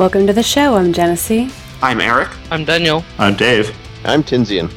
Welcome 0.00 0.26
to 0.28 0.32
the 0.32 0.42
show. 0.42 0.76
I'm 0.76 0.94
Genesee, 0.94 1.50
I'm 1.82 2.00
Eric. 2.00 2.30
I'm 2.50 2.64
Daniel. 2.64 3.04
I'm 3.18 3.36
Dave. 3.36 3.76
I'm 4.06 4.22
Tinsian. 4.22 4.72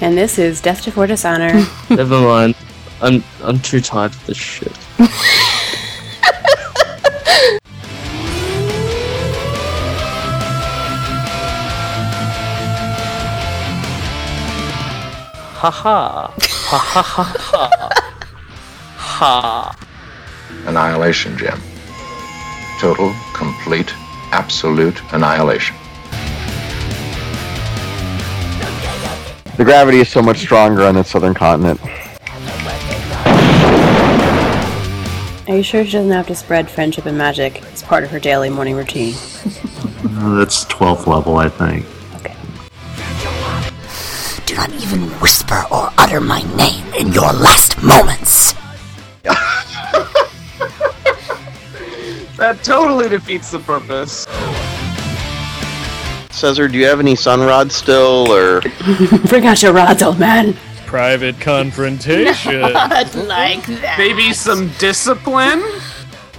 and 0.00 0.16
this 0.16 0.38
is 0.38 0.60
Death 0.60 0.84
Before 0.84 1.08
Dishonor. 1.08 1.66
Never 1.90 2.20
mind. 2.20 2.54
I'm 3.02 3.24
I'm 3.42 3.58
too 3.58 3.80
tired 3.80 4.12
of 4.12 4.26
this 4.26 4.36
shit. 4.36 4.70
Ha 15.56 15.70
ha. 15.72 16.32
Ha 16.38 16.78
ha 16.78 17.02
ha 17.02 17.34
ha. 17.36 17.90
Ha. 18.96 19.76
Annihilation, 20.66 21.36
Jim. 21.36 21.60
Total, 22.78 23.12
complete, 23.34 23.92
absolute 24.32 25.00
annihilation. 25.12 25.76
The 29.56 29.64
gravity 29.64 29.98
is 29.98 30.08
so 30.08 30.22
much 30.22 30.38
stronger 30.38 30.82
on 30.82 30.94
the 30.94 31.02
southern 31.02 31.34
continent. 31.34 31.80
Are 35.48 35.56
you 35.56 35.62
sure 35.62 35.82
she 35.84 35.92
doesn't 35.92 36.12
have 36.12 36.26
to 36.26 36.34
spread 36.34 36.70
friendship 36.70 37.06
and 37.06 37.16
magic 37.16 37.62
as 37.72 37.82
part 37.82 38.04
of 38.04 38.10
her 38.10 38.20
daily 38.20 38.50
morning 38.50 38.76
routine? 38.76 39.14
Uh, 39.14 40.36
that's 40.36 40.66
12th 40.66 41.06
level, 41.06 41.38
I 41.38 41.48
think. 41.48 41.86
Okay. 42.16 42.36
Do 44.44 44.54
not 44.56 44.70
even 44.74 45.08
whisper 45.20 45.64
or 45.72 45.90
utter 45.96 46.20
my 46.20 46.42
name 46.54 46.86
in 46.94 47.12
your 47.12 47.32
last 47.32 47.82
moments. 47.82 48.57
That 52.38 52.62
totally 52.62 53.08
defeats 53.08 53.50
the 53.50 53.58
purpose. 53.58 54.24
Cesar, 56.30 56.68
do 56.68 56.78
you 56.78 56.86
have 56.86 57.00
any 57.00 57.16
sun 57.16 57.40
rods 57.40 57.74
still, 57.74 58.30
or 58.30 58.60
Bring 59.28 59.44
out 59.44 59.60
your 59.60 59.72
rods, 59.72 60.04
old 60.04 60.20
man. 60.20 60.56
Private 60.86 61.40
confrontation. 61.40 62.60
Not 62.60 63.12
like 63.16 63.66
that. 63.66 63.96
Maybe 63.98 64.32
some 64.32 64.70
discipline? 64.78 65.64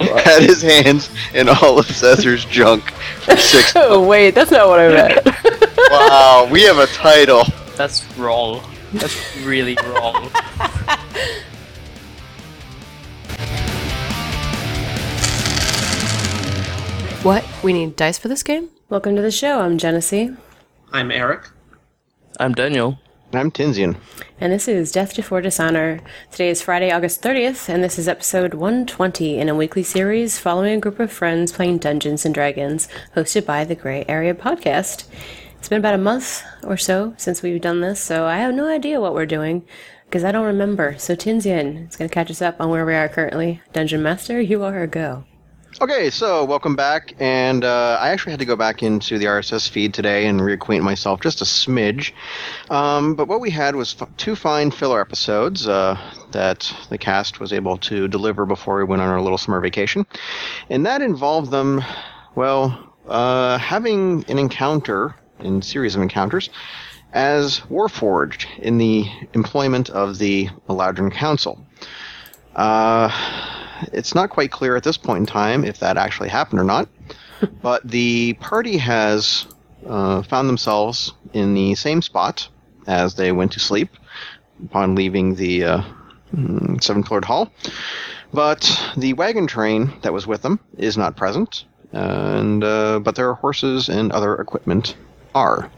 had 0.00 0.42
his 0.42 0.62
hands 0.62 1.10
in 1.34 1.50
all 1.50 1.78
of 1.78 1.84
Cesar's 1.84 2.46
junk 2.46 2.90
for 2.92 3.36
six? 3.36 3.74
Oh 3.76 4.06
wait, 4.06 4.34
that's 4.34 4.50
not 4.50 4.68
what 4.68 4.80
I 4.80 4.88
meant. 4.88 5.26
wow, 5.90 6.48
we 6.50 6.62
have 6.62 6.78
a 6.78 6.86
title. 6.86 7.44
That's 7.76 8.10
wrong. 8.16 8.62
That's 8.94 9.36
really 9.44 9.76
wrong. 9.84 10.30
What? 17.22 17.44
We 17.62 17.72
need 17.72 17.96
dice 17.96 18.18
for 18.18 18.28
this 18.28 18.42
game? 18.42 18.70
Welcome 18.88 19.14
to 19.16 19.22
the 19.22 19.30
show. 19.30 19.60
I'm 19.60 19.76
Genesee, 19.78 20.30
I'm 20.92 21.10
Eric. 21.10 21.48
I'm 22.38 22.54
Daniel. 22.54 22.98
I'm 23.32 23.50
Tinsian. 23.50 23.96
and 24.40 24.52
this 24.52 24.66
is 24.66 24.90
Death 24.90 25.14
Before 25.14 25.40
Dishonor. 25.40 26.00
Today 26.32 26.48
is 26.48 26.62
Friday, 26.62 26.90
August 26.90 27.22
30th, 27.22 27.68
and 27.68 27.84
this 27.84 27.98
is 27.98 28.08
episode 28.08 28.54
120 28.54 29.38
in 29.38 29.48
a 29.48 29.54
weekly 29.54 29.82
series 29.82 30.38
following 30.38 30.74
a 30.74 30.80
group 30.80 30.98
of 30.98 31.12
friends 31.12 31.52
playing 31.52 31.78
Dungeons 31.78 32.24
and 32.24 32.34
Dragons, 32.34 32.88
hosted 33.14 33.44
by 33.46 33.64
the 33.64 33.74
Gray 33.76 34.04
Area 34.08 34.34
Podcast. 34.34 35.04
It's 35.58 35.68
been 35.68 35.78
about 35.78 35.94
a 35.94 35.98
month 35.98 36.42
or 36.64 36.76
so 36.78 37.14
since 37.18 37.42
we've 37.42 37.60
done 37.60 37.80
this, 37.82 38.00
so 38.00 38.24
I 38.24 38.38
have 38.38 38.54
no 38.54 38.66
idea 38.66 39.00
what 39.00 39.14
we're 39.14 39.26
doing 39.26 39.62
because 40.06 40.24
I 40.24 40.32
don't 40.32 40.46
remember. 40.46 40.96
So 40.98 41.14
Tinsian 41.14 41.88
is 41.88 41.96
going 41.96 42.08
to 42.08 42.14
catch 42.14 42.30
us 42.30 42.42
up 42.42 42.56
on 42.60 42.70
where 42.70 42.86
we 42.86 42.94
are 42.94 43.08
currently. 43.10 43.60
Dungeon 43.74 44.02
Master, 44.02 44.40
you 44.40 44.64
are 44.64 44.82
a 44.82 44.86
go. 44.88 45.24
Okay, 45.78 46.10
so 46.10 46.44
welcome 46.44 46.74
back, 46.74 47.14
and 47.20 47.64
uh, 47.64 47.96
I 48.00 48.08
actually 48.08 48.32
had 48.32 48.40
to 48.40 48.44
go 48.44 48.56
back 48.56 48.82
into 48.82 49.18
the 49.18 49.26
RSS 49.26 49.68
feed 49.68 49.94
today 49.94 50.26
and 50.26 50.40
reacquaint 50.40 50.82
myself 50.82 51.20
just 51.20 51.40
a 51.42 51.44
smidge. 51.44 52.10
Um, 52.68 53.14
but 53.14 53.28
what 53.28 53.40
we 53.40 53.50
had 53.50 53.76
was 53.76 53.94
f- 53.98 54.08
two 54.16 54.34
fine 54.34 54.72
filler 54.72 55.00
episodes 55.00 55.68
uh, 55.68 55.96
that 56.32 56.74
the 56.90 56.98
cast 56.98 57.38
was 57.38 57.52
able 57.52 57.78
to 57.78 58.08
deliver 58.08 58.46
before 58.46 58.78
we 58.78 58.84
went 58.84 59.00
on 59.00 59.08
our 59.08 59.20
little 59.22 59.38
summer 59.38 59.60
vacation, 59.60 60.06
and 60.68 60.84
that 60.86 61.02
involved 61.02 61.52
them, 61.52 61.84
well, 62.34 62.92
uh, 63.06 63.56
having 63.58 64.24
an 64.28 64.40
encounter 64.40 65.14
in 65.38 65.62
series 65.62 65.94
of 65.94 66.02
encounters 66.02 66.50
as 67.12 67.60
Warforged 67.70 68.46
in 68.58 68.78
the 68.78 69.06
employment 69.34 69.88
of 69.88 70.18
the 70.18 70.48
Eladrin 70.68 71.12
Council. 71.12 71.64
Uh, 72.56 73.08
it's 73.92 74.14
not 74.14 74.30
quite 74.30 74.50
clear 74.50 74.76
at 74.76 74.82
this 74.82 74.96
point 74.96 75.20
in 75.20 75.26
time 75.26 75.64
if 75.64 75.78
that 75.80 75.96
actually 75.96 76.28
happened 76.28 76.60
or 76.60 76.64
not, 76.64 76.88
but 77.62 77.82
the 77.86 78.34
party 78.34 78.76
has 78.76 79.46
uh, 79.86 80.22
found 80.22 80.48
themselves 80.48 81.12
in 81.32 81.54
the 81.54 81.74
same 81.74 82.02
spot 82.02 82.48
as 82.86 83.14
they 83.14 83.32
went 83.32 83.52
to 83.52 83.60
sleep 83.60 83.90
upon 84.64 84.94
leaving 84.94 85.34
the 85.34 85.64
uh, 85.64 85.82
mm, 86.34 86.82
Seven 86.82 87.02
Pillared 87.02 87.24
Hall. 87.24 87.52
But 88.32 88.92
the 88.96 89.12
wagon 89.14 89.46
train 89.46 89.92
that 90.02 90.12
was 90.12 90.26
with 90.26 90.42
them 90.42 90.60
is 90.78 90.96
not 90.96 91.16
present, 91.16 91.64
and 91.92 92.62
uh, 92.62 93.00
but 93.00 93.16
their 93.16 93.34
horses 93.34 93.88
and 93.88 94.12
other 94.12 94.36
equipment 94.36 94.96
are. 95.34 95.70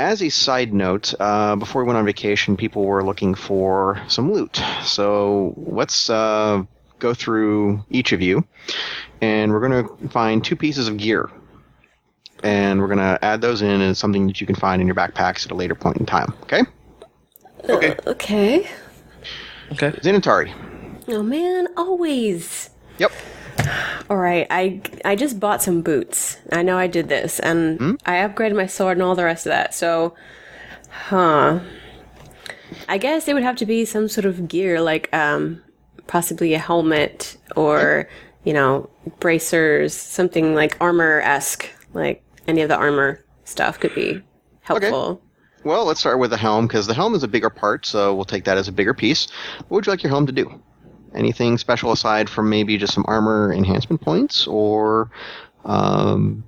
As 0.00 0.22
a 0.22 0.28
side 0.28 0.72
note, 0.72 1.14
uh, 1.20 1.56
before 1.56 1.82
we 1.82 1.86
went 1.86 1.98
on 1.98 2.04
vacation, 2.04 2.56
people 2.56 2.84
were 2.84 3.04
looking 3.04 3.34
for 3.34 4.02
some 4.08 4.32
loot. 4.32 4.60
So 4.82 5.54
let's 5.56 6.10
uh, 6.10 6.64
go 6.98 7.14
through 7.14 7.84
each 7.90 8.12
of 8.12 8.20
you, 8.20 8.44
and 9.20 9.52
we're 9.52 9.66
going 9.66 9.86
to 9.86 10.08
find 10.08 10.44
two 10.44 10.56
pieces 10.56 10.88
of 10.88 10.96
gear. 10.96 11.30
And 12.42 12.80
we're 12.80 12.88
going 12.88 12.98
to 12.98 13.18
add 13.24 13.40
those 13.40 13.62
in 13.62 13.80
as 13.80 13.98
something 13.98 14.26
that 14.26 14.40
you 14.40 14.46
can 14.46 14.56
find 14.56 14.82
in 14.82 14.86
your 14.86 14.96
backpacks 14.96 15.46
at 15.46 15.52
a 15.52 15.54
later 15.54 15.74
point 15.74 15.96
in 15.98 16.06
time. 16.06 16.34
Okay? 16.42 16.62
Okay. 17.68 17.96
Okay. 18.06 18.70
Okay. 19.72 19.90
Zenitari. 19.92 20.52
Oh 21.08 21.22
man, 21.22 21.68
always. 21.76 22.70
Yep. 22.98 23.12
All 24.10 24.16
right, 24.16 24.46
I 24.50 24.80
I 25.04 25.16
just 25.16 25.40
bought 25.40 25.62
some 25.62 25.82
boots. 25.82 26.38
I 26.52 26.62
know 26.62 26.76
I 26.76 26.86
did 26.86 27.08
this, 27.08 27.40
and 27.40 27.98
I 28.04 28.16
upgraded 28.16 28.56
my 28.56 28.66
sword 28.66 28.96
and 28.96 29.02
all 29.02 29.14
the 29.14 29.24
rest 29.24 29.46
of 29.46 29.50
that. 29.50 29.74
So, 29.74 30.14
huh? 30.90 31.60
I 32.88 32.98
guess 32.98 33.28
it 33.28 33.34
would 33.34 33.42
have 33.42 33.56
to 33.56 33.66
be 33.66 33.84
some 33.84 34.08
sort 34.08 34.24
of 34.24 34.48
gear, 34.48 34.80
like 34.80 35.08
um, 35.14 35.62
possibly 36.06 36.54
a 36.54 36.58
helmet 36.58 37.36
or 37.56 38.08
you 38.44 38.52
know 38.52 38.90
bracers, 39.20 39.94
something 39.94 40.54
like 40.54 40.76
armor 40.80 41.20
esque. 41.20 41.68
Like 41.94 42.22
any 42.46 42.62
of 42.62 42.68
the 42.68 42.76
armor 42.76 43.24
stuff 43.44 43.78
could 43.80 43.94
be 43.94 44.22
helpful. 44.62 45.04
Okay. 45.04 45.20
Well, 45.64 45.86
let's 45.86 46.00
start 46.00 46.18
with 46.18 46.30
the 46.30 46.36
helm 46.36 46.66
because 46.66 46.86
the 46.86 46.94
helm 46.94 47.14
is 47.14 47.22
a 47.22 47.28
bigger 47.28 47.48
part, 47.48 47.86
so 47.86 48.14
we'll 48.14 48.26
take 48.26 48.44
that 48.44 48.58
as 48.58 48.68
a 48.68 48.72
bigger 48.72 48.92
piece. 48.92 49.28
What 49.68 49.70
would 49.76 49.86
you 49.86 49.92
like 49.92 50.02
your 50.02 50.10
helm 50.10 50.26
to 50.26 50.32
do? 50.32 50.60
Anything 51.14 51.58
special 51.58 51.92
aside 51.92 52.28
from 52.28 52.48
maybe 52.50 52.76
just 52.76 52.92
some 52.94 53.04
armor 53.06 53.52
enhancement 53.52 54.00
points, 54.00 54.46
or 54.46 55.10
um, 55.64 56.44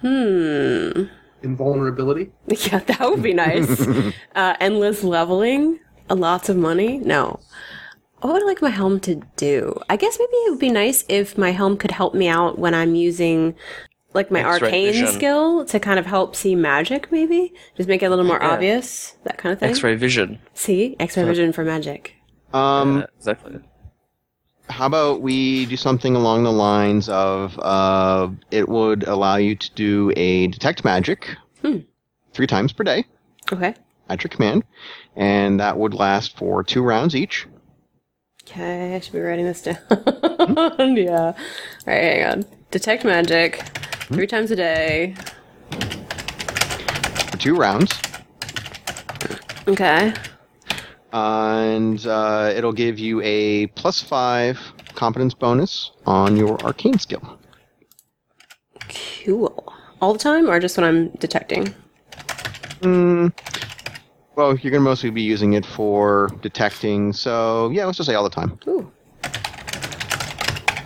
Hmm. 0.00 1.04
Invulnerability? 1.42 2.30
Yeah, 2.48 2.78
that 2.80 3.00
would 3.00 3.22
be 3.22 3.34
nice. 3.34 3.80
uh, 4.34 4.54
endless 4.60 5.02
leveling, 5.04 5.80
lots 6.10 6.48
of 6.48 6.56
money. 6.56 6.98
No. 6.98 7.40
What 8.20 8.32
would 8.32 8.42
I 8.42 8.46
like 8.46 8.62
my 8.62 8.70
helm 8.70 8.98
to 9.00 9.22
do? 9.36 9.78
I 9.88 9.96
guess 9.96 10.18
maybe 10.18 10.32
it 10.32 10.50
would 10.50 10.58
be 10.58 10.70
nice 10.70 11.04
if 11.08 11.38
my 11.38 11.50
helm 11.52 11.76
could 11.76 11.92
help 11.92 12.14
me 12.14 12.26
out 12.28 12.58
when 12.58 12.74
I'm 12.74 12.96
using 12.96 13.54
like 14.14 14.30
my 14.32 14.40
X-ray 14.40 14.68
arcane 14.68 14.92
vision. 14.92 15.06
skill 15.08 15.64
to 15.66 15.78
kind 15.78 15.98
of 16.00 16.06
help 16.06 16.34
see 16.34 16.54
magic 16.56 17.12
maybe 17.12 17.52
just 17.76 17.88
make 17.88 18.02
it 18.02 18.06
a 18.06 18.10
little 18.10 18.24
more 18.24 18.38
Yeah. 18.40 18.50
obvious 18.52 19.14
that 19.24 19.36
kind 19.38 19.52
of 19.52 19.60
thing 19.60 19.68
X-ray 19.70 19.94
vision. 19.96 20.38
see 20.54 20.96
x-ray 20.98 21.24
vision 21.24 21.52
for 21.52 21.62
magic 21.62 22.14
um, 22.52 22.98
Yeah, 22.98 23.06
exactly. 23.16 23.60
how 24.68 24.86
about 24.86 25.20
we 25.22 25.66
do 25.66 25.76
something 25.76 26.14
along 26.16 26.44
the 26.44 26.52
lines 26.52 27.08
of 27.08 27.58
uh, 27.58 28.28
it 28.50 28.68
would 28.68 29.04
allow 29.06 29.36
you 29.36 29.54
to 29.56 29.70
do 29.74 30.12
a 30.16 30.46
detect 30.48 30.84
magic 30.84 31.36
Hmm. 31.62 31.78
three 32.32 32.46
times 32.46 32.72
per 32.72 32.84
day. 32.84 33.04
Okay. 33.52 33.74
At 34.08 34.22
your 34.22 34.28
command, 34.30 34.64
and 35.16 35.58
that 35.60 35.76
would 35.78 35.92
last 35.94 36.36
for 36.38 36.62
two 36.64 36.82
rounds 36.82 37.14
each. 37.16 37.46
okay 38.44 38.94
i 38.96 39.00
should 39.00 39.12
be 39.12 39.20
writing 39.20 39.44
this 39.44 39.62
down. 39.62 39.76
Yeah. 40.96 41.32
All 41.32 41.34
right 41.86 42.02
hang 42.02 42.24
on. 42.24 42.44
Detect 42.70 43.04
magic 43.04 43.62
three 44.12 44.26
times 44.26 44.50
a 44.50 44.56
day. 44.56 45.14
For 47.30 47.36
two 47.38 47.54
rounds, 47.56 47.92
okay 49.66 50.14
and 51.12 52.06
uh, 52.06 52.52
it'll 52.54 52.72
give 52.72 52.98
you 52.98 53.20
a 53.22 53.66
plus 53.68 54.02
five 54.02 54.58
competence 54.94 55.34
bonus 55.34 55.92
on 56.06 56.36
your 56.36 56.60
arcane 56.64 56.98
skill. 56.98 57.38
Cool. 59.24 59.72
All 60.00 60.12
the 60.12 60.18
time, 60.18 60.48
or 60.48 60.60
just 60.60 60.76
when 60.76 60.84
I'm 60.84 61.08
detecting? 61.18 61.74
Mm, 62.80 63.32
well, 64.38 64.56
you're 64.56 64.70
going 64.70 64.74
to 64.74 64.88
mostly 64.88 65.10
be 65.10 65.22
using 65.22 65.54
it 65.54 65.66
for 65.66 66.30
detecting, 66.42 67.12
so 67.12 67.70
yeah, 67.70 67.84
let's 67.84 67.98
just 67.98 68.08
say 68.08 68.14
all 68.14 68.22
the 68.22 68.30
time. 68.30 68.56
Ooh. 68.68 68.88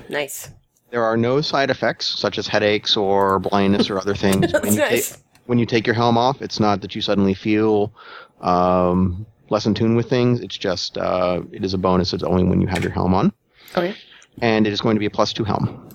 Nice. 0.08 0.50
There 0.90 1.04
are 1.04 1.18
no 1.18 1.42
side 1.42 1.68
effects 1.70 2.06
such 2.06 2.38
as 2.38 2.46
headaches 2.46 2.96
or 2.96 3.38
blindness 3.40 3.90
or 3.90 3.98
other 3.98 4.14
things 4.14 4.52
when 4.62 4.72
you 4.72 4.78
nice. 4.78 5.12
take 5.12 5.20
when 5.44 5.58
you 5.58 5.66
take 5.66 5.86
your 5.86 5.94
helm 5.94 6.16
off. 6.16 6.40
It's 6.40 6.60
not 6.60 6.80
that 6.80 6.94
you 6.94 7.02
suddenly 7.02 7.34
feel 7.34 7.92
um, 8.40 9.26
less 9.52 9.66
in 9.66 9.74
tune 9.74 9.94
with 9.94 10.08
things. 10.08 10.40
It's 10.40 10.56
just 10.58 10.98
uh, 10.98 11.42
it 11.52 11.64
is 11.64 11.74
a 11.74 11.78
bonus. 11.78 12.12
It's 12.12 12.24
only 12.24 12.42
when 12.42 12.60
you 12.60 12.66
have 12.66 12.82
your 12.82 12.90
helm 12.92 13.14
on, 13.14 13.32
Okay. 13.76 13.94
and 14.40 14.66
it 14.66 14.72
is 14.72 14.80
going 14.80 14.96
to 14.96 15.00
be 15.00 15.06
a 15.06 15.10
plus 15.10 15.32
two 15.32 15.44
helm. 15.44 15.88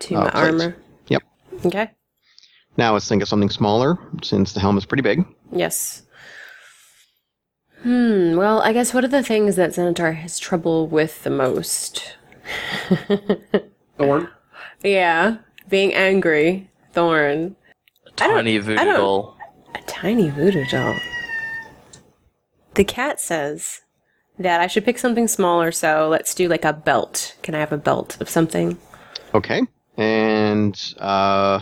To 0.00 0.14
Uh, 0.14 0.24
my 0.24 0.30
plates. 0.30 0.36
armor. 0.46 0.76
Yep. 1.08 1.22
Okay. 1.64 1.90
Now 2.76 2.92
let's 2.92 3.08
think 3.08 3.22
of 3.22 3.28
something 3.28 3.48
smaller 3.48 3.96
since 4.22 4.52
the 4.52 4.60
helm 4.60 4.76
is 4.76 4.84
pretty 4.84 5.02
big. 5.02 5.24
Yes. 5.52 6.02
Hmm. 7.82 8.36
Well, 8.36 8.60
I 8.60 8.72
guess 8.72 8.92
what 8.92 9.04
are 9.04 9.08
the 9.08 9.22
things 9.22 9.56
that 9.56 9.70
Xanatar 9.70 10.16
has 10.16 10.38
trouble 10.38 10.86
with 10.88 11.22
the 11.22 11.30
most? 11.30 12.16
Thorn. 13.98 14.28
Yeah, 14.82 15.38
being 15.68 15.94
angry, 15.94 16.68
Thorn, 16.92 17.56
I 18.20 18.26
don't- 18.26 18.36
Tiny 18.36 18.56
I 18.56 18.60
voodoo 18.60 18.84
doll. 18.84 19.36
a 19.74 19.80
tiny 19.86 20.28
voodoo 20.30 20.64
doll. 20.66 20.94
The 22.76 22.84
cat 22.84 23.18
says 23.18 23.80
that 24.38 24.60
I 24.60 24.66
should 24.66 24.84
pick 24.84 24.98
something 24.98 25.28
smaller, 25.28 25.72
so 25.72 26.08
let's 26.10 26.34
do 26.34 26.46
like 26.46 26.62
a 26.62 26.74
belt. 26.74 27.34
Can 27.42 27.54
I 27.54 27.58
have 27.58 27.72
a 27.72 27.78
belt 27.78 28.20
of 28.20 28.28
something? 28.28 28.76
Okay. 29.32 29.62
And 29.96 30.78
uh, 30.98 31.60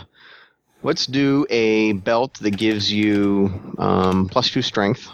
let's 0.83 1.05
do 1.05 1.47
a 1.49 1.93
belt 1.93 2.33
that 2.41 2.51
gives 2.51 2.91
you 2.91 3.75
um, 3.77 4.27
plus 4.27 4.49
two 4.49 4.61
strength 4.61 5.07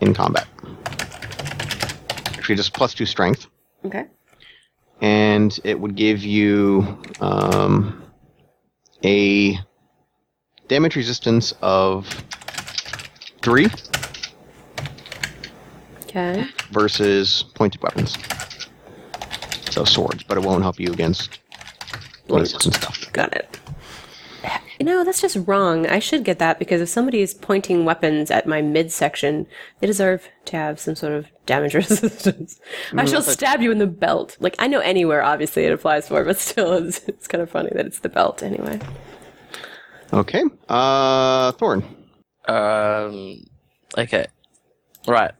in 0.00 0.14
combat. 0.14 0.46
Actually, 2.26 2.54
just 2.54 2.72
plus 2.72 2.94
two 2.94 3.06
strength. 3.06 3.48
Okay. 3.84 4.04
And 5.00 5.58
it 5.64 5.80
would 5.80 5.96
give 5.96 6.22
you 6.22 7.02
um, 7.20 8.04
a 9.04 9.58
damage 10.68 10.94
resistance 10.94 11.54
of 11.60 12.06
three 13.42 13.68
Okay. 16.10 16.44
versus 16.72 17.44
pointed 17.54 17.82
weapons. 17.82 18.18
So 19.70 19.84
swords, 19.84 20.24
but 20.24 20.36
it 20.36 20.42
won't 20.42 20.62
help 20.62 20.80
you 20.80 20.92
against 20.92 21.38
maces 22.28 22.66
and 22.66 22.74
stuff. 22.74 23.12
Got 23.12 23.34
it. 23.34 23.60
You 24.80 24.86
know, 24.86 25.04
that's 25.04 25.20
just 25.20 25.36
wrong. 25.46 25.86
I 25.86 25.98
should 25.98 26.24
get 26.24 26.38
that 26.38 26.58
because 26.58 26.80
if 26.80 26.88
somebody 26.88 27.20
is 27.20 27.34
pointing 27.34 27.84
weapons 27.84 28.30
at 28.30 28.46
my 28.46 28.62
midsection, 28.62 29.46
they 29.78 29.86
deserve 29.86 30.26
to 30.46 30.56
have 30.56 30.80
some 30.80 30.96
sort 30.96 31.12
of 31.12 31.26
damage 31.44 31.74
resistance. 31.74 32.58
I 32.94 33.04
shall 33.04 33.20
stab 33.20 33.60
you 33.60 33.70
in 33.70 33.78
the 33.78 33.86
belt. 33.86 34.38
Like, 34.40 34.56
I 34.58 34.68
know 34.68 34.80
anywhere, 34.80 35.22
obviously, 35.22 35.64
it 35.64 35.72
applies 35.72 36.08
for, 36.08 36.24
but 36.24 36.38
still, 36.38 36.72
it's, 36.86 37.06
it's 37.06 37.28
kind 37.28 37.42
of 37.42 37.50
funny 37.50 37.70
that 37.74 37.84
it's 37.84 37.98
the 37.98 38.08
belt 38.08 38.42
anyway. 38.42 38.80
Okay. 40.14 40.42
Uh, 40.68 41.52
Thorn. 41.52 41.84
Um. 42.48 43.44
Okay. 43.98 44.26
Right. 45.06 45.32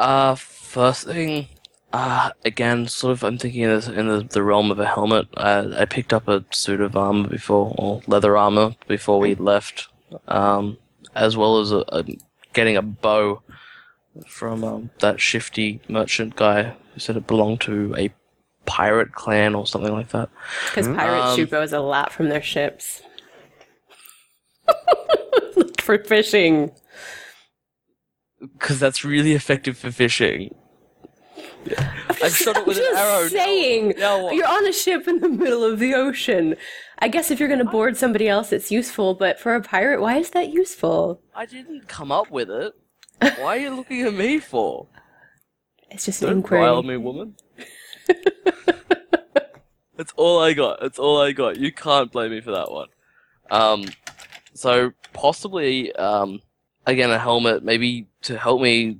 Uh. 0.00 0.34
First 0.34 1.06
thing. 1.06 1.48
Uh. 1.92 2.30
Again, 2.44 2.88
sort 2.88 3.12
of. 3.12 3.24
I'm 3.24 3.38
thinking 3.38 3.62
in, 3.62 3.70
this, 3.70 3.88
in 3.88 4.08
the, 4.08 4.22
the 4.22 4.42
realm 4.42 4.70
of 4.70 4.78
a 4.78 4.86
helmet. 4.86 5.28
Uh, 5.36 5.68
I 5.76 5.84
picked 5.84 6.12
up 6.12 6.28
a 6.28 6.44
suit 6.50 6.80
of 6.80 6.96
armor 6.96 7.28
before, 7.28 7.74
or 7.76 8.02
leather 8.06 8.36
armor 8.36 8.74
before 8.88 9.18
we 9.20 9.34
left. 9.34 9.88
Um. 10.28 10.78
As 11.14 11.36
well 11.36 11.58
as 11.58 11.72
a, 11.72 11.84
a 11.88 12.04
getting 12.52 12.76
a 12.76 12.82
bow 12.82 13.42
from 14.26 14.64
um, 14.64 14.90
that 15.00 15.20
shifty 15.20 15.80
merchant 15.88 16.36
guy 16.36 16.74
who 16.94 17.00
said 17.00 17.16
it 17.16 17.26
belonged 17.26 17.60
to 17.62 17.94
a 17.96 18.10
pirate 18.64 19.12
clan 19.12 19.54
or 19.54 19.66
something 19.66 19.92
like 19.92 20.10
that. 20.10 20.28
Because 20.68 20.86
pirates 20.88 21.26
Um, 21.30 21.36
shoot 21.36 21.50
bows 21.50 21.72
a 21.72 21.80
lot 21.80 22.12
from 22.12 22.28
their 22.28 22.42
ships. 22.42 23.02
for 25.78 25.98
fishing. 26.04 26.70
Because 28.40 28.80
that's 28.80 29.04
really 29.04 29.32
effective 29.32 29.76
for 29.76 29.90
fishing. 29.90 30.54
I 32.22 32.28
shot 32.30 32.56
it 32.56 32.66
with 32.66 32.78
I'm 32.78 32.82
an 32.84 32.90
just 32.92 33.00
arrow. 33.02 33.28
saying, 33.28 33.94
Now 33.98 34.22
what? 34.24 34.34
you're 34.34 34.48
on 34.48 34.66
a 34.66 34.72
ship 34.72 35.06
in 35.06 35.20
the 35.20 35.28
middle 35.28 35.62
of 35.62 35.78
the 35.78 35.94
ocean. 35.94 36.56
I 37.00 37.08
guess 37.08 37.30
if 37.30 37.38
you're 37.38 37.48
going 37.48 37.64
to 37.64 37.70
board 37.70 37.96
somebody 37.96 38.28
else, 38.28 38.52
it's 38.52 38.70
useful. 38.70 39.14
But 39.14 39.38
for 39.38 39.54
a 39.54 39.60
pirate, 39.62 40.00
why 40.00 40.16
is 40.16 40.30
that 40.30 40.50
useful? 40.50 41.20
I 41.34 41.44
didn't 41.46 41.86
come 41.88 42.10
up 42.12 42.30
with 42.30 42.50
it. 42.50 42.72
Why 43.20 43.56
are 43.56 43.58
you 43.58 43.74
looking 43.74 44.02
at 44.02 44.14
me 44.14 44.38
for? 44.38 44.86
It's 45.90 46.06
just 46.06 46.22
an 46.22 46.28
Don't 46.28 46.36
inquiry. 46.38 46.62
rile 46.62 46.82
me, 46.82 46.96
woman. 46.96 47.34
That's 49.96 50.12
all 50.16 50.40
I 50.42 50.54
got. 50.54 50.80
That's 50.80 50.98
all 50.98 51.20
I 51.20 51.32
got. 51.32 51.58
You 51.58 51.72
can't 51.72 52.10
blame 52.10 52.30
me 52.30 52.40
for 52.40 52.52
that 52.52 52.70
one. 52.70 52.88
Um, 53.50 53.84
so 54.54 54.92
possibly, 55.12 55.92
um, 55.96 56.40
again, 56.90 57.10
a 57.10 57.18
helmet, 57.18 57.62
maybe 57.64 58.06
to 58.22 58.38
help 58.38 58.60
me 58.60 58.98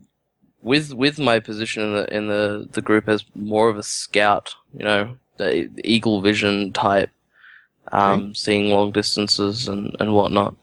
with 0.62 0.92
with 0.92 1.18
my 1.18 1.40
position 1.40 1.82
in 1.82 1.92
the 1.92 2.16
in 2.16 2.28
the 2.28 2.68
the 2.72 2.82
group 2.82 3.08
as 3.08 3.24
more 3.34 3.68
of 3.68 3.76
a 3.76 3.82
scout. 3.82 4.54
You 4.72 4.84
know, 4.84 5.16
the, 5.36 5.70
eagle 5.84 6.20
vision 6.20 6.72
type, 6.72 7.10
um, 7.92 8.34
seeing 8.34 8.70
long 8.70 8.92
distances 8.92 9.68
and 9.68 9.96
and 10.00 10.14
whatnot. 10.14 10.54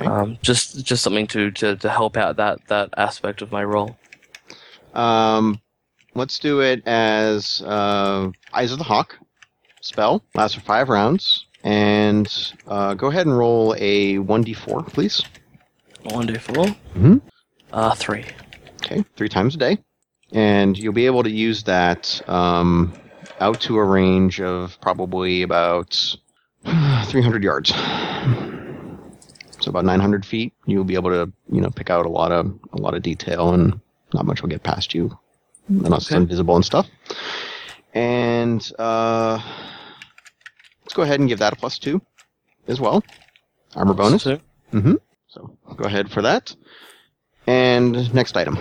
Um, 0.00 0.38
just 0.42 0.84
just 0.84 1.02
something 1.02 1.26
to, 1.28 1.50
to 1.52 1.76
to 1.76 1.90
help 1.90 2.16
out 2.16 2.36
that 2.36 2.66
that 2.68 2.90
aspect 2.96 3.42
of 3.42 3.50
my 3.50 3.64
role. 3.64 3.96
Um, 4.94 5.60
let's 6.14 6.38
do 6.38 6.60
it 6.60 6.86
as 6.86 7.62
uh, 7.62 8.30
Eyes 8.52 8.72
of 8.72 8.78
the 8.78 8.84
Hawk 8.84 9.18
spell. 9.80 10.22
Lasts 10.34 10.56
for 10.56 10.62
five 10.62 10.88
rounds. 10.88 11.46
And 11.64 12.28
uh, 12.68 12.94
go 12.94 13.08
ahead 13.08 13.26
and 13.26 13.36
roll 13.36 13.74
a 13.78 14.16
1d4, 14.16 14.86
please. 14.92 15.24
One, 15.24 15.24
two, 15.24 15.47
four. 16.04 16.64
Mhm. 16.96 17.20
Uh, 17.72 17.94
three. 17.94 18.24
Okay, 18.84 19.04
three 19.16 19.28
times 19.28 19.54
a 19.54 19.58
day. 19.58 19.78
And 20.32 20.76
you'll 20.78 20.92
be 20.92 21.06
able 21.06 21.22
to 21.22 21.30
use 21.30 21.62
that 21.64 22.20
um, 22.28 22.92
out 23.40 23.60
to 23.62 23.76
a 23.78 23.84
range 23.84 24.40
of 24.40 24.78
probably 24.80 25.42
about 25.42 25.94
300 26.64 27.42
yards. 27.42 27.70
So 29.60 29.70
about 29.70 29.84
900 29.84 30.24
feet, 30.24 30.52
you'll 30.66 30.84
be 30.84 30.94
able 30.94 31.10
to, 31.10 31.32
you 31.50 31.60
know, 31.60 31.70
pick 31.70 31.90
out 31.90 32.06
a 32.06 32.08
lot 32.08 32.30
of 32.30 32.46
a 32.72 32.76
lot 32.80 32.94
of 32.94 33.02
detail, 33.02 33.54
and 33.54 33.80
not 34.14 34.24
much 34.24 34.40
will 34.42 34.48
get 34.48 34.62
past 34.62 34.94
you 34.94 35.18
unless 35.68 36.02
it's 36.02 36.12
Okay. 36.12 36.16
invisible 36.16 36.54
and 36.56 36.64
stuff. 36.64 36.86
And 37.94 38.60
uh, 38.78 39.40
let's 40.84 40.94
go 40.94 41.02
ahead 41.02 41.18
and 41.20 41.28
give 41.28 41.40
that 41.40 41.52
a 41.52 41.56
plus 41.56 41.78
two 41.78 42.00
as 42.68 42.80
well. 42.80 43.02
Armor 43.74 43.94
bonus. 43.94 44.24
Mm-hmm. 44.24 44.94
So 45.28 45.56
go 45.76 45.84
ahead 45.84 46.10
for 46.10 46.22
that. 46.22 46.54
And 47.46 48.12
next 48.12 48.36
item. 48.36 48.58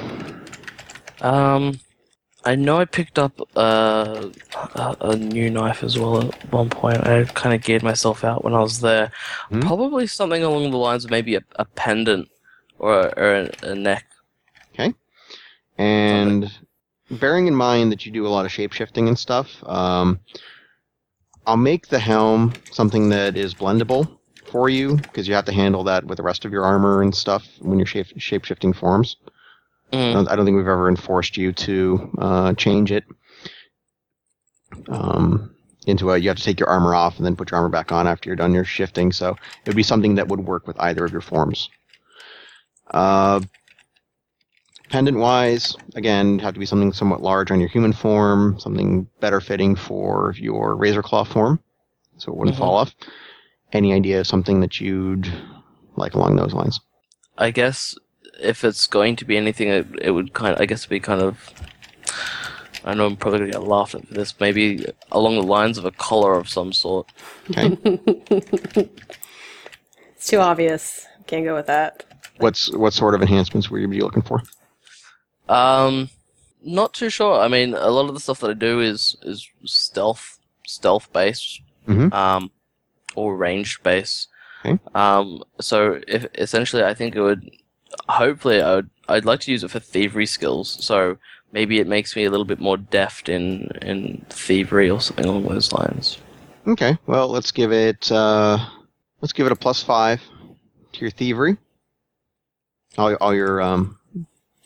Um, 1.21 1.79
I 2.45 2.55
know 2.55 2.77
I 2.77 2.85
picked 2.85 3.19
up 3.19 3.41
uh, 3.57 4.29
a, 4.75 4.97
a 5.01 5.15
new 5.15 5.49
knife 5.49 5.83
as 5.83 5.97
well 5.97 6.21
at 6.23 6.51
one 6.51 6.69
point. 6.69 7.05
I 7.05 7.25
kind 7.25 7.53
of 7.53 7.61
geared 7.61 7.83
myself 7.83 8.23
out 8.23 8.43
when 8.43 8.53
I 8.53 8.59
was 8.59 8.79
there. 8.79 9.11
Hmm. 9.49 9.61
Probably 9.61 10.07
something 10.07 10.43
along 10.43 10.71
the 10.71 10.77
lines 10.77 11.03
of 11.03 11.11
maybe 11.11 11.35
a, 11.35 11.41
a 11.55 11.65
pendant 11.65 12.29
or, 12.79 12.99
a, 12.99 13.13
or 13.17 13.49
a, 13.63 13.75
neck. 13.75 14.05
And 15.77 16.51
bearing 17.11 17.47
in 17.47 17.55
mind 17.55 17.91
that 17.91 18.05
you 18.05 18.11
do 18.11 18.25
a 18.25 18.29
lot 18.29 18.45
of 18.45 18.51
shape 18.51 18.73
shifting 18.73 19.07
and 19.07 19.17
stuff, 19.17 19.49
um, 19.63 20.19
I'll 21.45 21.57
make 21.57 21.87
the 21.87 21.99
helm 21.99 22.53
something 22.71 23.09
that 23.09 23.37
is 23.37 23.53
blendable 23.53 24.16
for 24.49 24.69
you 24.69 24.95
because 24.95 25.27
you 25.27 25.33
have 25.35 25.45
to 25.45 25.51
handle 25.53 25.83
that 25.85 26.05
with 26.05 26.17
the 26.17 26.23
rest 26.23 26.45
of 26.45 26.51
your 26.51 26.63
armor 26.63 27.01
and 27.01 27.13
stuff 27.13 27.47
when 27.59 27.79
you're 27.79 27.85
shape 27.85 28.07
shape 28.17 28.45
shifting 28.45 28.73
forms. 28.73 29.17
Mm. 29.91 30.27
I 30.29 30.35
don't 30.35 30.45
think 30.45 30.57
we've 30.57 30.67
ever 30.67 30.89
enforced 30.89 31.37
you 31.37 31.53
to 31.53 32.11
uh, 32.17 32.53
change 32.53 32.91
it 32.91 33.05
um, 34.89 35.55
into 35.85 36.11
a. 36.11 36.17
You 36.17 36.29
have 36.29 36.37
to 36.37 36.43
take 36.43 36.59
your 36.59 36.69
armor 36.69 36.93
off 36.93 37.17
and 37.17 37.25
then 37.25 37.35
put 37.35 37.51
your 37.51 37.57
armor 37.57 37.69
back 37.69 37.91
on 37.91 38.07
after 38.07 38.29
you're 38.29 38.35
done 38.35 38.53
your 38.53 38.65
shifting. 38.65 39.11
So 39.11 39.31
it 39.31 39.67
would 39.67 39.75
be 39.75 39.83
something 39.83 40.15
that 40.15 40.27
would 40.27 40.41
work 40.45 40.67
with 40.67 40.77
either 40.79 41.05
of 41.05 41.11
your 41.11 41.21
forms. 41.21 41.69
Uh, 42.91 43.41
pendant 44.89 45.17
wise, 45.17 45.75
again, 45.95 46.39
have 46.39 46.53
to 46.53 46.59
be 46.59 46.65
something 46.65 46.93
somewhat 46.93 47.21
large 47.21 47.51
on 47.51 47.59
your 47.59 47.69
human 47.69 47.93
form, 47.93 48.59
something 48.59 49.07
better 49.19 49.41
fitting 49.41 49.75
for 49.75 50.33
your 50.37 50.75
razor 50.75 51.03
claw 51.03 51.23
form, 51.23 51.59
so 52.17 52.31
it 52.31 52.37
wouldn't 52.37 52.55
Mhm. 52.55 52.59
fall 52.59 52.75
off. 52.75 52.93
Any 53.73 53.93
idea 53.93 54.19
of 54.21 54.27
something 54.27 54.59
that 54.61 54.79
you'd 54.79 55.31
like 55.95 56.13
along 56.13 56.35
those 56.37 56.53
lines? 56.53 56.79
I 57.37 57.51
guess 57.51 57.95
if 58.39 58.63
it's 58.63 58.87
going 58.87 59.15
to 59.17 59.25
be 59.25 59.35
anything, 59.37 59.67
it, 59.67 59.87
it 60.01 60.11
would 60.11 60.33
kind 60.33 60.53
of, 60.55 60.61
I 60.61 60.65
guess, 60.65 60.85
be 60.85 60.99
kind 60.99 61.21
of. 61.21 61.53
I 62.85 62.93
know 62.93 63.05
I'm 63.05 63.17
probably 63.17 63.39
going 63.39 63.51
to 63.51 63.57
get 63.59 63.67
laughed 63.67 63.95
at 63.95 64.07
for 64.07 64.13
this. 64.13 64.39
Maybe 64.39 64.85
along 65.11 65.35
the 65.35 65.43
lines 65.43 65.77
of 65.77 65.83
a 65.85 65.91
collar 65.91 66.37
of 66.37 66.47
some 66.49 66.71
sort. 66.73 67.11
Okay. 67.51 67.77
It's 70.15 70.27
too 70.29 70.39
obvious. 70.39 71.05
Can't 71.27 71.45
go 71.45 71.53
with 71.53 71.67
that. 71.67 72.03
What's 72.37 72.73
what 72.75 72.93
sort 72.93 73.13
of 73.13 73.21
enhancements 73.21 73.69
would 73.69 73.81
you 73.81 73.87
be 73.87 74.01
looking 74.01 74.23
for? 74.23 74.41
Um, 75.47 76.09
not 76.63 76.93
too 76.95 77.09
sure. 77.11 77.39
I 77.39 77.47
mean, 77.47 77.75
a 77.75 77.89
lot 77.89 78.07
of 78.07 78.13
the 78.15 78.19
stuff 78.19 78.39
that 78.39 78.49
I 78.49 78.53
do 78.53 78.79
is 78.79 79.15
is 79.21 79.47
stealth 79.65 80.39
stealth 80.65 81.11
based, 81.13 81.61
Mhm. 81.87 82.11
um, 82.13 82.51
or 83.17 83.35
ranged 83.35 83.83
based. 83.83 84.29
Okay. 84.65 84.79
Um, 84.95 85.43
so 85.59 85.99
if 86.07 86.25
essentially, 86.35 86.83
I 86.83 86.93
think 86.93 87.15
it 87.15 87.21
would. 87.21 87.49
Hopefully, 88.09 88.61
I 88.61 88.75
would. 88.75 88.89
I'd 89.09 89.25
like 89.25 89.39
to 89.41 89.51
use 89.51 89.63
it 89.63 89.71
for 89.71 89.79
thievery 89.79 90.25
skills. 90.25 90.83
So 90.83 91.17
maybe 91.51 91.79
it 91.79 91.87
makes 91.87 92.15
me 92.15 92.25
a 92.25 92.29
little 92.29 92.45
bit 92.45 92.59
more 92.59 92.77
deft 92.77 93.29
in 93.29 93.69
in 93.81 94.25
thievery 94.29 94.89
or 94.89 95.01
something 95.01 95.25
along 95.25 95.43
those 95.43 95.71
lines. 95.71 96.17
Okay, 96.67 96.97
well, 97.05 97.29
let's 97.29 97.51
give 97.51 97.71
it 97.71 98.11
uh, 98.11 98.57
let's 99.21 99.33
give 99.33 99.45
it 99.45 99.51
a 99.51 99.55
plus 99.55 99.83
five 99.83 100.21
to 100.93 101.01
your 101.01 101.11
thievery, 101.11 101.57
all 102.97 103.15
all 103.15 103.33
your 103.33 103.61
um, 103.61 103.97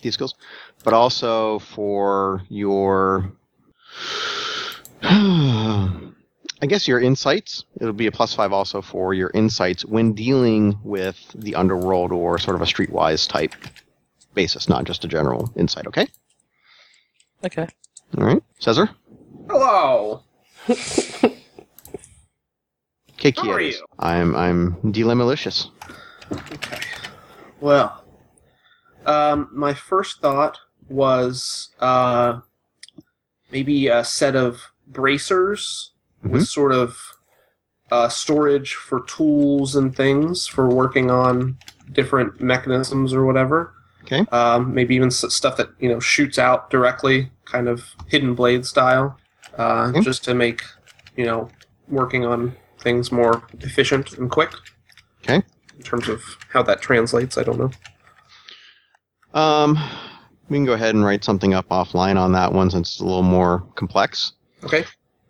thieves 0.02 0.16
skills, 0.16 0.36
but 0.84 0.94
also 0.94 1.60
for 1.60 2.44
your, 2.50 3.32
I 6.62 6.68
guess 6.68 6.88
your 6.88 7.00
insights. 7.00 7.66
It'll 7.80 7.94
be 7.94 8.08
a 8.08 8.12
plus 8.12 8.34
five 8.36 8.54
also 8.54 8.82
for 8.82 9.14
your 9.14 9.32
insights 9.34 9.84
when 9.84 10.14
dealing 10.14 10.78
with 10.84 11.18
the 11.34 11.56
underworld 11.56 12.12
or 12.12 12.38
sort 12.38 12.56
of 12.56 12.62
a 12.62 12.66
streetwise 12.66 13.28
type 13.28 13.56
basis, 14.36 14.70
not 14.70 14.84
just 14.86 15.04
a 15.04 15.08
general 15.08 15.52
insight. 15.56 15.88
Okay, 15.88 16.08
Okay. 17.44 17.68
all 18.18 18.26
right, 18.26 18.44
Cesar. 18.60 18.90
Hello. 19.50 20.24
Okay, 23.24 23.34
How 23.38 23.52
are 23.52 23.62
you? 23.62 23.86
I'm 24.00 24.36
I'm 24.36 24.78
Delimilicious. 24.82 25.70
Okay. 26.32 26.80
Well, 27.60 28.04
um, 29.06 29.48
my 29.54 29.76
first 29.76 30.22
thought 30.22 30.58
was 30.90 31.70
uh, 31.80 32.40
maybe 33.52 33.90
a 33.90 34.04
set 34.04 34.36
of 34.36 34.72
bracers 34.88 35.91
with 36.24 36.48
sort 36.48 36.72
of 36.72 36.98
uh, 37.92 38.08
storage 38.10 38.76
for 38.76 39.02
tools 39.02 39.76
and 39.76 39.96
things 39.96 40.48
for 40.48 40.70
working 40.70 41.12
on 41.12 41.58
different 41.92 42.40
mechanisms 42.40 43.14
or 43.14 43.26
whatever. 43.26 43.74
Okay. 44.04 44.26
Um, 44.32 44.74
maybe 44.74 44.96
even 44.96 45.12
stuff 45.12 45.58
that 45.58 45.70
you 45.80 45.90
know 45.90 46.00
shoots 46.00 46.40
out 46.40 46.70
directly, 46.70 47.32
kind 47.46 47.68
of 47.68 47.84
hidden 48.08 48.34
blade 48.36 48.66
style, 48.66 49.18
uh, 49.58 49.88
Okay. 49.90 50.02
just 50.02 50.24
to 50.26 50.34
make 50.34 50.62
you 51.16 51.26
know 51.26 51.50
working 51.88 52.26
on 52.26 52.56
things 52.80 53.12
more 53.12 53.44
efficient 53.60 54.14
and 54.18 54.30
quick. 54.32 54.52
Okay. 55.24 55.44
In 55.78 55.84
terms 55.84 56.08
of 56.10 56.22
how 56.50 56.64
that 56.64 56.82
translates, 56.82 57.38
I 57.38 57.44
don't 57.44 57.60
know. 57.60 57.72
Um, 59.40 59.78
we 60.50 60.58
can 60.58 60.66
go 60.66 60.74
ahead 60.74 60.96
and 60.96 61.04
write 61.06 61.24
something 61.24 61.54
up 61.54 61.70
offline 61.70 62.18
on 62.18 62.32
that 62.34 62.52
one 62.52 62.70
since 62.70 62.92
it's 62.92 63.00
a 63.00 63.06
little 63.06 63.24
more 63.24 63.60
complex. 63.76 64.34
Okay. 64.64 64.84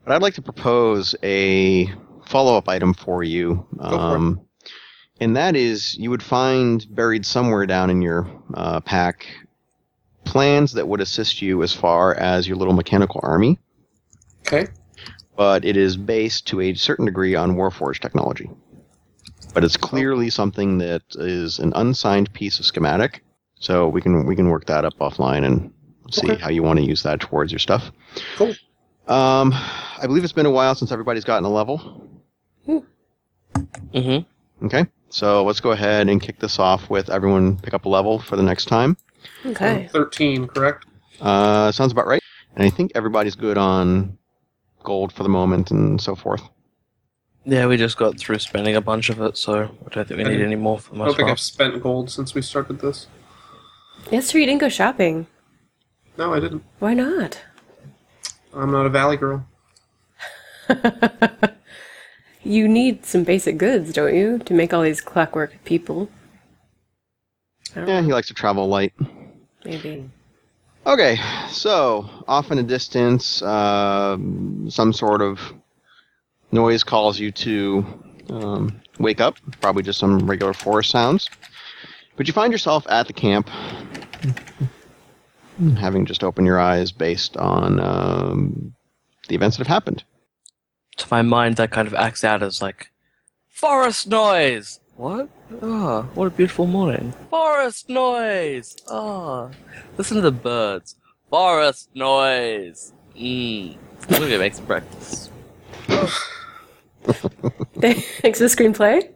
But 0.04 0.14
I'd 0.14 0.22
like 0.22 0.34
to 0.36 0.42
propose 0.42 1.16
a 1.24 1.92
follow-up 2.26 2.68
item 2.70 2.94
for 2.94 3.24
you. 3.24 3.66
for 3.78 3.94
it. 3.94 4.00
Um, 4.00 4.42
and 5.20 5.36
that 5.36 5.56
is, 5.56 5.96
you 5.98 6.10
would 6.10 6.24
find 6.24 6.84
buried 6.90 7.26
somewhere 7.26 7.66
down 7.68 7.90
in 7.92 8.02
your 8.02 8.28
uh, 8.56 8.80
pack 8.80 9.28
plans 10.24 10.74
that 10.74 10.88
would 10.88 11.02
assist 11.02 11.42
you 11.42 11.62
as 11.62 11.74
far 11.74 12.16
as 12.16 12.48
your 12.48 12.58
little 12.58 12.74
mechanical 12.74 13.20
army. 13.24 13.60
Okay. 14.48 14.68
But 15.36 15.64
it 15.66 15.78
is 15.78 15.96
based 15.98 16.48
to 16.48 16.62
a 16.62 16.74
certain 16.74 17.06
degree 17.06 17.36
on 17.36 17.56
Warforged 17.56 18.00
technology. 18.02 18.50
But 19.54 19.64
it's 19.64 19.78
clearly 19.78 20.30
something 20.30 20.78
that 20.80 21.04
is 21.16 21.60
an 21.60 21.74
unsigned 21.76 22.34
piece 22.34 22.60
of 22.60 22.66
schematic. 22.66 23.24
So 23.60 23.88
we 23.88 24.02
can 24.02 24.26
we 24.26 24.36
can 24.36 24.50
work 24.50 24.66
that 24.66 24.86
up 24.86 24.98
offline 25.00 25.46
and 25.46 25.72
see 26.10 26.32
Okay. 26.32 26.42
how 26.42 26.50
you 26.50 26.64
want 26.64 26.80
to 26.80 26.86
use 26.86 27.04
that 27.04 27.20
towards 27.20 27.52
your 27.52 27.60
stuff. 27.60 27.92
Cool. 28.38 28.56
Um, 29.08 29.52
I 29.54 30.04
believe 30.04 30.24
it's 30.24 30.34
been 30.34 30.46
a 30.46 30.52
while 30.52 30.76
since 30.76 30.92
everybody's 30.92 31.24
gotten 31.24 31.46
a 31.46 31.50
level. 31.50 32.08
Mm-hmm. 33.94 34.66
Okay, 34.66 34.86
so 35.10 35.44
let's 35.44 35.60
go 35.60 35.72
ahead 35.72 36.08
and 36.08 36.22
kick 36.22 36.40
this 36.40 36.60
off 36.60 36.90
with 36.90 37.10
everyone 37.10 37.58
pick 37.58 37.74
up 37.74 37.86
a 37.86 37.90
level 37.90 38.20
for 38.20 38.38
the 38.38 38.44
next 38.44 38.66
time. 38.66 38.96
Okay. 39.46 39.90
Thirteen, 39.92 40.48
correct? 40.48 40.86
Uh, 41.20 41.72
sounds 41.72 41.92
about 41.92 42.08
right. 42.08 42.22
And 42.56 42.66
I 42.66 42.70
think 42.70 42.92
everybody's 42.96 43.36
good 43.36 43.58
on 43.58 44.18
gold 44.84 45.12
for 45.12 45.24
the 45.24 45.30
moment 45.30 45.72
and 45.72 46.00
so 46.00 46.16
forth. 46.16 46.42
Yeah, 47.44 47.66
we 47.66 47.76
just 47.76 47.98
got 47.98 48.18
through 48.20 48.40
spending 48.40 48.76
a 48.76 48.82
bunch 48.82 49.10
of 49.10 49.20
it, 49.22 49.36
so 49.36 49.64
I 49.64 49.90
don't 49.94 50.08
think 50.08 50.18
we 50.18 50.24
need 50.24 50.42
any 50.42 50.56
more 50.56 50.80
for 50.80 50.96
the 50.96 51.02
I 51.02 51.06
don't 51.06 51.16
think 51.16 51.26
part. 51.28 51.32
I've 51.32 51.40
spent 51.40 51.82
gold 51.82 52.10
since 52.12 52.34
we 52.36 52.42
started 52.42 52.80
this. 52.80 53.08
Yes, 54.12 54.32
true. 54.32 54.42
You 54.42 54.48
didn't 54.48 54.62
go 54.62 54.70
shopping. 54.70 55.28
No, 56.18 56.34
I 56.34 56.40
didn't. 56.40 56.64
Why 56.80 56.94
not? 56.94 57.42
I'm 58.54 58.72
not 58.72 58.86
a 58.86 58.90
valley 58.90 59.18
girl. 59.18 59.46
You 62.44 62.68
need 62.68 63.06
some 63.06 63.24
basic 63.24 63.58
goods, 63.58 63.94
don't 63.94 64.16
you, 64.16 64.40
to 64.40 64.54
make 64.54 64.74
all 64.74 64.82
these 64.82 65.02
clockwork 65.02 65.64
people? 65.64 66.10
Yeah, 67.76 67.86
know. 67.86 68.04
he 68.04 68.14
likes 68.14 68.28
to 68.30 68.34
travel 68.34 68.68
light. 68.68 68.94
Maybe. 69.64 70.10
Okay, 70.86 71.20
so 71.50 72.10
off 72.28 72.52
in 72.52 72.58
a 72.58 72.64
distance, 72.64 73.44
um, 73.44 74.68
some 74.70 74.92
sort 74.92 75.22
of 75.22 75.40
noise 76.52 76.84
calls 76.84 77.20
you 77.20 77.32
to 77.32 77.86
um, 78.32 78.82
wake 78.98 79.22
up. 79.22 79.38
Probably 79.62 79.84
just 79.84 80.00
some 80.00 80.28
regular 80.28 80.54
forest 80.54 80.90
sounds. 80.90 81.30
But 82.16 82.26
you 82.28 82.34
find 82.34 82.52
yourself 82.52 82.88
at 82.90 83.06
the 83.06 83.14
camp, 83.14 83.50
having 85.78 86.06
just 86.06 86.24
opened 86.24 86.48
your 86.48 86.60
eyes 86.60 86.92
based 86.92 87.38
on 87.38 87.80
um, 87.80 88.74
the 89.28 89.36
events 89.36 89.58
that 89.58 89.68
have 89.68 89.74
happened. 89.74 90.04
To 90.98 91.08
my 91.10 91.22
mind, 91.22 91.56
that 91.56 91.72
kind 91.72 91.88
of 91.88 91.94
acts 91.94 92.24
out 92.24 92.44
as 92.44 92.62
like 92.62 92.92
forest 93.50 94.08
noise. 94.08 94.80
What? 94.96 95.30
Oh, 95.62 96.04
what 96.14 96.28
a 96.28 96.30
beautiful 96.30 96.68
morning. 96.68 97.14
Forest 97.30 97.90
noise. 97.90 98.76
Oh, 98.88 99.52
listen 99.98 100.16
to 100.16 100.22
the 100.22 100.32
birds. 100.32 100.96
Forest 101.30 101.90
noise. 101.96 102.94
Mmm. 103.16 103.78
I'm 104.04 104.10
gonna 104.10 104.30
go 104.30 104.40
make 104.40 104.54
some 104.54 104.66
breakfast. 104.66 105.32
Thanks 105.88 106.20
for 108.38 108.44
the 108.44 108.56
screenplay. 108.56 109.10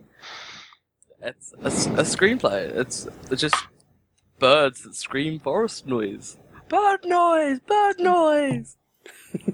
It's 1.22 1.54
a 1.54 2.04
screenplay. 2.04 2.76
It's, 2.76 3.08
it's 3.32 3.42
just 3.42 3.56
birds 4.40 4.84
that 4.84 4.96
scream 4.96 5.40
forest 5.40 5.88
noise. 5.88 6.38
Bird 6.70 7.06
noise. 7.06 7.60
Bird 7.68 8.00
noise. 8.00 8.78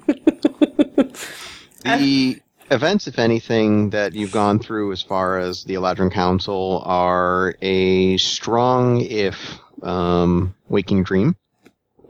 The 1.84 2.40
events, 2.70 3.08
if 3.08 3.20
anything, 3.20 3.90
that 3.92 4.14
you've 4.14 4.32
gone 4.32 4.60
through 4.60 4.92
as 4.92 5.02
far 5.02 5.40
as 5.40 5.64
the 5.64 5.76
Eladrin 5.76 6.12
Council 6.12 6.84
are 6.86 7.56
a 7.62 8.18
strong, 8.18 9.02
if 9.02 9.60
um, 9.84 10.56
waking 10.70 11.04
dream 11.04 11.36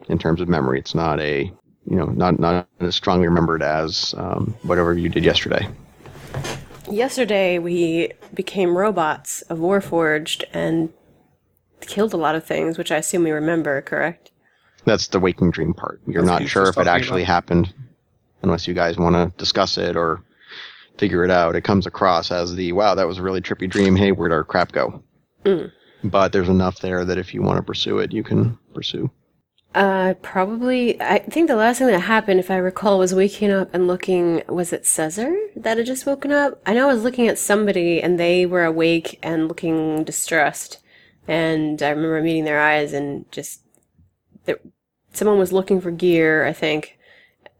in 0.10 0.20
terms 0.20 0.42
of 0.42 0.50
memory. 0.50 0.80
It's 0.80 0.94
not 0.96 1.20
a, 1.22 1.44
you 1.86 1.96
know, 1.96 2.06
not 2.06 2.40
not 2.40 2.68
as 2.82 2.96
strongly 2.96 3.28
remembered 3.28 3.64
as 3.64 4.14
um, 4.18 4.56
whatever 4.64 4.94
you 4.94 5.10
did 5.10 5.24
yesterday. 5.24 5.68
Yesterday, 6.90 7.60
we 7.60 8.12
became 8.34 8.78
robots 8.78 9.42
of 9.44 9.60
Warforged 9.60 10.44
and 10.54 10.92
killed 11.82 12.14
a 12.14 12.18
lot 12.18 12.36
of 12.36 12.46
things, 12.46 12.78
which 12.78 12.92
I 12.92 12.98
assume 12.98 13.24
we 13.24 13.32
remember, 13.32 13.82
correct? 13.82 14.32
That's 14.86 15.08
the 15.08 15.20
waking 15.20 15.52
dream 15.52 15.74
part. 15.74 16.02
You're 16.08 16.24
That's 16.24 16.42
not 16.42 16.50
sure 16.50 16.68
if 16.68 16.78
it 16.78 16.88
actually 16.88 17.24
about. 17.24 17.34
happened, 17.34 17.74
unless 18.42 18.68
you 18.68 18.74
guys 18.74 18.98
want 18.98 19.16
to 19.16 19.38
discuss 19.38 19.78
it 19.78 19.96
or 19.96 20.24
figure 20.98 21.24
it 21.24 21.32
out. 21.32 21.56
It 21.56 21.64
comes 21.64 21.86
across 21.86 22.32
as 22.32 22.56
the 22.56 22.72
wow, 22.72 22.96
that 22.96 23.08
was 23.08 23.18
a 23.18 23.22
really 23.22 23.42
trippy 23.42 23.70
dream. 23.70 23.96
Hey, 23.96 24.12
where'd 24.12 24.32
our 24.32 24.44
crap 24.44 24.72
go? 24.72 25.04
Mm. 25.46 25.72
But 26.04 26.32
there's 26.32 26.50
enough 26.50 26.80
there 26.80 27.06
that 27.06 27.18
if 27.18 27.34
you 27.34 27.42
want 27.42 27.58
to 27.58 27.64
pursue 27.64 28.00
it, 28.00 28.12
you 28.12 28.24
can 28.24 28.58
pursue. 28.74 29.12
Uh, 29.74 30.16
probably. 30.22 31.00
I 31.02 31.20
think 31.20 31.48
the 31.48 31.56
last 31.56 31.78
thing 31.78 31.88
that 31.88 32.00
happened, 32.00 32.40
if 32.40 32.52
I 32.52 32.58
recall, 32.58 33.00
was 33.00 33.16
waking 33.16 33.52
up 33.52 33.74
and 33.74 33.88
looking. 33.88 34.44
Was 34.50 34.74
it 34.74 34.86
Cesar 34.86 35.34
that 35.56 35.78
had 35.78 35.86
just 35.86 36.06
woken 36.06 36.32
up? 36.32 36.62
I 36.66 36.74
know 36.74 36.90
I 36.90 36.94
was 36.94 37.04
looking 37.04 37.28
at 37.28 37.40
somebody 37.40 38.02
and 38.02 38.20
they 38.20 38.46
were 38.46 38.66
awake 38.66 39.18
and 39.24 39.48
looking 39.48 40.04
distressed. 40.04 40.80
And 41.32 41.82
I 41.82 41.92
remember 41.92 42.22
meeting 42.22 42.44
their 42.44 42.60
eyes 42.60 42.92
and 42.92 43.24
just. 43.32 43.62
There, 44.44 44.60
someone 45.14 45.40
was 45.40 45.54
looking 45.54 45.80
for 45.80 45.90
gear, 45.90 46.46
I 46.46 46.52
think. 46.52 46.98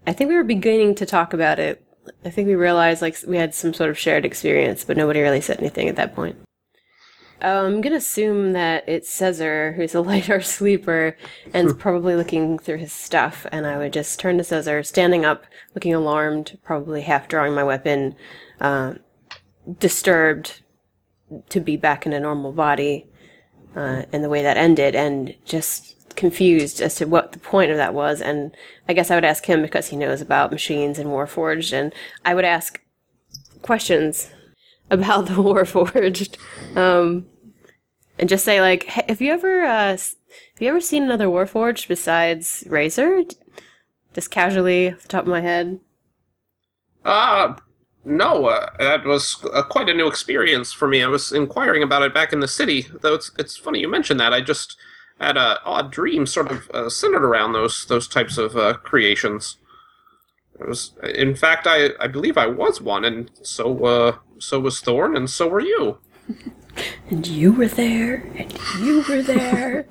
I 0.06 0.12
think 0.12 0.28
we 0.28 0.36
were 0.36 0.44
beginning 0.44 0.94
to 0.96 1.06
talk 1.06 1.32
about 1.32 1.58
it. 1.58 1.82
I 2.26 2.32
think 2.32 2.48
we 2.48 2.56
realized 2.56 3.02
like 3.02 3.16
we 3.26 3.38
had 3.38 3.54
some 3.54 3.74
sort 3.74 3.90
of 3.90 3.98
shared 3.98 4.26
experience, 4.26 4.84
but 4.84 4.98
nobody 4.98 5.22
really 5.22 5.40
said 5.40 5.60
anything 5.60 5.88
at 5.88 5.96
that 5.96 6.14
point. 6.14 6.36
Uh, 7.42 7.64
I'm 7.64 7.80
gonna 7.80 7.96
assume 7.96 8.52
that 8.52 8.90
it's 8.90 9.10
Cesar 9.10 9.72
who's 9.78 9.96
a 9.96 10.02
lighter 10.12 10.42
sleeper 10.42 11.16
and 11.54 11.70
is 11.70 11.74
probably 11.78 12.16
looking 12.16 12.60
through 12.60 12.80
his 12.80 12.92
stuff. 12.92 13.46
And 13.54 13.66
I 13.66 13.78
would 13.78 13.94
just 13.94 14.20
turn 14.20 14.38
to 14.38 14.44
Cesar, 14.44 14.84
standing 14.84 15.24
up, 15.24 15.46
looking 15.76 15.94
alarmed, 15.94 16.58
probably 16.62 17.04
half 17.04 17.30
drawing 17.30 17.56
my 17.56 17.64
weapon, 17.64 18.16
uh, 18.60 18.96
disturbed 19.80 20.62
to 21.48 21.62
be 21.62 21.78
back 21.78 22.06
in 22.06 22.12
a 22.12 22.20
normal 22.20 22.52
body, 22.52 23.08
uh, 23.76 24.04
and 24.12 24.24
the 24.24 24.30
way 24.30 24.42
that 24.42 24.58
ended, 24.58 24.96
and 24.96 25.36
just 25.46 26.16
confused 26.16 26.82
as 26.82 26.96
to 26.96 27.06
what 27.06 27.32
the 27.32 27.40
point 27.40 27.72
of 27.72 27.78
that 27.78 27.94
was, 27.94 28.22
and 28.22 28.56
I 28.88 28.94
guess 28.94 29.10
I 29.12 29.16
would 29.16 29.26
ask 29.26 29.46
him 29.46 29.62
because 29.62 29.88
he 29.88 29.98
knows 29.98 30.22
about 30.22 30.52
machines 30.52 31.00
and 31.00 31.10
Warforged, 31.10 31.74
and 31.74 31.94
I 32.26 32.36
would 32.36 32.46
ask 32.46 32.82
questions 33.62 34.30
about 34.90 35.28
the 35.28 35.34
Warforged, 35.36 36.38
um, 36.76 37.26
and 38.20 38.30
just 38.30 38.46
say 38.46 38.62
like, 38.62 38.84
hey, 38.84 39.06
"Have 39.08 39.22
you 39.22 39.32
ever, 39.32 39.64
uh, 39.64 39.98
have 39.98 40.16
you 40.60 40.70
ever 40.70 40.82
seen 40.82 41.04
another 41.04 41.28
Warforged 41.28 41.88
besides 41.88 42.64
Razor?" 42.68 43.24
Just 44.14 44.30
casually 44.30 44.92
off 44.92 45.04
the 45.04 45.08
top 45.08 45.24
of 45.24 45.30
my 45.30 45.42
head. 45.42 45.80
Uh, 47.06 47.56
no, 48.04 48.46
uh, 48.48 48.70
that 48.80 49.06
was 49.06 49.44
uh, 49.54 49.64
quite 49.64 49.90
a 49.90 49.94
new 49.94 50.08
experience 50.08 50.74
for 50.74 50.88
me. 50.88 51.04
I 51.04 51.08
was 51.08 51.32
inquiring 51.32 51.84
about 51.84 52.04
it 52.04 52.14
back 52.14 52.34
in 52.34 52.40
the 52.40 52.48
city, 52.48 52.88
though 53.02 53.14
it's 53.14 53.32
it's 53.38 53.58
funny 53.58 53.80
you 53.80 53.88
mentioned 53.88 54.20
that. 54.20 54.34
I 54.34 54.42
just 54.42 54.78
had 55.20 55.38
a 55.38 55.62
odd 55.64 55.92
dream 55.92 56.26
sort 56.26 56.52
of 56.52 56.70
uh, 56.72 56.90
centered 56.90 57.24
around 57.24 57.54
those 57.54 57.86
those 57.86 58.08
types 58.08 58.38
of 58.38 58.56
uh, 58.56 58.74
creations. 58.74 59.58
It 60.60 60.68
was, 60.68 60.94
in 61.16 61.36
fact, 61.36 61.66
I, 61.66 61.90
I 62.00 62.08
believe 62.08 62.38
I 62.38 62.46
was 62.46 62.82
one, 62.82 63.04
and 63.04 63.32
so 63.42 63.86
uh, 63.86 64.16
so 64.40 64.60
was 64.60 64.80
Thorn, 64.80 65.16
and 65.16 65.30
so 65.30 65.48
were 65.48 65.62
you. 65.62 65.98
And 67.10 67.28
you 67.28 67.52
were 67.52 67.68
there, 67.68 68.24
and 68.38 68.54
you 68.80 69.04
were 69.10 69.22
there. 69.22 69.86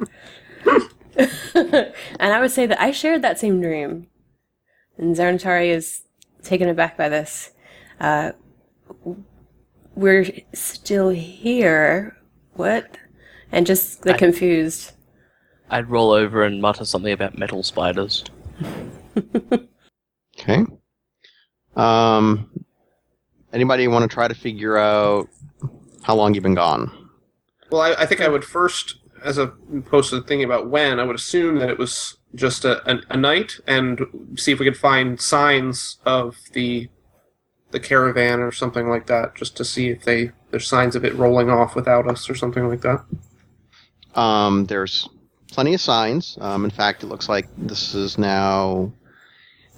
and 1.54 1.92
I 2.32 2.40
would 2.40 2.50
say 2.50 2.66
that 2.66 2.80
I 2.80 2.90
shared 2.90 3.22
that 3.22 3.38
same 3.38 3.60
dream. 3.60 4.06
And 4.96 5.16
Zarnatari 5.16 5.68
is 5.68 6.02
taken 6.42 6.68
aback 6.68 6.96
by 6.96 7.08
this. 7.08 7.50
Uh, 8.00 8.32
we're 9.94 10.26
still 10.54 11.10
here. 11.10 12.16
What? 12.54 12.96
And 13.52 13.66
just 13.66 14.06
like 14.06 14.16
I- 14.16 14.18
confused. 14.18 14.92
I'd 15.72 15.88
roll 15.88 16.10
over 16.10 16.42
and 16.42 16.60
mutter 16.60 16.84
something 16.84 17.12
about 17.12 17.38
metal 17.38 17.62
spiders. 17.62 18.24
Okay. 20.38 20.64
Um, 21.76 22.50
anybody 23.52 23.88
want 23.88 24.08
to 24.10 24.14
try 24.14 24.26
to 24.26 24.34
figure 24.34 24.78
out 24.78 25.28
how 26.02 26.14
long 26.14 26.32
you've 26.32 26.42
been 26.42 26.54
gone? 26.54 27.10
Well, 27.70 27.82
I, 27.82 27.92
I 27.92 28.06
think 28.06 28.22
I 28.22 28.28
would 28.28 28.44
first, 28.44 29.00
as 29.22 29.36
opposed 29.36 30.10
to 30.10 30.22
thinking 30.22 30.44
about 30.44 30.70
when, 30.70 30.98
I 30.98 31.04
would 31.04 31.16
assume 31.16 31.56
that 31.58 31.68
it 31.68 31.78
was 31.78 32.16
just 32.34 32.64
a, 32.64 32.90
a, 32.90 33.00
a 33.10 33.16
night, 33.18 33.60
and 33.66 34.00
see 34.36 34.52
if 34.52 34.58
we 34.58 34.64
could 34.64 34.78
find 34.78 35.20
signs 35.20 35.98
of 36.06 36.36
the 36.54 36.88
the 37.70 37.80
caravan 37.80 38.40
or 38.40 38.52
something 38.52 38.88
like 38.88 39.06
that, 39.06 39.34
just 39.34 39.56
to 39.56 39.64
see 39.64 39.88
if 39.88 40.04
they 40.04 40.32
there's 40.50 40.66
signs 40.66 40.96
of 40.96 41.04
it 41.04 41.14
rolling 41.14 41.50
off 41.50 41.74
without 41.74 42.08
us 42.08 42.28
or 42.28 42.34
something 42.34 42.68
like 42.68 42.80
that. 42.82 43.04
Um, 44.14 44.66
there's 44.66 45.08
plenty 45.52 45.74
of 45.74 45.80
signs. 45.80 46.36
Um, 46.40 46.64
in 46.64 46.70
fact, 46.70 47.02
it 47.02 47.06
looks 47.06 47.28
like 47.28 47.48
this 47.56 47.94
is 47.94 48.18
now 48.18 48.92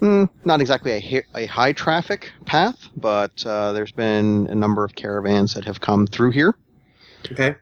hmm, 0.03 0.25
not 0.45 0.61
exactly 0.61 0.93
a, 0.93 1.01
hi- 1.01 1.27
a 1.35 1.47
high 1.47 1.73
traffic 1.73 2.33
path, 2.45 2.89
but 2.97 3.45
uh, 3.47 3.73
there's 3.73 3.93
been 3.93 4.49
a 4.49 4.55
number 4.55 4.85
of 4.85 4.95
caravans 4.95 5.55
that 5.55 5.65
have 5.65 5.81
come 5.81 6.07
through 6.07 6.33
here. 6.33 6.57
Okay. 7.31 7.55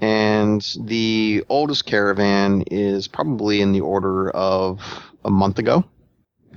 And 0.00 0.64
the 0.80 1.44
oldest 1.48 1.86
caravan 1.86 2.62
is 2.70 3.08
probably 3.08 3.60
in 3.60 3.72
the 3.72 3.80
order 3.80 4.30
of 4.30 4.80
a 5.24 5.30
month 5.30 5.58
ago. 5.58 5.84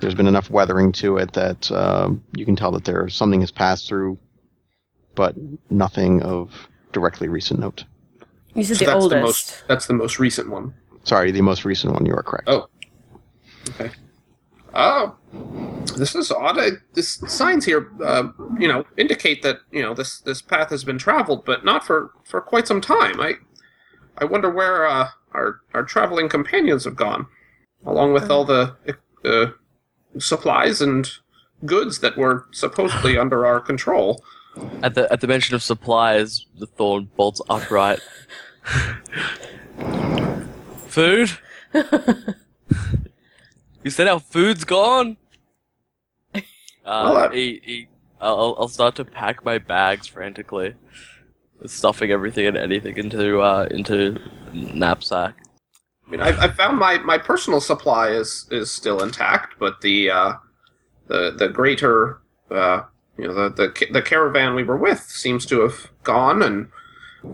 There's 0.03 0.15
been 0.15 0.27
enough 0.27 0.50
weathering 0.50 0.91
to 0.93 1.15
it 1.17 1.31
that 1.31 1.72
uh, 1.72 2.10
you 2.36 2.43
can 2.45 2.57
tell 2.57 2.72
that 2.72 2.83
there 2.83 3.07
something 3.07 3.39
has 3.39 3.51
passed 3.51 3.88
through, 3.88 4.17
but 5.15 5.33
nothing 5.69 6.22
of 6.24 6.67
directly 6.91 7.29
recent 7.29 7.62
note. 7.62 7.86
You 8.53 8.65
said 8.65 8.77
So 8.77 8.86
the 8.86 8.91
that's 8.91 9.03
oldest. 9.03 9.12
the 9.12 9.22
most 9.22 9.63
that's 9.69 9.88
the 9.88 9.93
most 9.93 10.19
recent 10.19 10.50
one. 10.50 10.74
Sorry, 11.05 11.31
the 11.31 11.41
most 11.41 11.63
recent 11.63 11.93
one. 11.93 12.05
You 12.05 12.13
are 12.15 12.24
correct. 12.24 12.50
Oh. 12.50 12.67
Okay. 13.69 13.91
Oh, 14.75 15.15
this 15.95 16.15
is 16.15 16.31
odd. 16.31 16.60
I, 16.60 16.72
this 16.95 17.24
signs 17.27 17.63
here, 17.63 17.89
uh, 18.03 18.27
you 18.60 18.67
know, 18.67 18.86
indicate 18.98 19.41
that 19.43 19.60
you 19.72 19.81
know 19.81 19.93
this 19.93 20.19
this 20.19 20.41
path 20.41 20.69
has 20.69 20.83
been 20.83 20.98
traveled, 20.98 21.45
but 21.45 21.63
not 21.63 21.86
for 21.86 22.12
for 22.25 22.41
quite 22.41 22.67
some 22.67 22.81
time. 22.81 23.22
I 23.22 23.35
I 24.18 24.25
wonder 24.25 24.50
where 24.50 24.85
uh, 24.85 25.09
our 25.31 25.61
our 25.74 25.83
traveling 25.83 26.27
companions 26.27 26.83
have 26.83 26.98
gone, 26.98 27.27
along 27.85 28.11
with 28.13 28.29
all 28.29 28.44
the 28.46 28.75
uh, 29.24 29.51
supplies 30.19 30.81
and 30.81 31.09
goods 31.65 31.99
that 31.99 32.17
were 32.17 32.45
supposedly 32.51 33.17
under 33.23 33.45
our 33.45 33.59
control. 33.59 34.23
At 34.83 34.93
the 34.95 35.11
at 35.11 35.21
the 35.21 35.27
mention 35.27 35.55
of 35.55 35.63
supplies, 35.63 36.45
the 36.59 36.67
thorn 36.67 37.09
bolts 37.15 37.41
upright. 37.49 37.99
Food? 40.87 41.31
you 43.83 43.89
said 43.89 44.07
our 44.07 44.19
food's 44.19 44.63
gone? 44.63 45.17
Uh, 46.85 47.11
Well, 47.13 47.17
I- 47.31 47.33
he, 47.33 47.61
he, 47.63 47.87
I'll, 48.19 48.57
I'll 48.59 48.67
start 48.67 48.95
to 48.95 49.05
pack 49.05 49.45
my 49.45 49.57
bags 49.57 50.05
frantically, 50.05 50.73
stuffing 51.65 52.11
everything 52.11 52.45
and 52.45 52.57
anything 52.57 52.97
into 52.97 53.39
uh, 53.39 53.69
into 53.71 54.19
knapsack. 54.51 55.35
I 56.13 56.15
mean, 56.15 56.21
I, 56.21 56.43
I 56.43 56.47
found 56.49 56.77
my, 56.77 56.99
my 56.99 57.17
personal 57.17 57.59
supply 57.59 58.09
is 58.09 58.47
is 58.51 58.71
still 58.71 59.01
intact, 59.01 59.55
but 59.59 59.81
the 59.81 60.11
uh, 60.11 60.33
the 61.07 61.31
the 61.31 61.49
greater 61.49 62.21
uh, 62.51 62.83
you 63.17 63.27
know 63.27 63.33
the, 63.33 63.49
the 63.49 63.87
the 63.91 64.01
caravan 64.01 64.53
we 64.53 64.63
were 64.63 64.77
with 64.77 65.01
seems 65.01 65.45
to 65.47 65.61
have 65.61 65.89
gone, 66.03 66.43
and 66.43 66.69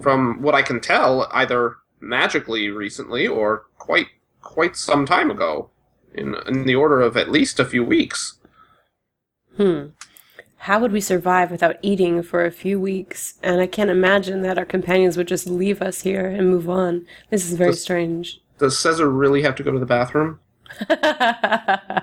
from 0.02 0.42
what 0.42 0.56
I 0.56 0.62
can 0.62 0.80
tell, 0.80 1.28
either 1.32 1.76
magically 2.00 2.70
recently 2.70 3.28
or 3.28 3.66
quite 3.78 4.08
quite 4.42 4.78
some 4.78 5.06
time 5.06 5.30
ago, 5.30 5.72
in 6.14 6.36
in 6.48 6.66
the 6.66 6.76
order 6.76 7.02
of 7.02 7.18
at 7.18 7.32
least 7.32 7.60
a 7.60 7.66
few 7.66 7.84
weeks. 7.84 8.40
Hmm. 9.58 9.88
How 10.64 10.80
would 10.80 10.92
we 10.92 11.02
survive 11.02 11.52
without 11.52 11.78
eating 11.82 12.22
for 12.22 12.46
a 12.46 12.52
few 12.52 12.80
weeks? 12.80 13.36
And 13.42 13.62
I 13.62 13.68
can't 13.68 13.90
imagine 13.90 14.42
that 14.42 14.58
our 14.58 14.66
companions 14.66 15.16
would 15.16 15.28
just 15.28 15.48
leave 15.48 15.82
us 15.82 16.02
here 16.02 16.28
and 16.28 16.50
move 16.50 16.70
on. 16.70 17.06
This 17.30 17.46
is 17.46 17.58
very 17.58 17.72
Does- 17.72 17.82
strange. 17.82 18.42
Does 18.60 18.78
Caesar 18.80 19.10
really 19.10 19.42
have 19.42 19.56
to 19.56 19.64
go 19.64 19.72
to 19.72 19.80
the 19.80 19.86
bathroom? 19.86 20.40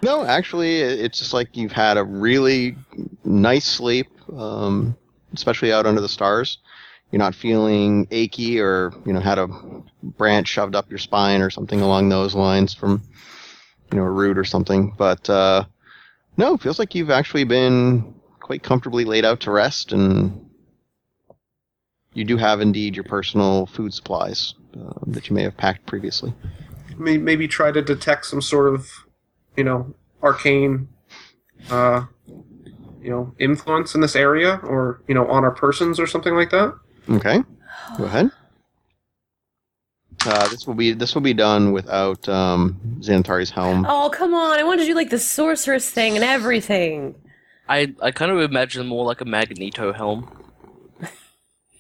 No, 0.03 0.25
actually, 0.25 0.81
it's 0.81 1.19
just 1.19 1.33
like 1.33 1.57
you've 1.57 1.73
had 1.73 1.97
a 1.97 2.05
really 2.05 2.77
nice 3.25 3.65
sleep, 3.65 4.09
um, 4.37 4.97
especially 5.33 5.73
out 5.73 5.87
under 5.87 6.01
the 6.01 6.09
stars. 6.09 6.59
You're 7.11 7.19
not 7.19 7.35
feeling 7.35 8.07
achy 8.11 8.61
or 8.61 8.93
you 9.05 9.13
know 9.13 9.21
had 9.21 9.39
a 9.39 9.49
branch 10.03 10.49
shoved 10.49 10.77
up 10.77 10.91
your 10.91 10.99
spine 10.99 11.41
or 11.41 11.51
something 11.51 11.81
along 11.81 12.09
those 12.09 12.35
lines 12.35 12.75
from 12.75 13.03
you 13.91 13.99
know 13.99 14.05
a 14.05 14.11
root 14.11 14.39
or 14.39 14.45
something. 14.45 14.95
But 14.97 15.29
uh, 15.31 15.65
no, 16.37 16.55
it 16.55 16.61
feels 16.61 16.79
like 16.79 16.95
you've 16.95 17.11
actually 17.11 17.45
been 17.45 18.15
quite 18.41 18.63
comfortably 18.63 19.05
laid 19.05 19.25
out 19.25 19.41
to 19.41 19.51
rest, 19.51 19.93
and 19.93 20.49
you 22.13 22.25
do 22.25 22.37
have 22.37 22.61
indeed 22.61 22.95
your 22.95 23.05
personal 23.05 23.67
food 23.67 23.95
supplies 23.95 24.55
uh, 24.79 24.93
that 25.07 25.29
you 25.29 25.35
may 25.35 25.43
have 25.43 25.57
packed 25.57 25.87
previously. 25.87 26.33
Maybe 26.99 27.47
try 27.47 27.73
to 27.73 27.83
detect 27.83 28.27
some 28.27 28.41
sort 28.41 28.73
of, 28.73 28.89
you 29.57 29.65
know, 29.65 29.95
arcane, 30.23 30.89
uh, 31.71 32.07
you 33.03 33.11
know, 33.11 33.35
influence 33.39 33.95
in 33.95 34.01
this 34.01 34.17
area, 34.17 34.61
or 34.63 35.03
you 35.07 35.15
know, 35.15 35.27
on 35.29 35.45
our 35.45 35.51
persons 35.51 36.01
or 36.01 36.07
something 36.07 36.35
like 36.35 36.51
that. 36.51 36.75
Okay, 37.09 37.43
go 37.99 38.05
ahead. 38.05 38.31
Uh, 40.25 40.49
this 40.49 40.67
will 40.67 40.75
be 40.75 40.93
this 40.93 41.15
will 41.15 41.23
be 41.23 41.35
done 41.35 41.73
without 41.73 42.27
um, 42.29 42.81
Xanthari's 43.01 43.51
helm. 43.51 43.87
oh, 43.89 44.11
come 44.11 44.35
on. 44.35 44.59
I 44.59 44.65
wanted 44.65 44.83
to 44.83 44.87
do 44.89 44.95
like 44.95 45.11
the 45.11 45.19
sorceress 45.19 45.91
thing 45.91 46.17
and 46.17 46.25
everything. 46.25 47.15
I 47.69 47.95
I 48.03 48.11
kind 48.11 48.31
of 48.33 48.41
imagine 48.41 48.87
more 48.87 49.05
like 49.05 49.21
a 49.21 49.25
Magneto 49.25 49.93
helm. 49.93 50.31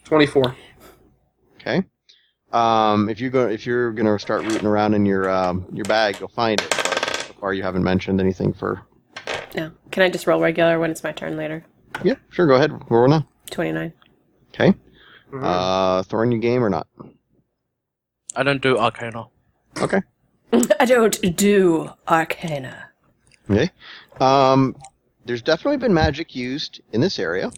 Twenty-four. 0.04 0.54
Okay. 1.56 1.84
Um, 2.52 3.08
if 3.08 3.20
you 3.20 3.30
go 3.30 3.48
if 3.48 3.66
you're 3.66 3.92
gonna 3.92 4.18
start 4.18 4.42
rooting 4.44 4.66
around 4.66 4.94
in 4.94 5.04
your 5.04 5.28
um, 5.30 5.66
your 5.72 5.84
bag, 5.84 6.18
you'll 6.20 6.28
find 6.28 6.60
it. 6.60 6.70
But 6.70 7.24
so 7.26 7.32
far, 7.40 7.52
you 7.54 7.62
haven't 7.62 7.82
mentioned 7.82 8.20
anything 8.20 8.52
for. 8.52 8.82
Yeah. 9.52 9.70
Can 9.90 10.02
I 10.02 10.10
just 10.10 10.26
roll 10.26 10.40
regular 10.40 10.78
when 10.78 10.90
it's 10.90 11.02
my 11.02 11.12
turn 11.12 11.36
later? 11.36 11.64
Yeah, 12.04 12.14
sure. 12.30 12.46
Go 12.46 12.54
ahead. 12.54 12.72
Roll 12.90 13.08
now. 13.08 13.26
29. 13.50 13.92
Okay. 14.50 14.74
Mhm. 15.32 15.42
Uh, 15.42 16.02
Thorn, 16.04 16.30
you 16.30 16.38
game 16.38 16.62
or 16.64 16.70
not? 16.70 16.86
I 18.34 18.42
don't 18.42 18.60
do 18.60 18.76
Arcana. 18.78 19.26
Okay. 19.80 20.02
I 20.80 20.84
don't 20.84 21.36
do 21.36 21.90
arcana. 22.08 22.90
Okay. 23.50 23.70
Um, 24.20 24.76
there's 25.24 25.42
definitely 25.42 25.78
been 25.78 25.92
magic 25.94 26.34
used 26.36 26.80
in 26.92 27.00
this 27.00 27.18
area. 27.18 27.50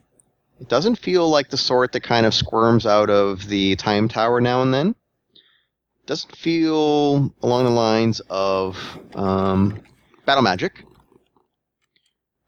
It 0.61 0.69
doesn't 0.69 0.97
feel 0.97 1.29
like 1.29 1.51
the 1.51 1.57
sort 1.57 1.93
that 1.93 2.03
kind 2.03 2.27
of 2.27 2.35
squirms 2.35 2.87
out 2.87 3.11
of 3.11 3.47
the 3.47 3.77
time 3.77 4.09
tower 4.09 4.41
now 4.41 4.63
and 4.63 4.75
then. 4.75 4.89
It 5.35 6.07
Doesn't 6.07 6.37
feel 6.37 7.33
along 7.43 7.65
the 7.65 7.71
lines 7.71 8.21
of 8.29 8.77
um, 9.15 9.81
battle 10.27 10.43
magic. 10.43 10.85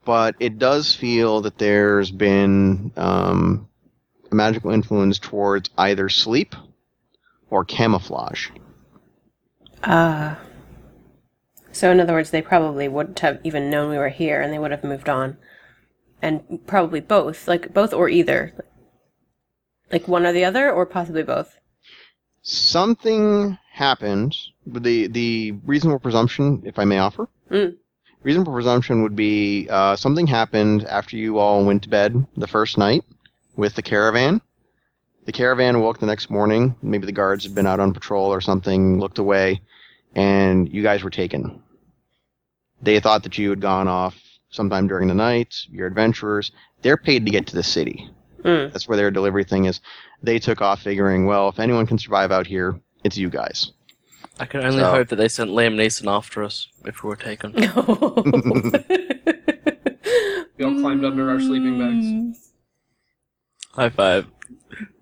But 0.04 0.34
it 0.40 0.58
does 0.58 0.94
feel 0.94 1.42
that 1.42 1.58
there's 1.58 2.10
been 2.10 2.90
um, 2.96 3.68
a 4.30 4.34
magical 4.34 4.70
influence 4.70 5.18
towards 5.18 5.70
either 5.78 6.08
sleep 6.08 6.56
or 7.50 7.64
camouflage. 7.64 8.48
Uh, 9.82 10.34
so, 11.72 11.90
in 11.90 12.00
other 12.00 12.14
words, 12.14 12.30
they 12.30 12.42
probably 12.42 12.88
wouldn't 12.88 13.20
have 13.20 13.40
even 13.44 13.70
known 13.70 13.90
we 13.90 13.98
were 13.98 14.08
here 14.08 14.40
and 14.40 14.52
they 14.52 14.58
would 14.58 14.70
have 14.70 14.84
moved 14.84 15.08
on. 15.08 15.36
And 16.22 16.60
probably 16.66 17.00
both, 17.00 17.48
like 17.48 17.72
both 17.72 17.92
or 17.94 18.08
either. 18.08 18.52
Like 19.90 20.06
one 20.06 20.26
or 20.26 20.32
the 20.32 20.44
other, 20.44 20.70
or 20.70 20.86
possibly 20.86 21.22
both. 21.22 21.56
Something 22.42 23.58
happened. 23.72 24.36
The 24.66 25.06
the 25.08 25.52
reasonable 25.64 25.98
presumption, 25.98 26.62
if 26.64 26.78
I 26.78 26.84
may 26.84 26.98
offer, 26.98 27.28
Mm. 27.50 27.76
reasonable 28.22 28.52
presumption 28.52 29.02
would 29.02 29.16
be 29.16 29.66
uh, 29.68 29.96
something 29.96 30.26
happened 30.26 30.84
after 30.86 31.16
you 31.16 31.38
all 31.38 31.64
went 31.64 31.82
to 31.82 31.88
bed 31.88 32.26
the 32.36 32.46
first 32.46 32.78
night 32.78 33.02
with 33.56 33.74
the 33.74 33.82
caravan. 33.82 34.40
The 35.26 35.32
caravan 35.32 35.80
woke 35.80 35.98
the 35.98 36.06
next 36.06 36.30
morning. 36.30 36.76
Maybe 36.82 37.06
the 37.06 37.12
guards 37.12 37.44
had 37.44 37.54
been 37.54 37.66
out 37.66 37.80
on 37.80 37.92
patrol 37.92 38.32
or 38.32 38.40
something, 38.40 38.98
looked 39.00 39.18
away, 39.18 39.60
and 40.14 40.72
you 40.72 40.82
guys 40.82 41.02
were 41.02 41.10
taken. 41.10 41.62
They 42.82 43.00
thought 43.00 43.24
that 43.24 43.36
you 43.38 43.50
had 43.50 43.60
gone 43.60 43.88
off 43.88 44.16
sometime 44.50 44.88
during 44.88 45.08
the 45.08 45.14
night. 45.14 45.54
You're 45.70 45.86
adventurers. 45.86 46.52
They're 46.82 46.96
paid 46.96 47.24
to 47.26 47.30
get 47.32 47.46
to 47.48 47.56
the 47.56 47.62
city. 47.62 48.08
Mm. 48.42 48.72
That's 48.72 48.88
where 48.88 48.96
their 48.96 49.10
delivery 49.10 49.44
thing 49.44 49.66
is. 49.66 49.80
They 50.22 50.38
took 50.38 50.60
off 50.60 50.82
figuring, 50.82 51.26
well, 51.26 51.48
if 51.48 51.58
anyone 51.58 51.86
can 51.86 51.98
survive 51.98 52.32
out 52.32 52.46
here, 52.46 52.78
it's 53.04 53.16
you 53.16 53.30
guys. 53.30 53.72
I 54.38 54.46
can 54.46 54.64
only 54.64 54.80
So- 54.80 54.90
hope 54.90 55.08
that 55.08 55.16
they 55.16 55.28
sent 55.28 55.50
Liam 55.50 55.74
Neeson 55.74 56.10
after 56.10 56.42
us 56.42 56.68
if 56.84 57.02
we 57.02 57.08
were 57.08 57.16
taken. 57.16 57.52
We 57.52 57.66
all 60.64 60.80
climbed 60.80 61.04
under 61.04 61.30
our 61.30 61.40
sleeping 61.40 61.78
bags. 61.78 62.50
High 63.72 63.90
five. 63.90 64.26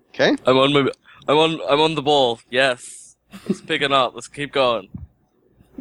Okay. 0.09 0.35
I'm 0.45 0.57
on 0.57 0.73
my, 0.73 0.89
I'm 1.27 1.37
on 1.37 1.59
I'm 1.69 1.79
on 1.81 1.95
the 1.95 2.01
ball. 2.01 2.39
Yes. 2.49 3.15
Let's 3.47 3.61
pick 3.61 3.81
it 3.81 3.91
up. 3.91 4.13
Let's 4.15 4.27
keep 4.27 4.51
going. 4.53 4.89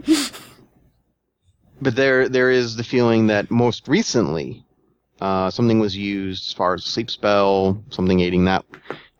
But 1.81 1.95
there, 1.97 2.29
there 2.29 2.51
is 2.51 2.77
the 2.77 2.85
feeling 2.85 3.29
that 3.29 3.51
most 3.51 3.87
recently, 3.89 4.65
uh, 5.21 5.51
something 5.51 5.79
was 5.79 5.97
used 5.97 6.49
as 6.49 6.53
far 6.53 6.75
as 6.75 6.85
a 6.85 6.89
sleep 6.89 7.11
spell, 7.11 7.83
something 7.91 8.21
aiding 8.21 8.45
that, 8.47 8.65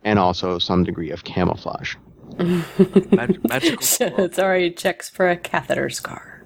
and 0.03 0.19
also 0.19 0.59
some 0.59 0.83
degree 0.83 1.11
of 1.11 1.23
camouflage. 1.23 1.95
Mag- 2.37 3.39
magical. 3.49 3.79
it's 4.19 4.39
already 4.39 4.71
checks 4.71 5.09
for 5.09 5.29
a 5.29 5.37
catheter 5.37 5.89
scar. 5.89 6.43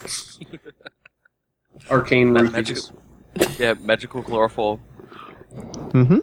Arcane 1.90 2.32
Ma- 2.32 2.40
roofies. 2.40 2.52
magical. 2.52 3.02
Yeah, 3.58 3.74
magical 3.80 4.22
chloroform. 4.22 4.80
Mm-hmm. 5.90 6.18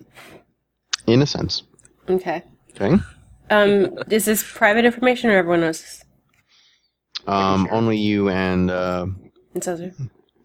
In 1.08 1.22
a 1.22 1.26
sense. 1.26 1.64
Okay. 2.10 2.44
Okay. 2.80 3.02
Um, 3.50 3.98
is 4.10 4.26
this 4.26 4.44
private 4.54 4.86
information 4.86 5.30
or 5.32 5.38
everyone 5.38 5.62
knows 5.62 6.04
this? 7.20 7.28
Um, 7.28 7.68
only 7.72 7.98
you 7.98 8.30
and 8.30 8.72
uh, 8.72 9.08
It 9.54 9.64
says 9.64 9.82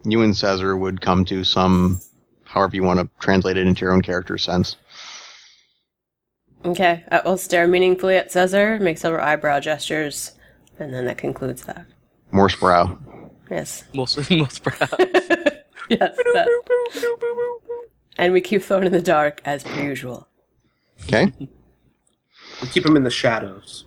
you 0.03 0.21
and 0.21 0.35
Caesar 0.35 0.77
would 0.77 1.01
come 1.01 1.25
to 1.25 1.43
some, 1.43 1.99
however 2.43 2.75
you 2.75 2.83
want 2.83 2.99
to 2.99 3.09
translate 3.19 3.57
it 3.57 3.65
into 3.65 3.81
your 3.81 3.93
own 3.93 4.01
character 4.01 4.37
sense. 4.37 4.77
Okay. 6.63 7.03
I 7.11 7.21
will 7.25 7.37
stare 7.37 7.67
meaningfully 7.67 8.15
at 8.17 8.31
Caesar, 8.31 8.79
make 8.79 8.97
several 8.97 9.23
eyebrow 9.25 9.59
gestures, 9.59 10.33
and 10.79 10.93
then 10.93 11.05
that 11.05 11.17
concludes 11.17 11.63
that. 11.65 11.85
Morse 12.31 12.55
brow. 12.55 12.97
Yes. 13.49 13.83
Most 13.93 14.29
most 14.31 14.63
proud. 14.63 14.89
Yes. 15.89 16.15
That. 16.33 16.47
And 18.17 18.33
we 18.33 18.41
keep 18.41 18.63
Thorn 18.63 18.85
in 18.85 18.91
the 18.91 19.01
dark 19.01 19.41
as 19.45 19.63
per 19.63 19.83
usual. 19.83 20.27
Okay. 21.03 21.31
We 21.39 22.67
keep 22.69 22.83
them 22.83 22.95
in 22.95 23.03
the 23.03 23.11
shadows. 23.11 23.85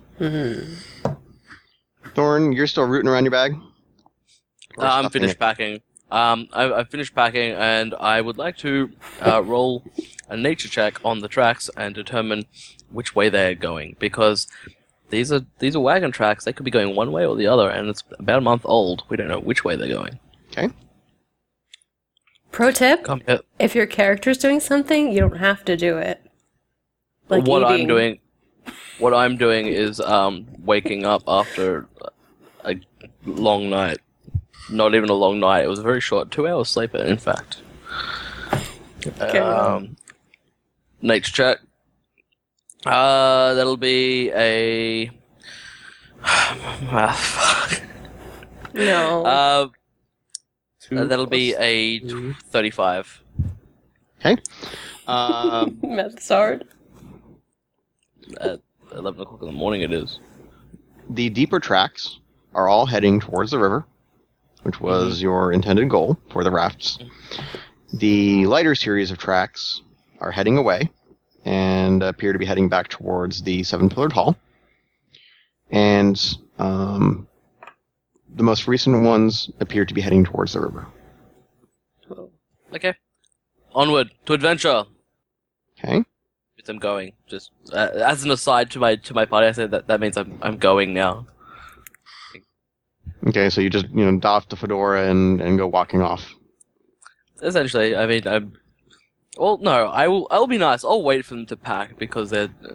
Thorn, 2.15 2.51
you're 2.53 2.67
still 2.67 2.85
rooting 2.85 3.09
around 3.09 3.23
your 3.25 3.31
bag. 3.31 3.53
Or 4.77 4.85
Uh, 4.85 4.87
I'm 4.87 5.03
stuffing 5.03 5.21
finished 5.21 5.35
it? 5.35 5.39
packing. 5.39 5.81
Um, 6.11 6.47
I, 6.53 6.71
I've 6.73 6.89
finished 6.89 7.13
packing, 7.13 7.51
and 7.51 7.93
I 7.99 8.21
would 8.21 8.37
like 8.37 8.57
to 8.57 8.91
uh, 9.21 9.43
roll 9.43 9.83
a 10.27 10.35
nature 10.35 10.67
check 10.67 10.99
on 11.05 11.19
the 11.19 11.27
tracks 11.27 11.69
and 11.77 11.93
determine 11.93 12.45
which 12.89 13.15
way 13.15 13.29
they're 13.29 13.53
going 13.53 13.95
because 13.99 14.47
these 15.11 15.31
are 15.31 15.41
these 15.59 15.75
are 15.75 15.79
wagon 15.79 16.11
tracks. 16.11 16.45
They 16.45 16.53
could 16.53 16.65
be 16.65 16.71
going 16.71 16.95
one 16.95 17.11
way 17.11 17.25
or 17.27 17.35
the 17.35 17.45
other, 17.47 17.69
and 17.69 17.89
it's 17.89 18.03
about 18.17 18.39
a 18.39 18.41
month 18.41 18.63
old. 18.65 19.03
We 19.09 19.17
don't 19.17 19.27
know 19.27 19.39
which 19.39 19.63
way 19.63 19.75
they're 19.75 19.87
going. 19.87 20.19
Okay. 20.51 20.69
Pro 22.51 22.71
tip 22.71 23.03
Compare 23.03 23.41
if 23.59 23.75
your 23.75 23.85
character's 23.85 24.39
doing 24.39 24.59
something, 24.59 25.11
you 25.11 25.19
don't 25.19 25.37
have 25.37 25.63
to 25.65 25.77
do 25.77 25.97
it. 25.99 26.19
Like 27.27 27.45
what 27.45 27.63
I'm 27.63 27.75
eating. 27.75 27.87
doing. 27.87 28.19
What 28.99 29.13
I'm 29.13 29.37
doing 29.37 29.67
is 29.67 29.99
um, 29.99 30.45
waking 30.59 31.05
up 31.05 31.23
after 31.27 31.87
a 32.63 32.75
long 33.25 33.69
night. 33.69 33.99
Not 34.69 34.93
even 34.93 35.09
a 35.09 35.13
long 35.13 35.39
night. 35.39 35.63
It 35.63 35.69
was 35.69 35.79
a 35.79 35.83
very 35.83 36.01
short, 36.01 36.31
two 36.31 36.47
hours 36.47 36.69
sleep, 36.69 36.93
in 36.93 37.17
fact. 37.17 37.61
Okay. 39.05 39.39
Um, 39.39 39.95
nature 41.01 41.31
check. 41.31 41.57
Uh, 42.85 43.53
that'll 43.55 43.77
be 43.77 44.31
a. 44.31 45.09
ah, 46.23 47.15
fuck. 47.17 47.81
No. 48.73 49.25
Uh, 49.25 49.67
that'll 50.91 51.25
be 51.25 51.55
a 51.55 51.99
35. 51.99 53.23
Okay. 54.19 54.37
Um, 55.07 55.79
Uh, 58.39 58.57
11 58.93 59.21
o'clock 59.21 59.41
in 59.41 59.47
the 59.47 59.53
morning 59.53 59.81
it 59.81 59.91
is. 59.91 60.19
The 61.09 61.29
deeper 61.29 61.59
tracks 61.59 62.19
are 62.53 62.67
all 62.67 62.85
heading 62.85 63.19
towards 63.19 63.51
the 63.51 63.59
river, 63.59 63.85
which 64.63 64.75
mm-hmm. 64.75 64.85
was 64.85 65.21
your 65.21 65.51
intended 65.51 65.89
goal 65.89 66.17
for 66.29 66.43
the 66.43 66.51
rafts. 66.51 66.99
The 67.93 68.45
lighter 68.45 68.75
series 68.75 69.11
of 69.11 69.17
tracks 69.17 69.81
are 70.19 70.31
heading 70.31 70.57
away 70.57 70.89
and 71.45 72.03
appear 72.03 72.33
to 72.33 72.39
be 72.39 72.45
heading 72.45 72.69
back 72.69 72.89
towards 72.89 73.41
the 73.43 73.63
Seven 73.63 73.89
Pillared 73.89 74.11
Hall. 74.11 74.35
And 75.71 76.19
um, 76.57 77.27
the 78.35 78.43
most 78.43 78.67
recent 78.67 79.03
ones 79.03 79.49
appear 79.59 79.85
to 79.85 79.93
be 79.93 80.01
heading 80.01 80.25
towards 80.25 80.53
the 80.53 80.61
river. 80.61 80.87
Okay. 82.73 82.93
Onward 83.73 84.11
to 84.25 84.33
adventure. 84.33 84.83
Okay. 85.77 86.03
With 86.59 86.65
them 86.65 86.77
going. 86.77 87.13
Just 87.25 87.51
uh, 87.71 87.87
as 88.05 88.25
an 88.25 88.31
aside 88.31 88.69
to 88.71 88.79
my 88.79 88.97
to 88.97 89.13
my 89.13 89.23
party, 89.23 89.47
I 89.47 89.53
said 89.53 89.71
that 89.71 89.87
that 89.87 90.01
means 90.01 90.17
I'm 90.17 90.37
I'm 90.41 90.57
going 90.57 90.93
now. 90.93 91.25
Okay, 93.27 93.49
so 93.49 93.61
you 93.61 93.69
just 93.69 93.87
you 93.91 94.03
know 94.03 94.19
doff 94.19 94.49
the 94.49 94.57
fedora 94.57 95.09
and, 95.09 95.39
and 95.39 95.57
go 95.57 95.67
walking 95.67 96.01
off. 96.01 96.35
Essentially, 97.41 97.95
I 97.95 98.05
mean, 98.07 98.27
I'm. 98.27 98.57
Well, 99.37 99.57
no, 99.59 99.87
I 99.87 100.09
will. 100.09 100.27
I'll 100.31 100.47
be 100.47 100.57
nice. 100.57 100.83
I'll 100.83 101.01
wait 101.01 101.23
for 101.23 101.35
them 101.35 101.45
to 101.45 101.55
pack 101.55 101.97
because 101.97 102.29
they're 102.29 102.49
uh, 102.69 102.73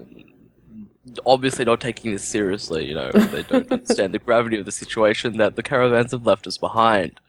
obviously 1.27 1.67
not 1.67 1.83
taking 1.83 2.11
this 2.11 2.25
seriously. 2.25 2.87
You 2.87 2.95
know, 2.95 3.13
they 3.13 3.43
don't 3.43 3.71
understand 3.71 4.15
the 4.15 4.19
gravity 4.19 4.59
of 4.59 4.65
the 4.65 4.73
situation 4.73 5.37
that 5.37 5.57
the 5.57 5.63
caravans 5.63 6.13
have 6.13 6.25
left 6.25 6.47
us 6.47 6.57
behind. 6.57 7.21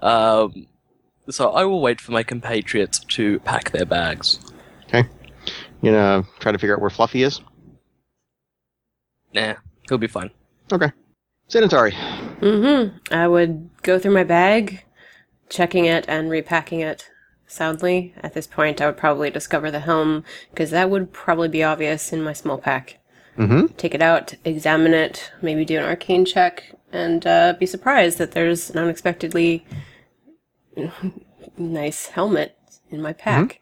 Um, 0.00 0.68
so 1.28 1.50
I 1.50 1.64
will 1.64 1.80
wait 1.80 2.00
for 2.00 2.12
my 2.12 2.22
compatriots 2.22 3.00
to 3.00 3.40
pack 3.40 3.72
their 3.72 3.84
bags. 3.84 4.38
You 5.82 5.90
know, 5.90 6.26
try 6.38 6.52
to 6.52 6.58
figure 6.58 6.74
out 6.74 6.80
where 6.80 6.90
Fluffy 6.90 7.22
is. 7.22 7.40
Nah, 9.34 9.54
he'll 9.88 9.98
be 9.98 10.06
fine. 10.06 10.30
Okay. 10.72 10.90
Sanitary. 11.48 11.92
Mm-hmm. 11.92 13.12
I 13.12 13.28
would 13.28 13.68
go 13.82 13.98
through 13.98 14.14
my 14.14 14.24
bag, 14.24 14.84
checking 15.48 15.84
it 15.84 16.04
and 16.08 16.30
repacking 16.30 16.80
it 16.80 17.10
soundly. 17.46 18.14
At 18.22 18.34
this 18.34 18.46
point, 18.46 18.80
I 18.80 18.86
would 18.86 18.96
probably 18.96 19.30
discover 19.30 19.70
the 19.70 19.80
helm, 19.80 20.24
because 20.50 20.70
that 20.70 20.88
would 20.88 21.12
probably 21.12 21.48
be 21.48 21.62
obvious 21.62 22.12
in 22.12 22.22
my 22.22 22.32
small 22.32 22.58
pack. 22.58 22.98
Mm-hmm. 23.36 23.74
Take 23.76 23.94
it 23.94 24.02
out, 24.02 24.34
examine 24.44 24.94
it, 24.94 25.32
maybe 25.40 25.64
do 25.64 25.78
an 25.78 25.84
arcane 25.84 26.24
check, 26.24 26.74
and 26.92 27.26
uh, 27.26 27.54
be 27.58 27.66
surprised 27.66 28.18
that 28.18 28.32
there's 28.32 28.70
an 28.70 28.78
unexpectedly 28.78 29.66
nice 31.56 32.06
helmet 32.08 32.56
in 32.90 33.00
my 33.00 33.12
pack. 33.12 33.60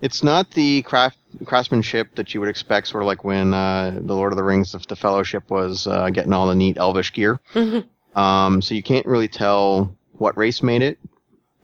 It's 0.00 0.22
not 0.22 0.50
the 0.50 0.82
craft 0.82 1.18
craftsmanship 1.44 2.14
that 2.16 2.32
you 2.34 2.40
would 2.40 2.48
expect, 2.48 2.88
sort 2.88 3.02
of 3.02 3.06
like 3.06 3.24
when 3.24 3.52
uh, 3.54 3.98
the 4.00 4.14
Lord 4.14 4.32
of 4.32 4.36
the 4.36 4.44
Rings, 4.44 4.72
the, 4.72 4.78
the 4.78 4.96
Fellowship 4.96 5.50
was 5.50 5.86
uh, 5.86 6.10
getting 6.10 6.32
all 6.32 6.46
the 6.46 6.54
neat 6.54 6.76
elvish 6.78 7.12
gear. 7.12 7.40
Mhm. 7.54 7.86
Um, 8.14 8.62
so 8.62 8.74
you 8.74 8.82
can't 8.82 9.06
really 9.06 9.28
tell 9.28 9.94
what 10.12 10.36
race 10.36 10.62
made 10.62 10.82
it, 10.82 10.98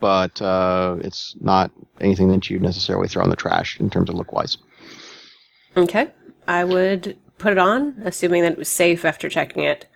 but 0.01 0.41
uh, 0.43 0.97
it's 1.01 1.35
not 1.41 1.71
anything 2.01 2.29
that 2.29 2.49
you'd 2.51 2.63
necessarily 2.63 3.09
throw 3.09 3.25
in 3.25 3.31
the 3.31 3.37
trash 3.37 3.81
in 3.81 3.89
terms 3.89 4.11
of 4.11 4.17
look 4.17 4.33
wise. 4.33 4.59
Okay. 5.77 6.11
I 6.47 6.65
would 6.65 7.17
put 7.39 7.53
it 7.53 7.59
on, 7.59 8.03
assuming 8.05 8.43
that 8.43 8.53
it 8.53 8.59
was 8.59 8.69
safe 8.69 9.05
after 9.05 9.29
checking 9.29 9.63
it, 9.65 9.87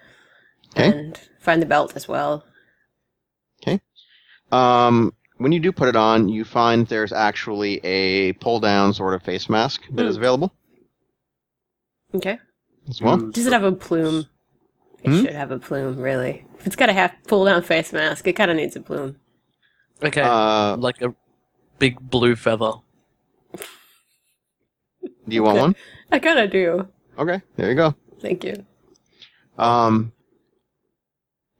Okay. 0.74 0.88
and 0.88 1.18
find 1.40 1.60
the 1.60 1.66
belt 1.66 1.92
as 1.96 2.08
well. 2.08 2.44
Okay. 3.62 3.80
Um, 4.52 5.12
when 5.38 5.52
you 5.52 5.60
do 5.60 5.72
put 5.72 5.88
it 5.88 5.96
on, 5.96 6.28
you 6.28 6.44
find 6.44 6.86
there's 6.86 7.12
actually 7.12 7.80
a 7.84 8.32
pull 8.34 8.60
down 8.60 8.92
sort 8.94 9.14
of 9.14 9.22
face 9.22 9.48
mask 9.48 9.82
that 9.92 10.06
is 10.06 10.16
Hmm. 10.16 10.22
available 10.22 10.52
Okay. 12.14 12.38
as 12.88 13.00
well. 13.02 13.18
Mm, 13.18 13.32
Does 13.32 13.46
it 13.46 13.52
have 13.52 13.64
a 13.64 13.72
plume? 13.72 14.26
It 15.02 15.10
Hmm? 15.10 15.20
should 15.22 15.34
have 15.34 15.50
a 15.50 15.58
plume, 15.58 15.98
really. 15.98 16.44
If 16.58 16.66
it's 16.66 16.76
got 16.76 16.88
a 16.88 16.92
half 16.92 17.12
pull 17.26 17.44
down 17.44 17.62
face 17.62 17.92
mask, 17.92 18.26
it 18.26 18.32
kind 18.34 18.50
of 18.50 18.56
needs 18.56 18.76
a 18.76 18.80
plume. 18.80 19.16
Okay, 20.02 20.22
Uh, 20.22 20.76
like 20.78 21.00
a 21.02 21.14
big 21.78 21.98
blue 22.00 22.36
feather. 22.36 22.72
do 25.28 25.34
you 25.34 25.42
want 25.42 25.58
one? 25.58 25.74
I 26.12 26.18
kind 26.18 26.38
of 26.38 26.50
do. 26.50 26.88
Okay, 27.18 27.40
there 27.56 27.68
you 27.70 27.74
go. 27.76 27.94
Thank 28.20 28.44
you. 28.44 28.64
Um, 29.58 30.12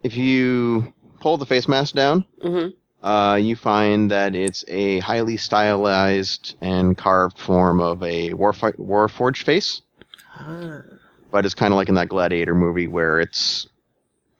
if 0.02 0.16
you 0.16 0.92
pull 1.20 1.36
the 1.38 1.46
face 1.46 1.66
mask 1.68 1.94
down, 1.94 2.24
hmm 2.42 2.68
uh, 3.06 3.36
you 3.36 3.54
find 3.56 4.10
that 4.10 4.34
it's 4.34 4.64
a 4.68 4.98
highly 4.98 5.36
stylized 5.36 6.56
and 6.60 6.96
carved 6.98 7.38
form 7.38 7.80
of 7.80 8.02
a 8.02 8.30
warfi- 8.30 8.76
warforged 8.78 9.44
face, 9.44 9.82
Ah. 10.38 10.80
but 11.30 11.44
it's 11.46 11.54
kind 11.54 11.72
of 11.72 11.76
like 11.76 11.88
in 11.88 11.94
that 11.94 12.08
Gladiator 12.08 12.54
movie 12.54 12.88
where 12.88 13.20
it's, 13.20 13.68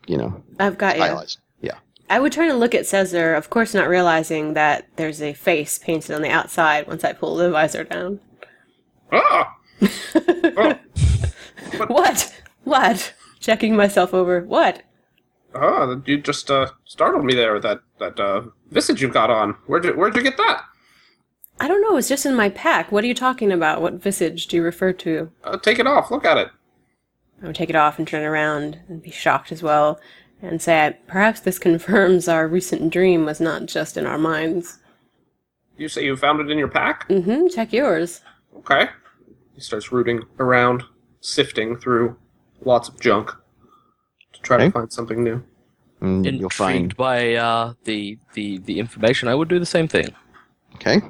you 0.07 0.17
know, 0.19 0.43
I've 0.59 0.77
got 0.79 0.97
you. 0.97 1.03
stylized. 1.05 1.39
Yeah. 1.61 1.79
I 2.11 2.19
would 2.21 2.33
turn 2.33 2.51
and 2.51 2.59
look 2.61 2.75
at 2.75 2.87
Caesar, 2.87 3.35
of 3.35 3.51
course, 3.51 3.73
not 3.75 3.89
realizing 3.89 4.55
that 4.55 4.87
there's 4.97 5.23
a 5.23 5.33
face 5.33 5.79
painted 5.79 6.15
on 6.15 6.23
the 6.23 6.31
outside 6.31 6.87
once 6.87 7.05
I 7.05 7.13
pull 7.13 7.37
the 7.37 7.51
visor 7.51 7.85
down. 7.85 8.21
Ah! 9.13 9.53
Oh. 10.59 10.79
What? 11.89 12.33
What? 12.65 13.13
Checking 13.41 13.77
myself 13.77 14.15
over. 14.15 14.41
What? 14.41 14.83
Ah, 15.55 15.95
you 16.07 16.19
just 16.21 16.51
uh, 16.51 16.69
startled 16.85 17.25
me 17.25 17.35
there 17.35 17.53
with 17.53 17.63
that 17.63 17.81
that 17.99 18.19
uh, 18.19 18.43
visage 18.71 19.01
you've 19.03 19.13
got 19.13 19.31
on. 19.31 19.53
Where'd 19.67 19.85
you 19.85 19.93
Where'd 19.93 20.17
you 20.17 20.23
get 20.23 20.37
that? 20.37 20.63
I 21.59 21.69
don't 21.69 21.81
know. 21.83 21.97
It's 21.97 22.09
just 22.09 22.27
in 22.27 22.35
my 22.35 22.51
pack. 22.51 22.93
What 22.93 23.03
are 23.03 23.07
you 23.07 23.15
talking 23.15 23.51
about? 23.51 23.81
What 23.81 23.95
visage 23.95 24.47
do 24.47 24.57
you 24.57 24.63
refer 24.63 24.93
to? 24.93 25.31
Uh, 25.43 25.57
take 25.57 25.79
it 25.79 25.87
off. 25.87 26.11
Look 26.11 26.25
at 26.25 26.37
it. 26.37 26.49
I 27.43 27.47
would 27.47 27.57
take 27.57 27.71
it 27.71 27.77
off 27.77 27.99
and 27.99 28.07
turn 28.07 28.25
around 28.25 28.81
and 28.89 29.03
be 29.03 29.11
shocked 29.11 29.53
as 29.53 29.63
well, 29.63 29.99
and 30.43 30.61
say, 30.61 30.99
perhaps 31.07 31.41
this 31.41 31.59
confirms 31.59 32.29
our 32.29 32.47
recent 32.49 32.93
dream 32.93 33.25
was 33.25 33.41
not 33.41 33.67
just 33.67 33.97
in 33.97 34.07
our 34.07 34.19
minds. 34.19 34.79
You 35.79 35.89
say 35.89 36.05
you 36.05 36.17
found 36.17 36.41
it 36.41 36.51
in 36.51 36.59
your 36.59 36.69
pack? 36.69 37.09
Mm-hmm. 37.09 37.49
Check 37.49 37.73
yours. 37.73 38.21
Okay. 38.59 38.89
He 39.55 39.61
starts 39.61 39.93
rooting 39.93 40.23
around, 40.39 40.83
sifting 41.21 41.77
through 41.77 42.17
lots 42.65 42.89
of 42.89 42.99
junk 43.01 43.31
to 44.33 44.41
try 44.41 44.57
Okay. 44.57 44.67
to 44.67 44.71
find 44.73 44.93
something 44.93 45.23
new. 45.23 45.43
And 46.01 46.27
Intrigued 46.27 46.41
you'll 46.41 46.51
find. 46.51 46.97
by 46.97 47.35
uh, 47.35 47.73
the, 47.85 48.19
the 48.35 48.59
the 48.59 48.79
information, 48.79 49.29
I 49.29 49.35
would 49.35 49.49
do 49.49 49.59
the 49.59 49.67
same 49.67 49.89
thing. 49.89 50.09
Okay. 50.75 51.01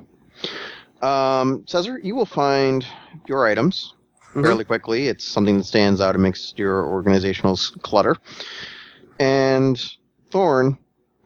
Um, 1.02 1.64
Cesar, 1.66 1.98
you 2.02 2.14
will 2.14 2.26
find 2.26 2.86
your 3.26 3.46
items 3.46 3.94
Mhm. 4.34 4.42
fairly 4.42 4.64
quickly. 4.64 5.08
It's 5.08 5.24
something 5.24 5.58
that 5.58 5.64
stands 5.64 6.00
out 6.00 6.14
amidst 6.14 6.58
your 6.58 6.86
organizational 6.86 7.56
clutter. 7.82 8.16
And 9.18 9.82
Thorn, 10.30 10.78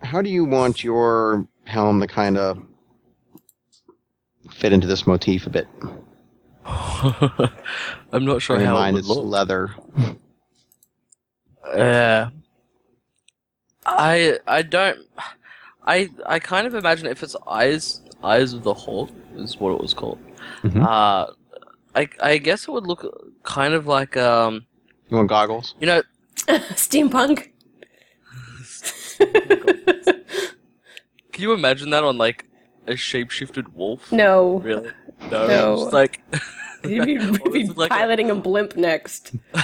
how 0.02 0.22
do 0.22 0.30
you 0.30 0.44
want 0.44 0.82
your 0.84 1.46
helm 1.64 2.00
to 2.00 2.06
kind 2.06 2.38
of 2.38 2.62
fit 4.50 4.72
into 4.72 4.86
this 4.86 5.06
motif 5.06 5.46
a 5.46 5.50
bit? 5.50 5.68
I'm 6.64 8.24
not 8.24 8.42
sure 8.42 8.58
how 8.58 8.76
it 8.76 8.80
mind 8.80 8.94
would 8.94 9.00
it's 9.00 9.08
look. 9.08 9.24
leather. 9.24 9.74
Uh, 11.70 12.30
I 13.86 14.38
I 14.46 14.62
don't. 14.62 14.98
I 15.86 16.08
I 16.26 16.38
kind 16.38 16.66
of 16.66 16.74
imagine 16.74 17.06
if 17.06 17.22
it's 17.22 17.36
eyes 17.46 18.02
eyes 18.22 18.52
of 18.52 18.62
the 18.62 18.74
hawk 18.74 19.10
is 19.36 19.56
what 19.58 19.72
it 19.72 19.80
was 19.80 19.94
called. 19.94 20.18
Mhm. 20.62 20.82
Uh, 20.84 21.32
I 21.94 22.08
I 22.22 22.38
guess 22.38 22.68
it 22.68 22.70
would 22.70 22.86
look 22.86 23.04
kind 23.42 23.74
of 23.74 23.86
like 23.86 24.16
um 24.16 24.66
You 25.08 25.16
want 25.16 25.28
goggles? 25.28 25.74
you 25.80 25.86
know 25.86 26.02
Steampunk. 26.76 27.48
can 31.32 31.42
you 31.42 31.52
imagine 31.52 31.90
that 31.90 32.04
on 32.04 32.18
like 32.18 32.46
a 32.86 32.92
shapeshifted 32.92 33.72
wolf? 33.74 34.10
no. 34.12 34.58
Really? 34.60 34.90
No. 35.30 35.46
No. 35.46 35.76
Just 35.76 35.92
like. 35.92 36.20
You'd 36.88 37.04
be, 37.04 37.12
you'd 37.12 37.52
be 37.52 37.66
like 37.66 37.90
piloting 37.90 38.30
a 38.30 38.34
blimp 38.34 38.74
next. 38.76 39.32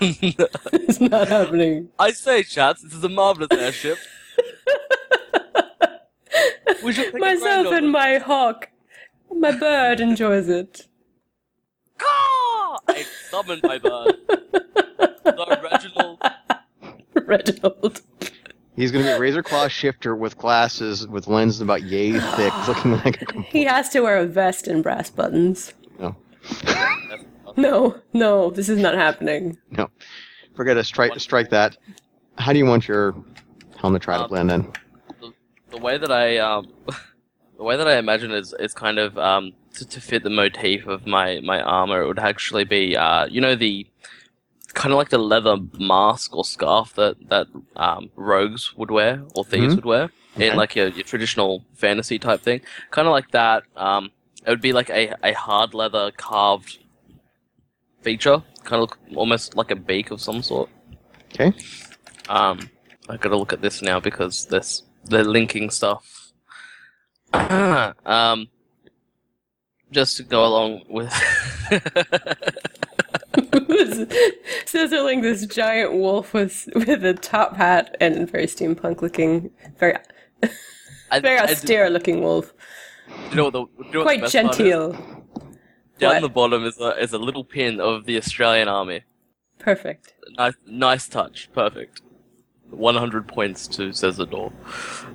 it's 0.00 1.00
not 1.00 1.28
happening. 1.28 1.90
I 1.98 2.12
say, 2.12 2.42
chats, 2.42 2.82
this 2.82 2.94
is 2.94 3.04
a 3.04 3.08
marvelous 3.08 3.50
airship. 3.52 3.98
We 6.84 6.92
should 6.92 7.06
take 7.06 7.14
a 7.14 7.18
Myself 7.18 7.72
and 7.72 7.90
my 7.90 8.18
hawk. 8.18 8.68
My 9.34 9.50
bird 9.50 9.98
enjoys 9.98 10.48
it. 10.48 10.86
Caw! 11.98 12.78
I 12.88 13.04
summoned 13.30 13.62
my 13.64 13.78
bird. 13.78 14.16
the 14.28 15.58
Reginald. 15.62 16.22
Reginald. 17.14 18.02
He's 18.76 18.92
going 18.92 19.04
to 19.04 19.10
be 19.10 19.14
a 19.14 19.18
razor 19.18 19.42
claw 19.42 19.68
shifter 19.68 20.14
with 20.14 20.36
glasses 20.36 21.08
with 21.08 21.26
lenses 21.26 21.62
about 21.62 21.82
yay 21.82 22.12
thick, 22.12 22.52
looking 22.68 22.92
like 22.92 23.22
a. 23.22 23.42
He 23.42 23.64
has 23.64 23.88
to 23.90 24.00
wear 24.00 24.18
a 24.18 24.26
vest 24.26 24.68
and 24.68 24.82
brass 24.82 25.08
buttons. 25.10 25.72
No. 26.64 27.18
No, 27.56 27.96
no, 28.12 28.50
this 28.50 28.68
is 28.68 28.78
not 28.78 28.94
happening. 28.94 29.56
No. 29.70 29.88
Forget 30.54 30.74
to 30.76 30.84
strike 30.84 31.18
strike 31.18 31.48
that. 31.50 31.78
How 32.36 32.52
do 32.52 32.58
you 32.58 32.66
want 32.66 32.86
your 32.86 33.14
helmet 33.78 34.02
to 34.02 34.04
try 34.04 34.16
to 34.18 34.24
Um, 34.24 34.28
blend 34.28 34.50
in? 34.50 34.72
the 35.70 35.78
way 35.78 35.96
that 35.96 36.12
I 36.12 36.36
um, 36.36 36.66
the 37.56 37.64
way 37.64 37.76
that 37.78 37.88
I 37.88 37.96
imagine 37.96 38.30
is 38.32 38.54
is 38.60 38.74
kind 38.74 38.98
of 38.98 39.16
um 39.16 39.52
to, 39.74 39.88
to 39.88 40.00
fit 40.02 40.22
the 40.22 40.28
motif 40.28 40.86
of 40.86 41.06
my 41.06 41.40
my 41.42 41.62
armor. 41.62 42.02
It 42.02 42.06
would 42.08 42.18
actually 42.18 42.64
be 42.64 42.94
uh 42.94 43.24
you 43.26 43.40
know 43.40 43.54
the 43.54 43.86
kind 44.74 44.92
of 44.92 44.98
like 44.98 45.08
the 45.08 45.18
leather 45.18 45.56
mask 45.78 46.36
or 46.36 46.44
scarf 46.44 46.94
that 46.96 47.16
that 47.30 47.46
um 47.76 48.10
rogues 48.16 48.74
would 48.76 48.90
wear 48.90 49.22
or 49.34 49.44
thieves 49.46 49.72
Mhm. 49.72 49.76
would 49.76 49.84
wear 49.86 50.10
Okay. 50.36 50.50
in 50.50 50.56
like 50.56 50.76
your, 50.76 50.88
your 50.88 51.04
traditional 51.04 51.64
fantasy 51.74 52.18
type 52.18 52.42
thing. 52.42 52.60
Kind 52.90 53.08
of 53.08 53.12
like 53.12 53.30
that. 53.30 53.62
Um, 53.76 54.10
it 54.46 54.50
would 54.50 54.60
be 54.60 54.72
like 54.72 54.90
a 54.90 55.14
a 55.22 55.32
hard 55.32 55.74
leather 55.74 56.10
carved 56.16 56.78
feature, 58.02 58.42
kind 58.64 58.82
of 58.82 58.90
look 58.90 58.98
almost 59.16 59.56
like 59.56 59.70
a 59.70 59.76
beak 59.76 60.10
of 60.10 60.20
some 60.20 60.42
sort. 60.42 60.68
Okay. 61.34 61.52
Um, 62.28 62.70
I 63.08 63.16
gotta 63.16 63.36
look 63.36 63.52
at 63.52 63.60
this 63.60 63.82
now 63.82 64.00
because 64.00 64.46
this 64.46 64.82
the 65.04 65.24
linking 65.24 65.70
stuff. 65.70 66.32
um, 68.06 68.48
just 69.90 70.16
to 70.18 70.22
go 70.22 70.46
along 70.46 70.82
with. 70.88 71.12
Sizzling 74.66 75.20
this 75.20 75.46
giant 75.46 75.92
wolf 75.94 76.34
with 76.34 76.68
with 76.74 77.04
a 77.04 77.14
top 77.14 77.56
hat 77.56 77.96
and 78.00 78.30
very 78.30 78.46
steampunk 78.46 79.02
looking, 79.02 79.50
very 79.78 79.96
I, 81.10 81.20
very 81.20 81.38
I- 81.38 81.44
austere 81.44 81.90
looking 81.90 82.22
wolf. 82.22 82.52
You 83.30 83.36
know 83.36 83.44
what 83.44 83.52
the, 83.52 83.66
you 83.84 83.92
know 83.92 84.02
Quite 84.02 84.20
the 84.20 84.22
best 84.26 84.34
part 84.34 84.50
is? 84.52 84.56
genteel. 84.58 84.92
Down 85.98 86.14
What? 86.14 86.20
the 86.20 86.28
bottom 86.28 86.64
is 86.64 86.78
a 86.78 86.90
is 87.02 87.12
a 87.12 87.18
little 87.18 87.44
pin 87.44 87.80
of 87.80 88.04
the 88.04 88.16
Australian 88.18 88.68
Army. 88.68 89.02
Perfect. 89.58 90.12
Nice, 90.36 90.54
nice 90.66 91.08
touch. 91.08 91.48
Perfect. 91.54 92.02
100 92.70 93.28
points 93.28 93.66
to 93.68 93.90
Cezador. 93.90 94.52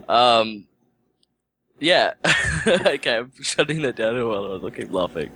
Um, 0.10 0.68
yeah. 1.80 2.14
okay, 2.68 3.18
I'm 3.18 3.32
shutting 3.42 3.82
that 3.84 3.96
down 3.98 4.16
while 4.28 4.66
I 4.66 4.70
keep 4.72 4.92
laughing. 4.92 5.32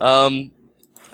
Um, 0.00 0.50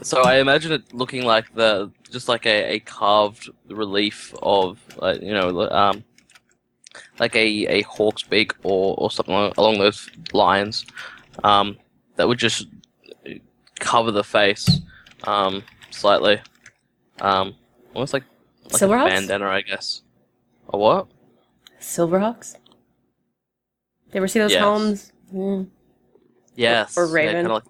so 0.02 0.22
I 0.22 0.38
imagine 0.38 0.72
it 0.72 0.92
looking 0.92 1.24
like 1.24 1.52
the 1.54 1.92
just 2.10 2.28
like 2.28 2.46
a, 2.46 2.74
a 2.76 2.80
carved 2.80 3.50
relief 3.68 4.34
of 4.42 4.78
uh, 5.00 5.14
you 5.20 5.32
know 5.32 5.68
um, 5.70 6.04
like 7.20 7.34
a, 7.34 7.66
a 7.66 7.82
hawk's 7.82 8.22
beak 8.22 8.52
or, 8.62 8.94
or 8.98 9.10
something 9.10 9.34
along, 9.34 9.52
along 9.58 9.78
those 9.78 10.08
lines 10.32 10.84
um, 11.44 11.76
that 12.16 12.26
would 12.28 12.38
just 12.38 12.66
cover 13.80 14.10
the 14.10 14.24
face 14.24 14.80
um, 15.24 15.62
slightly 15.90 16.40
um, 17.20 17.54
almost 17.94 18.12
like 18.12 18.24
like 18.72 18.82
a 18.82 18.86
Silverhawks? 18.86 19.04
bandana 19.08 19.46
I 19.46 19.62
guess 19.62 20.02
a 20.72 20.78
what 20.78 21.08
Silverhawks. 21.80 22.56
You 24.12 24.14
ever 24.16 24.28
see 24.28 24.38
those 24.40 24.52
Yes. 24.52 24.60
helms? 24.60 25.12
Mm. 25.34 25.68
yes 26.56 26.96
or 26.96 27.04
yeah, 27.06 27.12
raven. 27.12 27.34
kinda 27.36 27.52
like, 27.54 27.64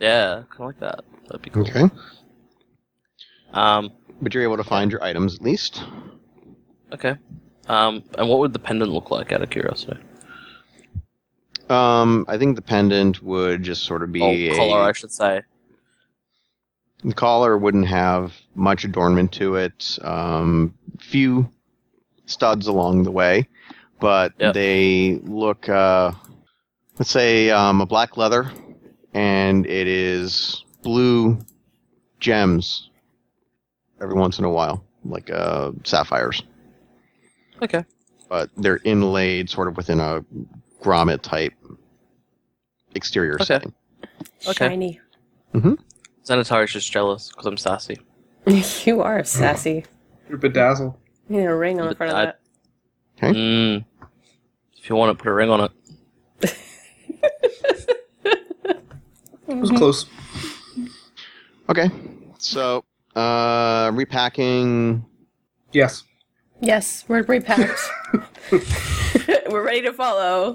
yeah 0.00 0.42
kind 0.50 0.60
of 0.60 0.66
like 0.66 0.80
that 0.80 1.04
that'd 1.26 1.42
be 1.42 1.50
cool 1.50 1.62
Okay. 1.62 1.88
um 3.52 3.90
But 4.20 4.34
you're 4.34 4.42
able 4.42 4.56
to 4.56 4.64
find 4.64 4.90
your 4.90 5.02
items 5.02 5.34
at 5.36 5.42
least. 5.42 5.82
okay 6.92 7.16
um 7.68 8.02
and 8.18 8.28
what 8.28 8.38
would 8.40 8.52
the 8.52 8.58
pendant 8.58 8.92
look 8.92 9.10
like 9.10 9.32
out 9.32 9.42
of 9.42 9.50
curiosity 9.50 9.98
Um, 11.70 12.26
I 12.28 12.36
think 12.36 12.56
the 12.56 12.62
pendant 12.62 13.22
would 13.22 13.62
just 13.62 13.84
sort 13.84 14.02
of 14.02 14.12
be 14.12 14.20
oh 14.22 14.54
a 14.54 14.56
collar 14.56 14.82
I 14.82 14.92
should 14.92 15.12
say 15.12 15.42
The 17.02 17.14
collar 17.14 17.56
wouldn't 17.58 17.86
have 17.86 18.32
much 18.54 18.84
adornment 18.84 19.32
to 19.32 19.56
it. 19.56 19.98
Um, 20.02 20.74
few 20.98 21.48
studs 22.26 22.66
along 22.66 23.02
the 23.04 23.10
way, 23.10 23.48
but 24.00 24.32
Yep. 24.38 24.54
they 24.54 25.20
look, 25.22 25.68
uh, 25.68 26.12
let's 26.98 27.10
say, 27.10 27.50
um, 27.50 27.80
a 27.82 27.86
black 27.86 28.16
leather, 28.16 28.50
and 29.12 29.66
it 29.66 29.86
is 29.86 30.64
blue 30.82 31.38
gems 32.20 32.90
every 34.00 34.14
once 34.14 34.38
in 34.38 34.44
a 34.44 34.50
while 34.50 34.82
like 35.04 35.30
uh, 35.30 35.72
sapphires, 35.84 36.42
Okay. 37.62 37.84
but 38.28 38.50
they're 38.56 38.80
inlaid 38.84 39.48
sort 39.48 39.68
of 39.68 39.76
within 39.76 40.00
a 40.00 40.24
grommet 40.82 41.22
type 41.22 41.52
exterior 42.94 43.34
Okay. 43.34 43.44
setting. 43.44 43.72
Okay. 44.46 44.68
Shiny. 44.68 45.00
Xanatari's 46.24 46.72
just 46.72 46.90
jealous 46.90 47.28
because 47.28 47.46
I'm 47.46 47.56
sassy. 47.56 47.98
you 48.84 49.02
are 49.02 49.22
sassy. 49.24 49.84
You're 50.28 50.38
bedazzled. 50.38 50.94
You 51.28 51.38
need 51.38 51.44
a 51.46 51.54
ring 51.54 51.80
on 51.80 51.88
the 51.88 51.94
front 51.94 52.12
of 52.12 52.18
that. 52.18 52.40
Okay. 53.18 53.38
Mm. 53.38 53.84
If 54.76 54.88
you 54.90 54.96
want 54.96 55.16
to 55.16 55.22
put 55.22 55.30
a 55.30 55.34
ring 55.34 55.50
on 55.50 55.60
it. 55.60 55.70
It 59.46 59.56
was 59.56 59.70
close. 59.70 60.06
Okay, 61.68 61.90
so 62.38 62.82
uh, 63.14 63.90
repacking. 63.94 65.04
Yes. 65.72 66.04
Yes, 66.64 67.04
we're 67.08 67.22
repacked. 67.24 67.78
we're 69.50 69.62
ready 69.62 69.82
to 69.82 69.92
follow. 69.92 70.54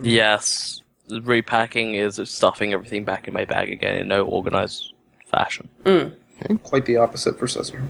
Yes. 0.00 0.82
Repacking 1.10 1.94
is 1.94 2.20
stuffing 2.30 2.72
everything 2.72 3.04
back 3.04 3.26
in 3.26 3.34
my 3.34 3.44
bag 3.44 3.70
again 3.72 3.96
in 3.96 4.06
no 4.06 4.24
organized 4.24 4.92
fashion. 5.26 5.68
Quite 6.62 6.86
the 6.86 6.96
opposite 6.96 7.36
for 7.40 7.48
Cesar. 7.48 7.82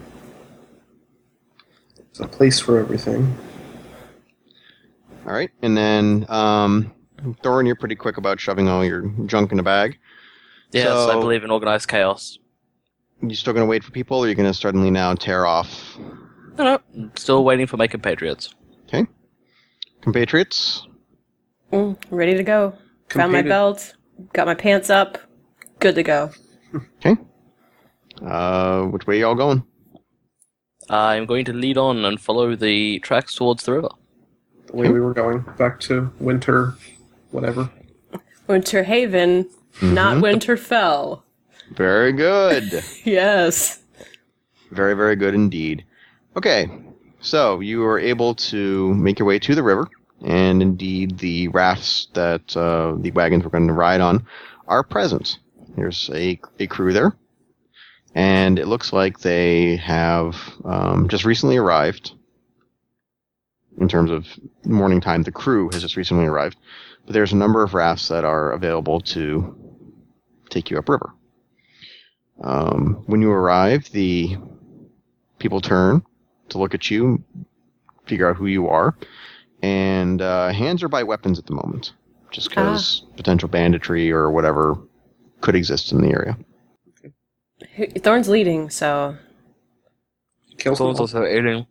There's 1.96 2.20
a 2.20 2.26
place 2.26 2.58
for 2.58 2.78
everything. 2.78 3.36
All 5.26 5.32
right, 5.32 5.50
and 5.60 5.76
then 5.76 6.24
um, 6.30 6.90
Thorn, 7.42 7.66
you're 7.66 7.76
pretty 7.76 7.96
quick 7.96 8.16
about 8.16 8.40
shoving 8.40 8.66
all 8.66 8.82
your 8.82 9.02
junk 9.26 9.52
in 9.52 9.58
a 9.58 9.62
bag. 9.62 9.98
Yes, 10.72 10.88
I 10.88 11.14
believe 11.14 11.44
in 11.44 11.50
organized 11.50 11.88
chaos. 11.88 12.38
You 13.20 13.34
still 13.34 13.52
gonna 13.52 13.66
wait 13.66 13.84
for 13.84 13.90
people, 13.90 14.18
or 14.18 14.24
are 14.24 14.28
you 14.28 14.34
gonna 14.34 14.54
suddenly 14.54 14.90
now 14.90 15.14
tear 15.14 15.44
off 15.44 15.98
No, 16.58 16.64
no. 16.64 16.80
I'm 16.94 17.12
Still 17.16 17.44
waiting 17.44 17.66
for 17.66 17.76
my 17.76 17.86
compatriots. 17.86 18.54
Okay. 18.86 19.06
Compatriots? 20.02 20.86
Mm, 21.72 21.96
ready 22.10 22.34
to 22.36 22.42
go. 22.44 22.76
Found 23.10 23.32
my 23.32 23.42
belt. 23.42 23.94
Got 24.32 24.46
my 24.46 24.54
pants 24.54 24.90
up. 24.90 25.18
Good 25.80 25.94
to 25.96 26.02
go. 26.02 26.30
Okay. 26.98 27.16
Uh, 28.24 28.82
which 28.84 29.06
way 29.06 29.20
y'all 29.20 29.34
going? 29.34 29.64
I'm 30.88 31.26
going 31.26 31.44
to 31.46 31.52
lead 31.52 31.78
on 31.78 32.04
and 32.04 32.20
follow 32.20 32.54
the 32.54 32.98
tracks 33.00 33.34
towards 33.34 33.64
the 33.64 33.72
river. 33.72 33.88
The 34.66 34.76
way 34.76 34.88
we 34.90 35.00
were 35.00 35.14
going 35.14 35.44
back 35.58 35.80
to 35.80 36.12
winter, 36.20 36.74
whatever. 37.30 37.70
Winter 38.46 38.82
Haven, 38.84 39.48
not 39.80 40.18
Winterfell. 40.18 41.22
Very 41.72 42.12
good. 42.12 42.82
Yes. 43.04 43.80
Very, 44.70 44.94
very 44.94 45.16
good 45.16 45.34
indeed. 45.34 45.84
Okay, 46.36 46.68
so 47.20 47.60
you 47.60 47.78
were 47.78 48.00
able 48.00 48.34
to 48.34 48.92
make 48.94 49.20
your 49.20 49.28
way 49.28 49.38
to 49.38 49.54
the 49.54 49.62
river, 49.62 49.86
and 50.24 50.60
indeed 50.60 51.16
the 51.18 51.46
rafts 51.48 52.08
that 52.14 52.56
uh, 52.56 52.96
the 52.98 53.12
wagons 53.12 53.44
were 53.44 53.50
going 53.50 53.68
to 53.68 53.72
ride 53.72 54.00
on 54.00 54.26
are 54.66 54.82
present. 54.82 55.38
There's 55.76 56.10
a, 56.12 56.40
a 56.58 56.66
crew 56.66 56.92
there, 56.92 57.16
and 58.16 58.58
it 58.58 58.66
looks 58.66 58.92
like 58.92 59.20
they 59.20 59.76
have 59.76 60.34
um, 60.64 61.08
just 61.08 61.24
recently 61.24 61.56
arrived. 61.56 62.14
In 63.78 63.88
terms 63.88 64.10
of 64.10 64.26
morning 64.64 65.00
time, 65.00 65.22
the 65.22 65.30
crew 65.30 65.70
has 65.72 65.82
just 65.82 65.96
recently 65.96 66.26
arrived, 66.26 66.58
but 67.06 67.12
there's 67.12 67.32
a 67.32 67.36
number 67.36 67.62
of 67.62 67.74
rafts 67.74 68.08
that 68.08 68.24
are 68.24 68.50
available 68.50 69.00
to 69.00 69.56
take 70.50 70.68
you 70.68 70.78
upriver. 70.78 71.14
Um, 72.42 73.04
when 73.06 73.22
you 73.22 73.30
arrive, 73.30 73.88
the 73.92 74.36
people 75.38 75.60
turn 75.60 76.02
to 76.50 76.58
look 76.58 76.74
at 76.74 76.90
you, 76.90 77.22
figure 78.06 78.28
out 78.28 78.36
who 78.36 78.46
you 78.46 78.68
are, 78.68 78.94
and 79.62 80.20
uh, 80.22 80.52
hands 80.52 80.82
are 80.82 80.88
by 80.88 81.02
weapons 81.02 81.38
at 81.38 81.46
the 81.46 81.54
moment, 81.54 81.92
just 82.30 82.48
because 82.50 83.04
potential 83.16 83.48
banditry 83.48 84.10
or 84.12 84.30
whatever 84.30 84.76
could 85.40 85.54
exist 85.54 85.92
in 85.92 86.00
the 86.02 86.08
area. 86.10 86.36
Who- 87.76 87.86
Thorn's 87.86 88.28
leading, 88.28 88.70
so. 88.70 89.16
Kill 90.58 90.76
Someone's 90.76 90.98
someone. 91.10 91.24
also 91.26 91.38
aiding. 91.38 91.66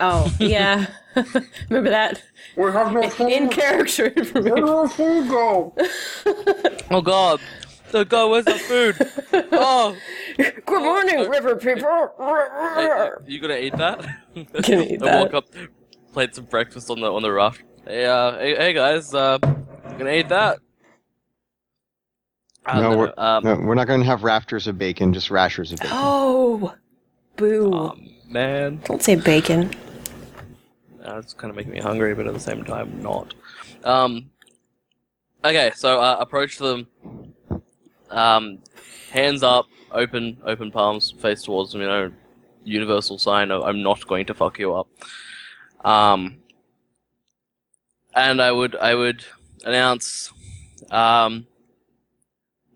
Oh, 0.00 0.34
yeah. 0.38 0.86
Remember 1.70 1.90
that? 1.90 2.22
We 2.56 2.70
have 2.70 2.92
no 2.92 3.00
In 3.26 3.48
character 3.48 4.06
information. 4.08 4.68
our 4.68 4.88
food 4.88 5.28
go? 5.28 5.74
Oh 6.90 7.00
god! 7.02 7.40
The 7.92 8.04
god, 8.04 8.30
where's 8.30 8.44
the 8.44 8.54
food? 8.54 8.96
oh! 9.52 9.96
Good 10.36 10.82
morning, 10.82 11.28
river 11.30 11.56
people. 11.56 12.12
Hey, 12.18 13.10
you 13.26 13.40
gonna 13.40 13.56
eat 13.56 13.76
that? 13.76 14.00
Gonna 14.34 14.82
eat 14.82 15.02
I 15.02 15.06
that. 15.06 15.20
woke 15.32 15.34
up, 15.34 15.46
played 16.12 16.34
some 16.34 16.44
breakfast 16.46 16.90
on 16.90 17.00
the 17.00 17.12
on 17.12 17.22
the 17.22 17.30
raft. 17.32 17.62
Hey, 17.86 18.04
uh, 18.06 18.32
hey, 18.38 18.56
hey 18.56 18.72
guys, 18.72 19.14
uh, 19.14 19.38
gonna 19.38 20.10
eat 20.12 20.28
that? 20.28 20.58
Uh, 22.66 22.80
No, 22.80 22.98
we're- 22.98 23.12
um, 23.16 23.44
No, 23.44 23.54
we're 23.54 23.76
not 23.76 23.86
going 23.86 24.00
to 24.00 24.06
have 24.06 24.24
rafters 24.24 24.66
of 24.66 24.76
bacon, 24.76 25.12
just 25.12 25.30
rashers 25.30 25.70
of 25.72 25.78
bacon. 25.78 25.96
Oh, 25.96 26.74
boo. 27.36 27.72
aw, 27.72 27.94
man, 28.28 28.80
Don't 28.84 29.00
say 29.00 29.14
bacon. 29.14 29.70
uh, 31.06 31.18
it's 31.18 31.32
kind 31.32 31.50
of 31.50 31.56
making 31.56 31.70
me 31.72 31.78
hungry, 31.80 32.12
but 32.16 32.26
at 32.26 32.34
the 32.34 32.40
same 32.40 32.64
time, 32.64 33.00
not. 33.00 33.34
Um, 33.84 34.30
okay, 35.44 35.70
so 35.76 36.00
uh, 36.00 36.16
approach 36.18 36.58
them. 36.58 36.88
Um, 38.10 38.60
hands 39.10 39.42
up, 39.42 39.66
open, 39.92 40.38
open 40.44 40.70
palms, 40.70 41.12
face 41.12 41.42
towards 41.42 41.72
them. 41.72 41.80
You 41.80 41.86
know, 41.88 42.12
universal 42.64 43.18
sign 43.18 43.50
of 43.50 43.62
I'm 43.62 43.82
not 43.82 44.06
going 44.06 44.26
to 44.26 44.34
fuck 44.34 44.58
you 44.58 44.74
up. 44.74 44.88
Um, 45.84 46.38
and 48.14 48.40
I 48.40 48.50
would, 48.50 48.76
I 48.76 48.94
would 48.94 49.24
announce, 49.64 50.32
um, 50.90 51.46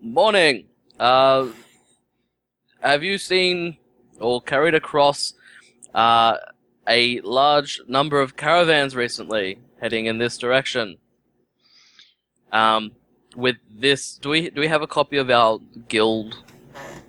morning. 0.01 0.65
Uh, 0.99 1.47
have 2.81 3.03
you 3.03 3.17
seen 3.17 3.77
or 4.19 4.41
carried 4.41 4.75
across 4.75 5.33
uh, 5.93 6.37
a 6.87 7.19
large 7.21 7.81
number 7.87 8.21
of 8.21 8.37
caravans 8.37 8.95
recently 8.95 9.59
heading 9.79 10.05
in 10.05 10.17
this 10.17 10.37
direction? 10.37 10.97
Um, 12.51 12.91
with 13.35 13.57
this, 13.69 14.17
do 14.17 14.29
we 14.29 14.49
do 14.49 14.61
we 14.61 14.67
have 14.67 14.81
a 14.81 14.87
copy 14.87 15.17
of 15.17 15.29
our 15.29 15.59
guild 15.87 16.43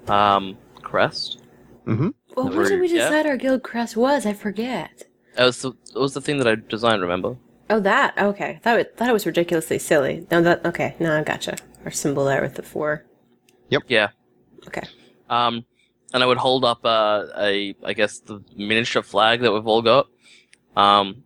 um, 0.08 0.56
crest? 0.82 1.42
Mm-hmm. 1.86 2.10
Well, 2.36 2.46
Number- 2.46 2.62
what 2.62 2.68
did 2.68 2.80
we 2.80 2.88
yeah. 2.88 3.04
decide 3.04 3.26
our 3.26 3.36
guild 3.36 3.62
crest 3.62 3.96
was? 3.96 4.26
I 4.26 4.32
forget. 4.32 5.04
It 5.38 5.42
was 5.42 5.62
the, 5.62 5.72
it 5.94 5.98
was 5.98 6.14
the 6.14 6.20
thing 6.20 6.38
that 6.38 6.48
I 6.48 6.56
designed. 6.68 7.02
Remember? 7.02 7.36
Oh, 7.70 7.80
that. 7.80 8.16
Okay. 8.18 8.60
Thought 8.62 8.80
it, 8.80 8.96
thought 8.96 9.08
it 9.08 9.12
was 9.12 9.26
ridiculously 9.26 9.78
silly. 9.78 10.26
No, 10.30 10.42
that. 10.42 10.64
Okay. 10.64 10.94
No, 11.00 11.18
I 11.18 11.22
gotcha. 11.22 11.56
Our 11.84 11.90
symbol 11.90 12.24
there 12.26 12.42
with 12.42 12.54
the 12.54 12.62
four. 12.62 13.04
Yep. 13.70 13.84
Yeah. 13.88 14.08
Okay. 14.66 14.86
Um, 15.30 15.64
and 16.12 16.22
I 16.22 16.26
would 16.26 16.38
hold 16.38 16.64
up 16.64 16.84
uh, 16.84 17.26
a, 17.38 17.74
I 17.84 17.92
guess 17.94 18.18
the 18.18 18.42
miniature 18.56 19.02
flag 19.02 19.40
that 19.40 19.52
we've 19.52 19.66
all 19.66 19.80
got, 19.80 20.08
um, 20.76 21.24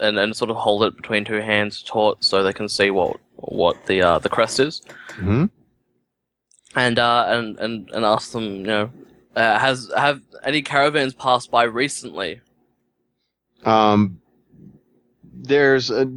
and 0.00 0.18
and 0.18 0.36
sort 0.36 0.50
of 0.50 0.56
hold 0.56 0.82
it 0.82 0.96
between 0.96 1.24
two 1.24 1.40
hands, 1.40 1.82
taut, 1.82 2.24
so 2.24 2.42
they 2.42 2.52
can 2.52 2.68
see 2.68 2.90
what 2.90 3.20
what 3.40 3.86
the 3.86 4.02
uh, 4.02 4.18
the 4.18 4.28
crest 4.28 4.60
is, 4.60 4.82
Mm-hmm. 5.16 5.46
and 6.76 6.98
uh, 6.98 7.24
and 7.28 7.58
and 7.58 7.90
and 7.90 8.04
ask 8.04 8.32
them, 8.32 8.44
you 8.44 8.62
know, 8.62 8.90
uh, 9.36 9.58
has 9.58 9.90
have 9.96 10.20
any 10.44 10.62
caravans 10.62 11.14
passed 11.14 11.50
by 11.50 11.64
recently? 11.64 12.40
Um, 13.64 14.20
there's 15.32 15.90
a 15.90 16.10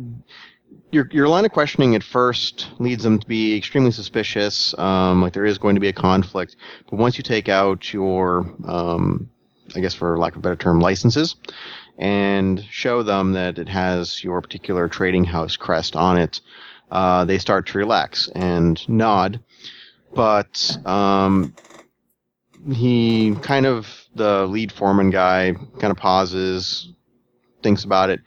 your 0.92 1.08
your 1.12 1.28
line 1.28 1.46
of 1.46 1.52
questioning 1.52 1.96
at 1.96 2.04
first 2.04 2.70
leads 2.80 3.04
them 3.04 3.20
to 3.20 3.28
be 3.28 3.56
extremely 3.58 3.92
suspicious. 3.92 4.78
Um, 4.78 5.22
like 5.22 5.34
there 5.34 5.46
is 5.46 5.58
going 5.58 5.76
to 5.76 5.82
be 5.82 5.90
a 5.90 5.94
conflict, 5.94 6.56
but 6.90 6.98
once 7.00 7.18
you 7.18 7.24
take 7.24 7.50
out 7.50 7.92
your, 7.94 8.54
um, 8.68 9.30
I 9.76 9.80
guess 9.80 9.94
for 9.94 10.18
lack 10.18 10.34
of 10.34 10.40
a 10.40 10.42
better 10.42 10.56
term, 10.56 10.80
licenses, 10.80 11.36
and 11.98 12.64
show 12.70 13.02
them 13.04 13.34
that 13.34 13.58
it 13.58 13.70
has 13.70 14.24
your 14.24 14.42
particular 14.42 14.88
trading 14.88 15.24
house 15.24 15.56
crest 15.56 15.96
on 15.96 16.18
it, 16.18 16.42
uh, 16.94 17.26
they 17.26 17.40
start 17.40 17.66
to 17.68 17.78
relax 17.80 18.30
and 18.36 18.88
nod. 18.88 19.40
But 20.14 20.78
um, 20.86 21.56
he 22.72 23.36
kind 23.42 23.66
of 23.66 23.88
the 24.16 24.46
lead 24.46 24.72
foreman 24.72 25.10
guy 25.10 25.54
kind 25.80 25.92
of 25.92 25.98
pauses, 25.98 26.94
thinks 27.64 27.84
about 27.84 28.12
it, 28.12 28.22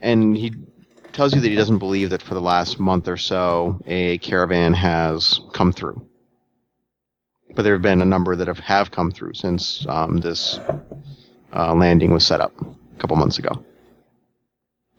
and 0.00 0.34
he 0.34 0.54
tells 1.12 1.34
you 1.34 1.42
that 1.42 1.48
he 1.48 1.54
doesn't 1.54 1.78
believe 1.78 2.10
that 2.10 2.22
for 2.22 2.32
the 2.32 2.40
last 2.40 2.80
month 2.80 3.06
or 3.06 3.18
so 3.18 3.80
a 3.86 4.16
caravan 4.18 4.72
has 4.72 5.40
come 5.52 5.72
through. 5.72 6.06
But 7.54 7.62
there 7.62 7.74
have 7.74 7.82
been 7.82 8.00
a 8.00 8.06
number 8.06 8.34
that 8.34 8.48
have, 8.48 8.58
have 8.60 8.90
come 8.90 9.10
through 9.10 9.34
since 9.34 9.86
um, 9.88 10.18
this 10.18 10.58
uh, 11.54 11.74
landing 11.74 12.12
was 12.12 12.26
set 12.26 12.40
up 12.40 12.52
a 12.60 12.98
couple 12.98 13.16
months 13.16 13.38
ago. 13.38 13.64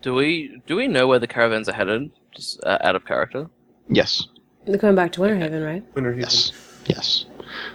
Do 0.02 0.14
we 0.14 0.62
do 0.68 0.76
we 0.76 0.88
know 0.88 1.08
where 1.08 1.20
the 1.20 1.28
caravans 1.28 1.68
are 1.70 1.74
headed? 1.74 2.12
Just 2.36 2.64
uh, 2.64 2.78
out 2.82 2.96
of 2.96 3.06
character. 3.06 3.50
Yes, 3.90 4.28
They're 4.66 4.78
going 4.78 4.96
back 4.96 5.12
to 5.14 5.22
Winterhaven, 5.22 5.66
right? 5.66 5.96
Winterhaven. 5.96 6.22
Yes, 6.22 6.52
yes. 6.86 7.26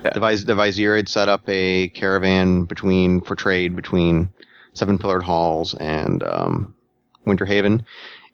Yeah. 0.04 0.10
The, 0.12 0.20
Vis- 0.20 0.44
the 0.44 0.54
Vizier 0.54 0.96
had 0.96 1.08
set 1.08 1.28
up 1.28 1.42
a 1.48 1.88
caravan 1.88 2.64
between 2.64 3.20
for 3.22 3.34
trade 3.34 3.74
between 3.74 4.28
Seven 4.74 4.98
Pillared 4.98 5.22
Halls 5.22 5.74
and 5.74 6.22
um, 6.22 6.74
Winterhaven. 7.26 7.84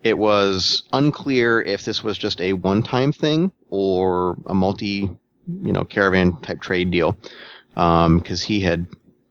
It 0.02 0.18
was 0.18 0.82
unclear 0.92 1.60
if 1.60 1.84
this 1.84 2.02
was 2.04 2.18
just 2.18 2.40
a 2.40 2.52
one-time 2.52 3.12
thing 3.12 3.50
or 3.70 4.36
a 4.46 4.54
multi, 4.54 5.08
you 5.62 5.72
know, 5.72 5.84
caravan 5.84 6.36
type 6.40 6.60
trade 6.60 6.90
deal, 6.90 7.16
because 7.74 8.42
he 8.42 8.60
had 8.60 8.86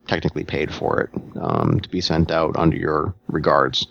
technically 0.08 0.42
paid 0.44 0.72
for 0.74 1.00
it 1.00 1.10
um, 1.40 1.78
to 1.80 1.88
be 1.88 2.00
sent 2.00 2.30
out 2.32 2.56
under 2.56 2.76
your 2.76 3.14
regards. 3.28 3.86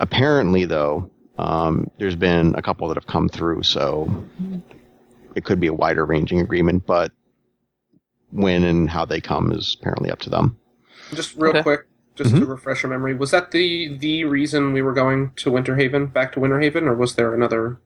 Apparently, 0.00 0.64
though, 0.66 1.08
um, 1.38 1.90
there's 1.98 2.16
been 2.16 2.54
a 2.56 2.62
couple 2.62 2.86
that 2.88 2.96
have 2.96 3.06
come 3.06 3.28
through, 3.28 3.62
so 3.62 4.12
it 5.34 5.44
could 5.44 5.60
be 5.60 5.68
a 5.68 5.72
wider 5.74 6.04
ranging 6.04 6.40
agreement, 6.40 6.84
but 6.86 7.12
when 8.30 8.64
and 8.64 8.90
how 8.90 9.04
they 9.04 9.20
come 9.20 9.52
is 9.52 9.76
apparently 9.80 10.10
up 10.10 10.18
to 10.20 10.30
them. 10.30 10.58
Just 11.14 11.36
real 11.36 11.50
Okay. 11.50 11.62
quick, 11.62 11.80
just 12.14 12.30
Mm-hmm. 12.30 12.40
to 12.40 12.46
refresh 12.46 12.82
your 12.82 12.90
memory, 12.90 13.14
was 13.14 13.30
that 13.30 13.50
the 13.52 13.96
the 13.98 14.24
reason 14.24 14.72
we 14.72 14.82
were 14.82 14.92
going 14.92 15.30
to 15.36 15.50
Winterhaven, 15.50 16.12
back 16.12 16.32
to 16.32 16.40
Winterhaven, 16.40 16.82
or 16.82 16.94
was 16.94 17.14
there 17.14 17.34
another? 17.34 17.78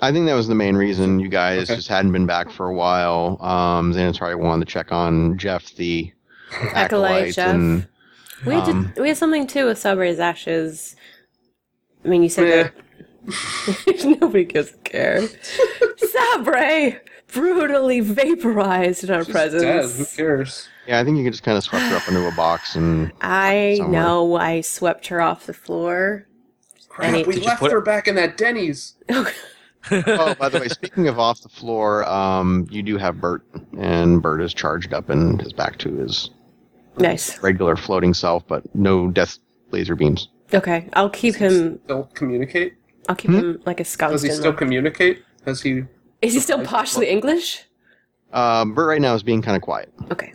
I 0.00 0.10
think 0.10 0.26
that 0.26 0.34
was 0.34 0.48
the 0.48 0.54
main 0.54 0.74
reason 0.74 1.20
you 1.20 1.28
guys 1.28 1.64
Okay. 1.70 1.76
just 1.76 1.86
hadn't 1.88 2.12
been 2.12 2.26
back 2.26 2.50
for 2.50 2.66
a 2.66 2.74
while. 2.74 3.38
Um, 3.40 3.92
Xanatari 3.92 4.36
wanted 4.36 4.66
to 4.66 4.72
check 4.72 4.90
on 4.90 5.38
Jeff 5.38 5.74
the 5.76 6.10
Acolyte 6.74 7.34
Jeff. 7.34 7.54
and 7.54 7.86
We 8.46 8.54
had, 8.54 8.68
Um, 8.68 8.92
to, 8.94 9.02
we 9.02 9.08
had 9.08 9.16
something 9.16 9.46
too 9.46 9.66
with 9.66 9.78
Sabray's 9.78 10.18
ashes. 10.20 10.96
I 12.04 12.08
mean, 12.08 12.22
you 12.22 12.28
said 12.28 12.72
that 13.26 14.04
nobody 14.20 14.44
gives 14.44 14.72
a 14.72 14.76
care. 14.78 15.20
Sabray 16.02 16.98
brutally 17.32 18.00
vaporized 18.00 19.04
in 19.04 19.10
our 19.10 19.24
She's 19.24 19.32
dead. 19.34 19.52
Who 19.52 19.58
presence. 19.60 20.16
cares? 20.16 20.68
yeah, 20.86 21.00
I 21.00 21.04
think 21.04 21.16
you 21.16 21.22
can 21.22 21.32
just 21.32 21.44
kind 21.44 21.56
of 21.56 21.64
swept 21.64 21.84
her 21.86 21.96
up 21.96 22.08
into 22.08 22.26
a 22.26 22.32
box 22.32 22.74
and 22.74 23.12
I 23.20 23.76
Somewhere. 23.78 23.92
know 24.00 24.36
I 24.36 24.60
swept 24.60 25.06
her 25.08 25.20
off 25.20 25.46
the 25.46 25.54
floor. 25.54 26.26
Crap, 26.88 27.08
Any- 27.08 27.24
we 27.24 27.36
left 27.36 27.60
put- 27.60 27.72
her 27.72 27.80
back 27.80 28.06
in 28.08 28.16
that 28.16 28.36
Denny's. 28.36 28.94
oh, 29.10 30.34
by 30.38 30.48
the 30.48 30.60
way, 30.60 30.68
speaking 30.68 31.08
of 31.08 31.18
off 31.18 31.40
the 31.42 31.48
floor, 31.48 32.06
um, 32.08 32.66
you 32.70 32.82
do 32.82 32.98
have 32.98 33.20
Bert, 33.20 33.42
and 33.78 34.20
Bert 34.20 34.42
is 34.42 34.52
charged 34.52 34.92
up 34.92 35.08
and 35.08 35.40
is 35.42 35.52
back 35.54 35.78
to 35.78 35.92
his 35.94 36.28
nice. 36.98 37.42
regular 37.42 37.76
floating 37.76 38.14
self, 38.14 38.46
but 38.46 38.62
no 38.74 39.10
death 39.10 39.38
laser 39.70 39.94
beams. 39.96 40.28
Okay, 40.54 40.88
I'll 40.92 41.10
keep 41.10 41.34
him. 41.34 41.80
Still 41.84 42.04
communicate? 42.14 42.74
I'll 43.08 43.16
keep 43.16 43.30
Hmm? 43.30 43.38
him 43.38 43.62
like 43.66 43.80
a 43.80 43.84
Does 43.84 44.22
he 44.22 44.30
still 44.30 44.52
communicate? 44.52 45.22
Has 45.46 45.62
he? 45.62 45.84
Is 46.20 46.34
he 46.34 46.40
still 46.40 46.64
partially 46.64 47.08
English? 47.08 47.64
Um, 48.32 48.74
Bert 48.74 48.88
right 48.88 49.00
now 49.00 49.14
is 49.14 49.22
being 49.22 49.42
kind 49.42 49.56
of 49.56 49.62
quiet. 49.62 49.92
Okay. 50.10 50.34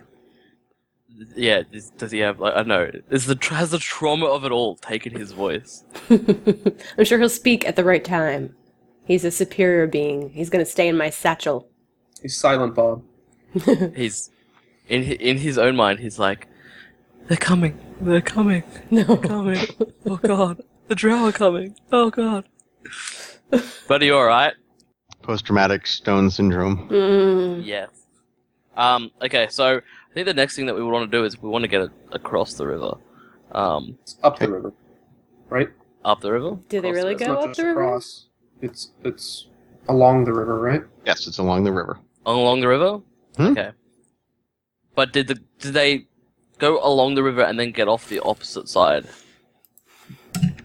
Yeah, 1.34 1.62
does, 1.72 1.90
does 1.90 2.12
he 2.12 2.18
have? 2.20 2.38
Like, 2.38 2.54
I 2.54 2.58
don't 2.58 2.68
know. 2.68 2.90
Is 3.10 3.26
the 3.26 3.36
has 3.50 3.70
the 3.70 3.78
trauma 3.78 4.26
of 4.26 4.44
it 4.44 4.52
all 4.52 4.76
taken 4.76 5.12
his 5.16 5.32
voice? 5.32 5.84
I'm 6.10 7.04
sure 7.04 7.18
he'll 7.18 7.28
speak 7.28 7.66
at 7.66 7.74
the 7.76 7.84
right 7.84 8.04
time. 8.04 8.54
He's 9.04 9.24
a 9.24 9.30
superior 9.30 9.86
being. 9.86 10.30
He's 10.30 10.50
gonna 10.50 10.64
stay 10.66 10.86
in 10.88 10.96
my 10.96 11.10
satchel. 11.10 11.68
He's 12.22 12.36
silent, 12.36 12.74
Bob. 12.74 13.02
He's 13.96 14.30
in 14.88 15.02
in 15.04 15.38
his 15.38 15.58
own 15.58 15.76
mind. 15.76 16.00
He's 16.00 16.18
like, 16.18 16.48
they're 17.28 17.36
coming. 17.36 17.78
They're 18.00 18.20
coming. 18.20 18.62
No. 18.90 19.16
Coming. 19.16 19.58
Oh 20.06 20.16
god, 20.16 20.62
the 20.88 20.94
drow 20.94 21.26
are 21.26 21.32
coming. 21.32 21.76
Oh 21.92 22.10
god. 22.10 22.44
But 23.88 24.02
are 24.02 24.04
you 24.04 24.14
all 24.16 24.24
right? 24.26 24.54
Post 25.22 25.46
traumatic 25.46 25.86
stone 25.86 26.30
syndrome. 26.30 26.88
Mm. 26.88 27.64
Yes. 27.64 27.88
Um. 28.76 29.10
Okay. 29.22 29.46
So 29.50 29.78
I 29.78 30.14
think 30.14 30.26
the 30.26 30.34
next 30.34 30.56
thing 30.56 30.66
that 30.66 30.74
we 30.74 30.82
want 30.82 31.10
to 31.10 31.16
do 31.18 31.24
is 31.24 31.40
we 31.42 31.48
want 31.48 31.62
to 31.64 31.68
get 31.68 31.82
it 31.82 31.90
across 32.12 32.54
the 32.54 32.66
river. 32.66 32.94
Um. 33.52 33.98
It's 34.02 34.16
up 34.22 34.38
the 34.38 34.48
river, 34.50 34.72
right? 35.48 35.68
Up 36.04 36.20
the 36.20 36.32
river. 36.32 36.58
Do 36.68 36.80
they 36.80 36.88
Across 36.90 36.94
really 37.04 37.14
the 37.14 37.20
It's 37.20 37.26
go 37.26 37.32
not 37.34 37.42
up 37.42 37.48
just 37.50 37.58
the 37.60 37.66
river? 37.66 37.82
across. 37.84 38.26
It's 38.62 38.90
it's 39.04 39.46
along 39.88 40.24
the 40.24 40.32
river, 40.32 40.60
right? 40.60 40.82
Yes, 41.04 41.26
it's 41.26 41.38
along 41.38 41.64
the 41.64 41.72
river. 41.72 41.98
along 42.26 42.60
the 42.60 42.68
river. 42.68 43.00
Hmm? 43.36 43.46
Okay. 43.48 43.70
But 44.98 45.12
did 45.12 45.28
the 45.28 45.38
did 45.60 45.74
they 45.74 46.08
go 46.58 46.84
along 46.84 47.14
the 47.14 47.22
river 47.22 47.42
and 47.42 47.56
then 47.56 47.70
get 47.70 47.86
off 47.86 48.08
the 48.08 48.18
opposite 48.18 48.68
side? 48.68 49.06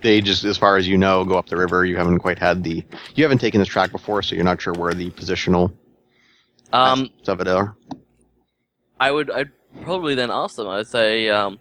They 0.01 0.21
just, 0.21 0.43
as 0.43 0.57
far 0.57 0.75
as 0.75 0.88
you 0.88 0.97
know, 0.97 1.23
go 1.23 1.38
up 1.38 1.49
the 1.49 1.55
river. 1.55 1.86
You 1.86 1.97
haven't 1.97 2.17
quite 2.17 2.39
had 2.39 2.63
the, 2.63 2.84
you 3.13 3.23
haven't 3.23 3.38
taken 3.38 3.59
this 3.59 3.67
track 3.67 3.91
before, 3.91 4.23
so 4.23 4.34
you're 4.34 4.43
not 4.43 4.59
sure 4.59 4.73
where 4.73 4.95
the 4.95 5.11
positional 5.11 5.71
Um, 6.71 7.11
of 7.27 7.41
it 7.41 7.47
are. 7.47 7.75
I 8.99 9.11
would 9.11 9.29
I'd 9.29 9.51
probably 9.84 10.15
then 10.15 10.31
ask 10.31 10.55
them. 10.55 10.67
I'd 10.67 10.88
say, 10.88 11.29
um, 11.29 11.59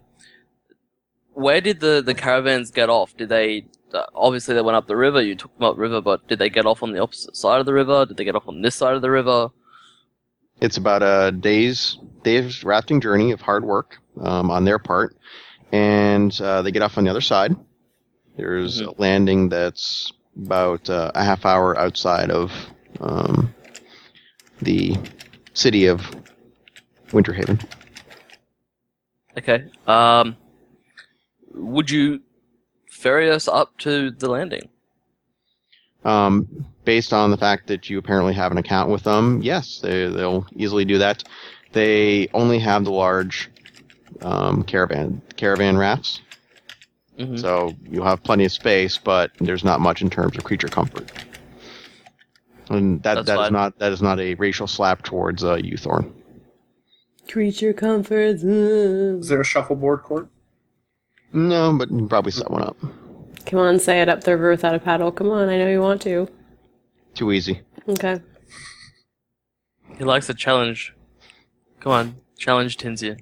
where 1.34 1.60
did 1.60 1.80
the 1.80 2.02
the 2.02 2.14
caravans 2.14 2.70
get 2.70 2.88
off? 2.88 3.14
Did 3.18 3.28
they 3.28 3.66
uh, 3.92 4.06
obviously 4.14 4.54
they 4.54 4.62
went 4.62 4.76
up 4.76 4.86
the 4.86 4.96
river? 4.96 5.20
You 5.20 5.34
took 5.34 5.54
them 5.58 5.64
up 5.68 5.76
river, 5.76 6.00
but 6.00 6.26
did 6.26 6.38
they 6.38 6.48
get 6.48 6.64
off 6.64 6.82
on 6.82 6.92
the 6.92 7.00
opposite 7.00 7.36
side 7.36 7.60
of 7.60 7.66
the 7.66 7.74
river? 7.74 8.06
Did 8.06 8.16
they 8.16 8.24
get 8.24 8.34
off 8.34 8.48
on 8.48 8.62
this 8.62 8.76
side 8.76 8.94
of 8.94 9.02
the 9.02 9.10
river? 9.10 9.50
It's 10.62 10.76
about 10.76 11.02
a 11.02 11.32
day's 11.32 11.98
day's 12.22 12.62
rafting 12.62 13.00
journey 13.00 13.32
of 13.32 13.40
hard 13.40 13.64
work 13.64 13.98
um, 14.20 14.48
on 14.48 14.64
their 14.64 14.78
part, 14.78 15.16
and 15.72 16.40
uh, 16.40 16.62
they 16.62 16.70
get 16.70 16.82
off 16.82 16.96
on 16.96 17.02
the 17.02 17.10
other 17.10 17.20
side. 17.20 17.56
There's 18.36 18.80
a 18.80 18.92
landing 18.92 19.48
that's 19.48 20.12
about 20.40 20.88
uh, 20.88 21.10
a 21.16 21.24
half 21.24 21.44
hour 21.44 21.76
outside 21.76 22.30
of 22.30 22.52
um, 23.00 23.52
the 24.60 24.96
city 25.52 25.86
of 25.86 26.08
Winterhaven. 27.08 27.60
Okay. 29.36 29.64
Um, 29.88 30.36
would 31.54 31.90
you 31.90 32.20
ferry 32.88 33.32
us 33.32 33.48
up 33.48 33.76
to 33.78 34.12
the 34.12 34.30
landing? 34.30 34.68
Um, 36.04 36.66
based 36.84 37.12
on 37.12 37.30
the 37.30 37.36
fact 37.36 37.66
that 37.68 37.88
you 37.88 37.98
apparently 37.98 38.34
have 38.34 38.52
an 38.52 38.58
account 38.58 38.90
with 38.90 39.02
them, 39.04 39.40
yes, 39.42 39.78
they, 39.80 40.06
they'll 40.08 40.46
easily 40.56 40.84
do 40.84 40.98
that. 40.98 41.24
They 41.72 42.28
only 42.34 42.58
have 42.58 42.84
the 42.84 42.92
large 42.92 43.50
um, 44.20 44.62
caravan 44.64 45.22
caravan 45.36 45.76
rafts, 45.78 46.20
Mhm. 47.18 47.38
so 47.40 47.74
you'll 47.90 48.04
have 48.04 48.22
plenty 48.22 48.44
of 48.44 48.52
space, 48.52 48.98
but 48.98 49.30
there's 49.40 49.64
not 49.64 49.80
much 49.80 50.02
in 50.02 50.10
terms 50.10 50.36
of 50.36 50.44
creature 50.44 50.68
comfort. 50.68 51.10
And 52.68 53.02
that 53.02 53.14
That's 53.14 53.26
that 53.26 53.32
is 53.34 53.38
fine. 53.46 53.52
not 53.52 53.78
that 53.80 53.92
is 53.92 54.00
not 54.02 54.18
a 54.20 54.34
racial 54.34 54.66
slap 54.66 55.02
towards 55.02 55.44
uh, 55.44 55.54
you 55.56 55.76
Thorn. 55.76 56.12
Creature 57.30 57.72
comforts. 57.74 58.42
Is 58.42 59.28
there 59.28 59.40
a 59.40 59.44
shuffleboard 59.44 60.02
court? 60.02 60.28
No, 61.32 61.72
but 61.76 61.90
you 61.90 61.96
can 61.98 62.08
probably 62.08 62.32
set 62.32 62.50
one 62.50 62.62
up. 62.62 62.76
Come 63.46 63.58
on, 63.58 63.78
say 63.78 64.00
it 64.00 64.08
up 64.08 64.24
the 64.24 64.32
river 64.32 64.50
without 64.50 64.74
a 64.74 64.78
paddle. 64.78 65.10
Come 65.10 65.30
on, 65.30 65.48
I 65.48 65.56
know 65.58 65.68
you 65.68 65.80
want 65.80 66.02
to. 66.02 66.28
Too 67.14 67.32
easy. 67.32 67.60
Okay. 67.88 68.20
He 69.98 70.04
likes 70.04 70.28
a 70.28 70.34
challenge. 70.34 70.94
Come 71.80 71.92
on, 71.92 72.16
challenge 72.38 72.76
Tinsia. 72.76 73.18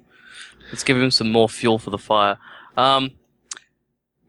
Let's 0.71 0.83
give 0.83 0.97
him 0.97 1.11
some 1.11 1.31
more 1.31 1.49
fuel 1.49 1.77
for 1.79 1.89
the 1.89 1.97
fire. 1.97 2.37
Um, 2.77 3.11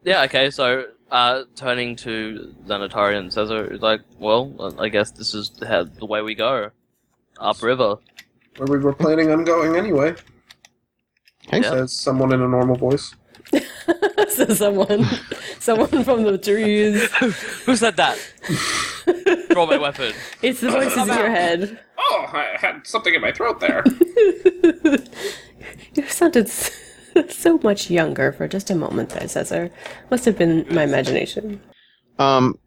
yeah, 0.03 0.23
okay, 0.23 0.49
so 0.49 0.85
uh, 1.11 1.43
turning 1.55 1.95
to 1.97 2.53
Xanatari 2.65 3.17
and 3.17 3.31
Cesar 3.31 3.71
is 3.71 3.81
like, 3.81 4.01
well, 4.19 4.75
I 4.79 4.89
guess 4.89 5.11
this 5.11 5.33
is 5.33 5.51
how, 5.65 5.83
the 5.83 6.05
way 6.05 6.21
we 6.21 6.35
go. 6.35 6.71
Upriver. 7.39 7.97
Where 8.57 8.67
we 8.67 8.79
were 8.79 8.93
planning 8.93 9.31
on 9.31 9.43
going 9.43 9.75
anyway. 9.75 10.15
Okay. 11.47 11.61
Yeah. 11.61 11.69
Says 11.69 11.93
someone 11.93 12.33
in 12.33 12.41
a 12.41 12.47
normal 12.47 12.75
voice. 12.75 13.15
so 14.29 14.45
someone, 14.53 15.05
someone 15.59 16.03
from 16.03 16.23
the 16.23 16.37
trees. 16.37 17.11
Who 17.65 17.75
said 17.75 17.95
that? 17.97 18.17
Draw 19.53 19.65
my 19.67 19.77
weapon. 19.77 20.13
It's 20.41 20.59
the 20.61 20.71
voices 20.71 21.07
in 21.07 21.07
your 21.07 21.29
head. 21.29 21.79
Oh, 21.97 22.25
I 22.33 22.57
had 22.59 22.85
something 22.85 23.13
in 23.13 23.21
my 23.21 23.31
throat 23.31 23.59
there. 23.59 23.83
You 25.95 26.07
sounded 26.07 26.49
so 27.29 27.59
much 27.63 27.89
younger 27.89 28.31
for 28.31 28.47
just 28.47 28.69
a 28.69 28.75
moment 28.75 29.09
there, 29.09 29.27
Cesar. 29.27 29.69
Must 30.09 30.25
have 30.25 30.37
been 30.37 30.65
my 30.73 30.83
imagination. 30.83 31.61
Um, 32.19 32.57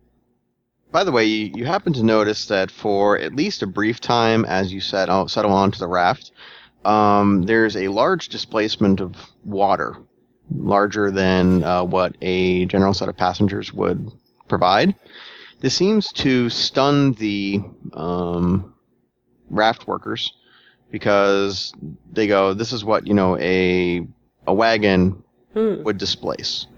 by 0.93 1.03
the 1.05 1.13
way, 1.13 1.25
you, 1.25 1.53
you 1.55 1.65
happen 1.67 1.93
to 1.95 2.03
notice 2.03 2.47
that 2.47 2.71
for 2.71 3.19
at 3.19 3.35
least 3.35 3.63
a 3.63 3.67
brief 3.67 4.01
time, 4.01 4.45
as 4.45 4.73
you 4.73 4.81
settle, 4.81 5.29
settle 5.29 5.53
onto 5.53 5.79
the 5.79 5.89
raft, 5.89 6.31
um, 6.85 7.43
there's 7.43 7.77
a 7.77 7.89
large 7.89 8.29
displacement 8.29 9.01
of 9.01 9.17
water, 9.45 9.97
larger 10.55 11.11
than 11.11 11.65
uh, 11.65 11.83
what 11.83 12.17
a 12.23 12.65
general 12.67 12.95
set 12.95 13.09
of 13.09 13.17
passengers 13.17 13.73
would 13.73 14.11
provide. 14.49 14.95
This 15.67 15.75
seems 15.75 16.13
to 16.13 16.49
stun 16.49 17.15
the 17.15 17.61
um, 17.93 18.73
raft 19.51 19.89
workers 19.89 20.33
because 20.93 21.73
they 22.13 22.29
go, 22.29 22.55
"This 22.55 22.73
is 22.73 22.85
what 22.85 23.05
you 23.05 23.15
know 23.15 23.37
a 23.39 24.07
a 24.47 24.55
wagon 24.55 25.25
Hmm. 25.55 25.83
would 25.83 25.99
displace." 25.99 26.69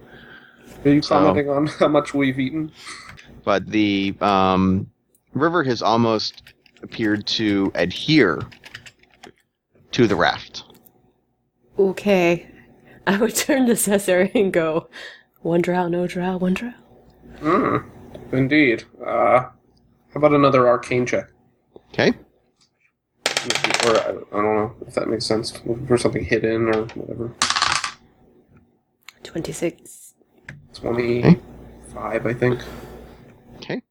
Are 0.87 0.91
you 0.91 1.03
So- 1.03 1.17
commenting 1.19 1.51
on 1.51 1.67
how 1.79 1.89
much 1.89 2.15
we've 2.15 2.41
eaten? 2.41 2.73
but 3.45 3.67
the 3.67 4.15
um, 4.23 4.89
river 5.35 5.63
has 5.65 5.83
almost 5.83 6.43
appeared 6.83 7.27
to 7.37 7.71
adhere 7.75 8.41
to 9.93 10.07
the 10.07 10.17
raft. 10.17 10.65
Okay. 11.79 12.49
I 13.07 13.19
would 13.19 13.37
turn 13.45 13.67
to 13.67 13.77
Cesar 13.77 14.31
and 14.35 14.51
go, 14.51 14.89
one 15.43 15.61
drow, 15.61 15.89
no 15.89 16.07
drow, 16.07 16.39
one 16.39 16.55
drow. 16.55 16.73
Hmm. 17.41 17.77
Indeed. 18.33 18.85
Uh, 19.05 19.41
how 19.41 19.53
about 20.15 20.33
another 20.33 20.69
arcane 20.69 21.07
check? 21.07 21.31
Okay. 21.91 22.13
Or 23.85 23.97
I, 23.97 24.09
I 24.09 24.43
don't 24.43 24.57
know 24.57 24.75
if 24.87 24.95
that 24.95 25.09
makes 25.09 25.25
sense. 25.27 25.53
For 25.87 25.97
something 25.97 26.25
hidden 26.25 26.69
or 26.75 26.83
whatever. 26.95 27.35
26. 29.23 30.15
Twenty-five, 30.75 32.27
I 32.27 32.35
think. 32.35 32.61
Okay. 33.57 33.83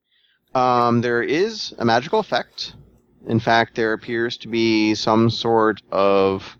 Um, 0.55 1.01
there 1.01 1.21
is 1.21 1.73
a 1.79 1.85
magical 1.85 2.19
effect. 2.19 2.73
In 3.27 3.39
fact, 3.39 3.75
there 3.75 3.93
appears 3.93 4.37
to 4.37 4.47
be 4.47 4.95
some 4.95 5.29
sort 5.29 5.81
of 5.91 6.57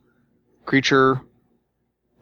creature 0.66 1.22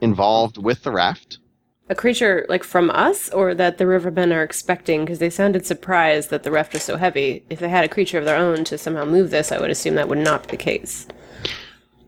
involved 0.02 0.58
with 0.58 0.84
the 0.84 0.92
raft. 0.92 1.40
A 1.88 1.94
creature, 1.94 2.48
like 2.50 2.64
from 2.64 2.90
us, 2.90 3.30
or 3.30 3.54
that 3.54 3.78
the 3.78 3.84
rivermen 3.84 4.34
are 4.34 4.42
expecting? 4.42 5.06
Because 5.06 5.20
they 5.20 5.30
sounded 5.30 5.68
surprised 5.68 6.32
that 6.32 6.42
the 6.42 6.50
raft 6.50 6.74
was 6.74 6.82
so 6.82 6.98
heavy. 6.98 7.46
If 7.50 7.60
they 7.60 7.70
had 7.70 7.84
a 7.84 7.88
creature 7.88 8.18
of 8.18 8.26
their 8.26 8.38
own 8.38 8.64
to 8.66 8.78
somehow 8.78 9.06
move 9.06 9.30
this, 9.30 9.52
I 9.52 9.60
would 9.60 9.70
assume 9.70 9.94
that 9.96 10.10
would 10.10 10.18
not 10.18 10.44
be 10.44 10.52
the 10.52 10.58
case. 10.58 11.08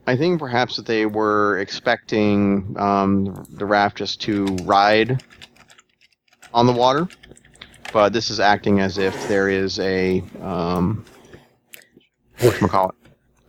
I 0.08 0.16
think 0.16 0.40
perhaps 0.40 0.78
that 0.78 0.88
they 0.88 1.06
were 1.06 1.60
expecting 1.60 2.76
um, 2.80 3.46
the 3.52 3.66
raft 3.66 3.98
just 3.98 4.20
to 4.22 4.46
ride 4.64 5.24
on 6.54 6.66
the 6.66 6.74
water, 6.74 7.08
but 7.94 8.14
this 8.14 8.32
is 8.32 8.40
acting 8.40 8.80
as 8.80 8.98
if 8.98 9.28
there 9.28 9.50
is 9.50 9.80
a 9.80 10.24
um, 10.42 11.06
what 12.40 12.56
call 12.56 12.90
it, 12.90 12.96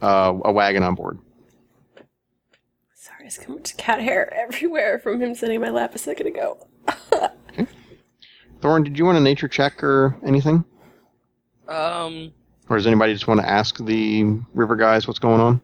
uh, 0.02 0.34
a 0.44 0.52
wagon 0.52 0.82
on 0.82 0.94
board. 0.94 1.18
Sorry, 3.30 3.46
there's 3.46 3.46
so 3.46 3.52
much 3.54 3.76
cat 3.76 4.00
hair 4.00 4.32
everywhere 4.46 4.98
from 4.98 5.20
him 5.20 5.34
sitting 5.34 5.56
in 5.56 5.60
my 5.60 5.70
lap 5.70 5.94
a 5.94 5.98
second 5.98 6.26
ago. 6.28 6.66
Thorn, 8.60 8.82
did 8.82 8.98
you 8.98 9.04
want 9.04 9.16
a 9.18 9.20
nature 9.20 9.46
check 9.48 9.82
or 9.84 10.16
anything, 10.26 10.64
Um, 11.68 12.32
or 12.68 12.76
does 12.76 12.86
anybody 12.88 13.12
just 13.12 13.28
want 13.28 13.40
to 13.40 13.48
ask 13.48 13.78
the 13.84 14.24
river 14.52 14.74
guys 14.74 15.06
what's 15.06 15.20
going 15.20 15.40
on? 15.40 15.60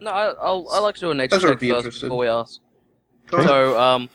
no, 0.00 0.10
I, 0.10 0.26
I'll 0.32 0.68
I 0.70 0.80
like 0.80 0.96
to 0.96 1.00
do 1.00 1.10
a 1.12 1.14
nature 1.14 1.36
Those 1.38 1.44
would 1.44 1.60
check 1.60 1.70
first 1.70 1.76
interested. 1.78 2.06
before 2.06 2.18
we 2.18 2.28
ask. 2.28 2.60
Go 3.28 3.38
ahead. 3.38 3.48
So, 3.48 3.80
um, 3.80 4.10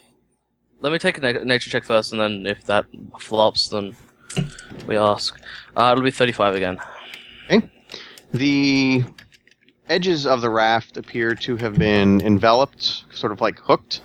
let 0.82 0.92
me 0.94 1.00
take 1.00 1.18
a 1.18 1.22
na- 1.22 1.44
nature 1.44 1.70
check 1.72 1.84
first, 1.84 2.12
and 2.12 2.22
then 2.22 2.46
if 2.46 2.64
that 2.66 2.86
flops, 3.20 3.70
then 3.70 3.96
we 4.86 4.96
ask. 4.96 5.40
Uh, 5.76 5.90
it'll 5.92 6.04
be 6.04 6.12
thirty-five 6.12 6.54
again. 6.54 6.78
Okay. 7.50 7.68
The 8.34 9.04
edges 9.90 10.26
of 10.26 10.42
the 10.42 10.50
raft 10.50 10.96
appear 10.96 11.36
to 11.36 11.58
have 11.58 11.78
been 11.78 12.22
enveloped, 12.22 13.04
sort 13.12 13.32
of 13.32 13.42
like 13.42 13.60
hooked, 13.60 14.02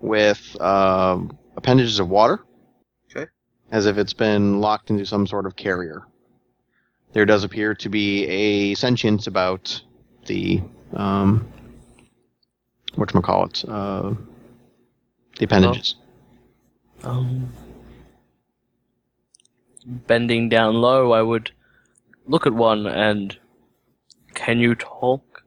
with 0.00 0.60
um 0.60 1.36
appendages 1.56 1.98
of 1.98 2.08
water. 2.08 2.44
Okay. 3.10 3.30
As 3.70 3.86
if 3.86 3.98
it's 3.98 4.12
been 4.12 4.60
locked 4.60 4.90
into 4.90 5.06
some 5.06 5.26
sort 5.26 5.46
of 5.46 5.56
carrier. 5.56 6.02
There 7.12 7.24
does 7.24 7.44
appear 7.44 7.74
to 7.76 7.88
be 7.88 8.26
a 8.26 8.74
sentience 8.74 9.28
about 9.28 9.80
the 10.26 10.60
um, 10.94 11.46
whatchamacallit, 12.96 13.68
uh, 13.68 14.14
the 15.38 15.44
appendages. 15.44 15.94
Um, 17.04 17.52
bending 19.86 20.48
down 20.48 20.74
low, 20.74 21.12
I 21.12 21.22
would 21.22 21.52
look 22.26 22.46
at 22.46 22.52
one 22.52 22.86
and. 22.86 23.38
Can 24.34 24.58
you 24.58 24.74
talk? 24.74 25.42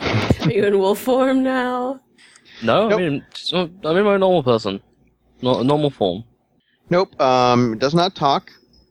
Are 0.00 0.50
you 0.50 0.64
in 0.64 0.78
wolf 0.78 1.00
form 1.00 1.42
now? 1.42 2.00
No, 2.62 2.88
Nope. 2.88 2.98
I 2.98 3.02
mean, 3.02 3.26
just- 3.34 3.52
I'm 3.54 3.70
in 3.84 4.04
my 4.04 4.16
normal 4.16 4.42
person, 4.42 4.80
no, 5.42 5.62
normal 5.62 5.90
form. 5.90 6.24
Nope. 6.90 7.20
Um, 7.20 7.74
it 7.74 7.78
does 7.78 7.94
not 7.94 8.14
talk, 8.14 8.50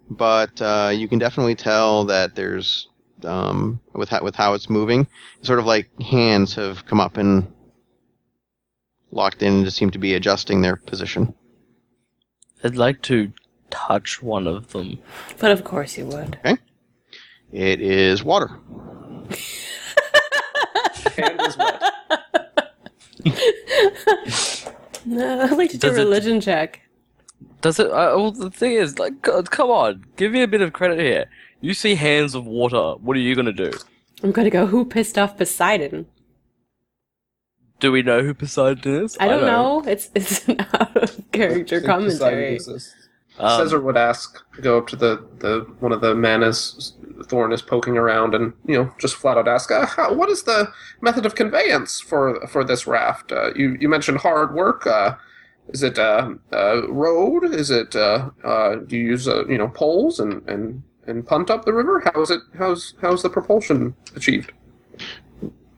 but 0.10 0.62
uh, 0.62 0.92
you 0.94 1.08
can 1.08 1.20
definitely 1.20 1.56
tell 1.56 2.06
that 2.06 2.36
there's 2.36 2.88
um, 3.24 3.80
with 3.94 4.10
how, 4.10 4.24
with 4.24 4.36
how 4.36 4.54
it's 4.54 4.70
moving, 4.70 5.08
sort 5.42 5.60
of 5.60 5.66
like 5.66 5.90
hands 6.02 6.54
have 6.56 6.86
come 6.86 7.00
up 7.02 7.18
and 7.18 7.52
locked 9.12 9.42
in 9.42 9.54
and 9.56 9.66
just 9.66 9.78
seem 9.78 9.90
to 9.92 9.98
be 10.00 10.14
adjusting 10.14 10.62
their 10.62 10.76
position. 10.76 11.34
I'd 12.64 12.76
like 12.76 13.02
to 13.04 13.32
touch 13.70 14.22
one 14.22 14.46
of 14.48 14.72
them. 14.72 15.00
But 15.40 15.52
of 15.52 15.64
course 15.64 15.98
you 15.98 16.06
would. 16.06 16.38
It 17.52 17.82
is 17.82 18.24
water. 18.24 18.52
Hand 21.18 21.42
is 21.42 21.58
wet. 21.58 21.84
No, 25.06 25.42
I'd 25.42 25.52
like 25.58 25.70
to 25.72 25.78
do 25.78 25.88
a 25.88 25.90
Does 25.92 25.98
it- 25.98 26.02
religion 26.02 26.42
check. 26.42 26.82
Does 27.62 27.80
it? 27.80 27.88
Uh, 27.88 28.12
well, 28.18 28.32
the 28.32 28.52
thing 28.52 28.74
is, 28.74 29.00
like, 29.00 29.14
c- 29.26 29.32
come 29.46 29.70
on, 29.70 30.04
give 30.18 30.34
me 30.34 30.42
a 30.42 30.48
bit 30.48 30.60
of 30.62 30.74
credit 30.74 31.00
here. 31.00 31.26
You 31.62 31.74
see 31.74 31.96
hands 31.96 32.36
of 32.36 32.46
water. 32.46 32.96
What 33.02 33.16
are 33.16 33.20
you 33.22 33.34
gonna 33.34 33.54
do? 33.54 33.72
I'm 34.22 34.32
gonna 34.34 34.50
go, 34.50 34.66
who 34.66 34.84
pissed 34.84 35.18
off 35.18 35.38
Poseidon? 35.38 36.08
Do 37.80 37.92
we 37.94 38.02
know 38.02 38.22
who 38.22 38.34
Poseidon 38.34 39.06
is? 39.06 39.16
I 39.20 39.28
don't 39.30 39.46
know. 39.46 39.82
It's 39.88 40.10
it's 40.14 40.46
an 40.50 40.60
out 40.74 40.96
of 40.98 41.32
character 41.32 41.80
commentary. 41.80 42.60
Um, 43.40 43.62
Caesar 43.64 43.80
would 43.80 43.98
ask, 43.98 44.44
go 44.62 44.78
up 44.80 44.88
to 44.88 44.96
the, 44.98 45.26
the 45.40 45.62
one 45.80 45.92
of 45.94 46.02
the 46.02 46.16
men 46.16 46.44
as 46.44 46.94
Thorn 47.26 47.52
is 47.52 47.62
poking 47.62 47.98
around, 47.98 48.36
and 48.36 48.54
you 48.66 48.78
know, 48.78 48.94
just 49.00 49.16
flat 49.16 49.38
out 49.38 49.48
ask, 49.48 49.72
uh, 49.72 49.86
how, 49.86 50.14
"What 50.14 50.30
is 50.30 50.44
the 50.44 50.72
method 51.02 51.26
of 51.26 51.36
conveyance 51.36 52.00
for 52.00 52.46
for 52.48 52.64
this 52.64 52.88
raft? 52.88 53.32
Uh, 53.32 53.54
you 53.56 53.78
you 53.80 53.90
mentioned 53.90 54.20
hard 54.20 54.54
work. 54.54 54.86
Uh, 54.86 55.16
is 55.70 55.84
it 55.84 56.00
uh, 56.00 56.34
road? 56.88 57.44
Is 57.46 57.72
it 57.72 57.96
uh, 57.96 58.30
uh, 58.44 58.76
do 58.76 58.96
you 58.96 59.04
use 59.04 59.28
you 59.28 59.58
know 59.58 59.68
poles 59.68 60.20
and, 60.20 60.48
and 60.48 60.84
and 61.08 61.26
punt 61.26 61.50
up 61.50 61.66
the 61.66 61.74
river? 61.74 62.02
How 62.14 62.22
is 62.22 62.30
it? 62.30 62.42
How's 62.58 62.94
how's 63.02 63.24
the 63.24 63.30
propulsion 63.30 63.96
achieved? 64.16 64.52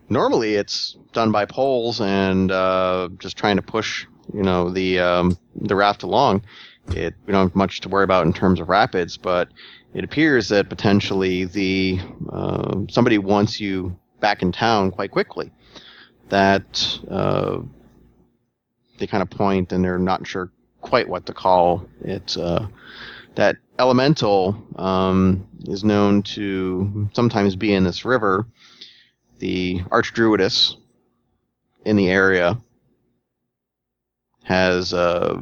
Normally, 0.10 0.56
it's 0.56 0.98
done 1.14 1.32
by 1.32 1.46
poles 1.46 2.02
and 2.02 2.52
uh, 2.52 3.10
just 3.20 3.38
trying 3.38 3.56
to 3.56 3.62
push, 3.62 4.06
you 4.34 4.42
know, 4.42 4.70
the 4.70 5.00
um, 5.00 5.38
the 5.56 5.76
raft 5.76 6.04
along. 6.04 6.44
It 6.92 7.14
we 7.26 7.32
don't 7.32 7.48
have 7.48 7.56
much 7.56 7.82
to 7.82 7.90
worry 7.90 8.04
about 8.04 8.26
in 8.26 8.34
terms 8.34 8.60
of 8.60 8.70
rapids, 8.70 9.18
but 9.18 9.50
it 9.94 10.04
appears 10.04 10.50
that 10.50 10.70
potentially 10.70 11.46
the 11.46 12.00
uh, 12.32 12.82
somebody 12.90 13.18
wants 13.18 13.60
you 13.60 13.98
back 14.20 14.42
in 14.42 14.52
town 14.52 14.92
quite 14.92 15.12
quickly. 15.12 15.52
That 16.30 17.00
uh, 17.10 17.60
they 19.00 19.08
kind 19.08 19.24
of 19.24 19.30
point 19.30 19.72
and 19.72 19.84
they're 19.84 19.98
not 19.98 20.28
sure 20.28 20.52
quite 20.82 21.10
what 21.10 21.26
to 21.26 21.34
call 21.34 21.86
it. 22.02 22.38
Uh, 22.38 22.68
that 23.36 23.58
elemental 23.78 24.62
um, 24.76 25.48
is 25.64 25.84
known 25.84 26.22
to 26.24 27.10
sometimes 27.14 27.56
be 27.56 27.74
in 27.74 27.84
this 27.84 28.04
river 28.04 28.46
the 29.40 29.80
archdruidess 29.90 30.76
in 31.86 31.96
the 31.96 32.10
area 32.10 32.58
has 34.44 34.94
uh, 34.94 35.42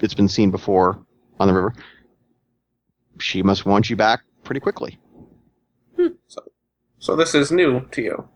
it's 0.00 0.14
been 0.14 0.28
seen 0.28 0.50
before 0.50 1.04
on 1.40 1.48
the 1.48 1.54
river. 1.54 1.74
She 3.22 3.42
must 3.42 3.64
want 3.64 3.88
you 3.88 3.96
back 3.96 4.22
pretty 4.44 4.60
quickly. 4.60 4.98
So 6.26 6.42
so 6.98 7.16
this 7.16 7.34
is 7.34 7.50
new 7.50 7.86
to 7.92 8.02
you. 8.02 8.28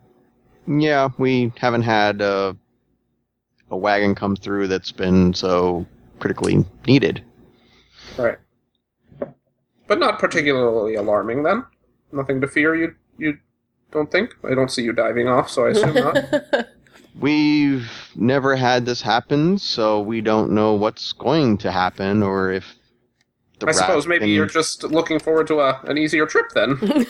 Yeah, 0.67 1.09
we 1.17 1.53
haven't 1.57 1.83
had 1.83 2.21
uh, 2.21 2.53
a 3.71 3.77
wagon 3.77 4.15
come 4.15 4.35
through 4.35 4.67
that's 4.67 4.91
been 4.91 5.33
so 5.33 5.85
critically 6.19 6.65
needed. 6.85 7.23
Right. 8.17 8.37
But 9.87 9.99
not 9.99 10.19
particularly 10.19 10.95
alarming 10.95 11.43
then. 11.43 11.65
Nothing 12.11 12.41
to 12.41 12.47
fear 12.47 12.75
you 12.75 12.95
you 13.17 13.37
don't 13.91 14.11
think? 14.11 14.35
I 14.43 14.53
don't 14.53 14.69
see 14.69 14.83
you 14.83 14.93
diving 14.93 15.27
off, 15.27 15.49
so 15.49 15.65
I 15.65 15.69
assume 15.69 15.93
not. 15.93 16.17
We've 17.19 17.89
never 18.15 18.55
had 18.55 18.85
this 18.85 19.01
happen, 19.01 19.57
so 19.57 20.01
we 20.01 20.21
don't 20.21 20.51
know 20.51 20.73
what's 20.73 21.13
going 21.13 21.57
to 21.59 21.71
happen 21.71 22.21
or 22.21 22.51
if 22.51 22.75
the 22.75 22.86
I 23.65 23.71
suppose 23.71 24.05
maybe 24.07 24.25
can- 24.25 24.29
you're 24.29 24.45
just 24.45 24.83
looking 24.83 25.19
forward 25.19 25.47
to 25.47 25.59
a, 25.61 25.79
an 25.85 25.97
easier 25.97 26.25
trip 26.25 26.47
then. 26.53 26.77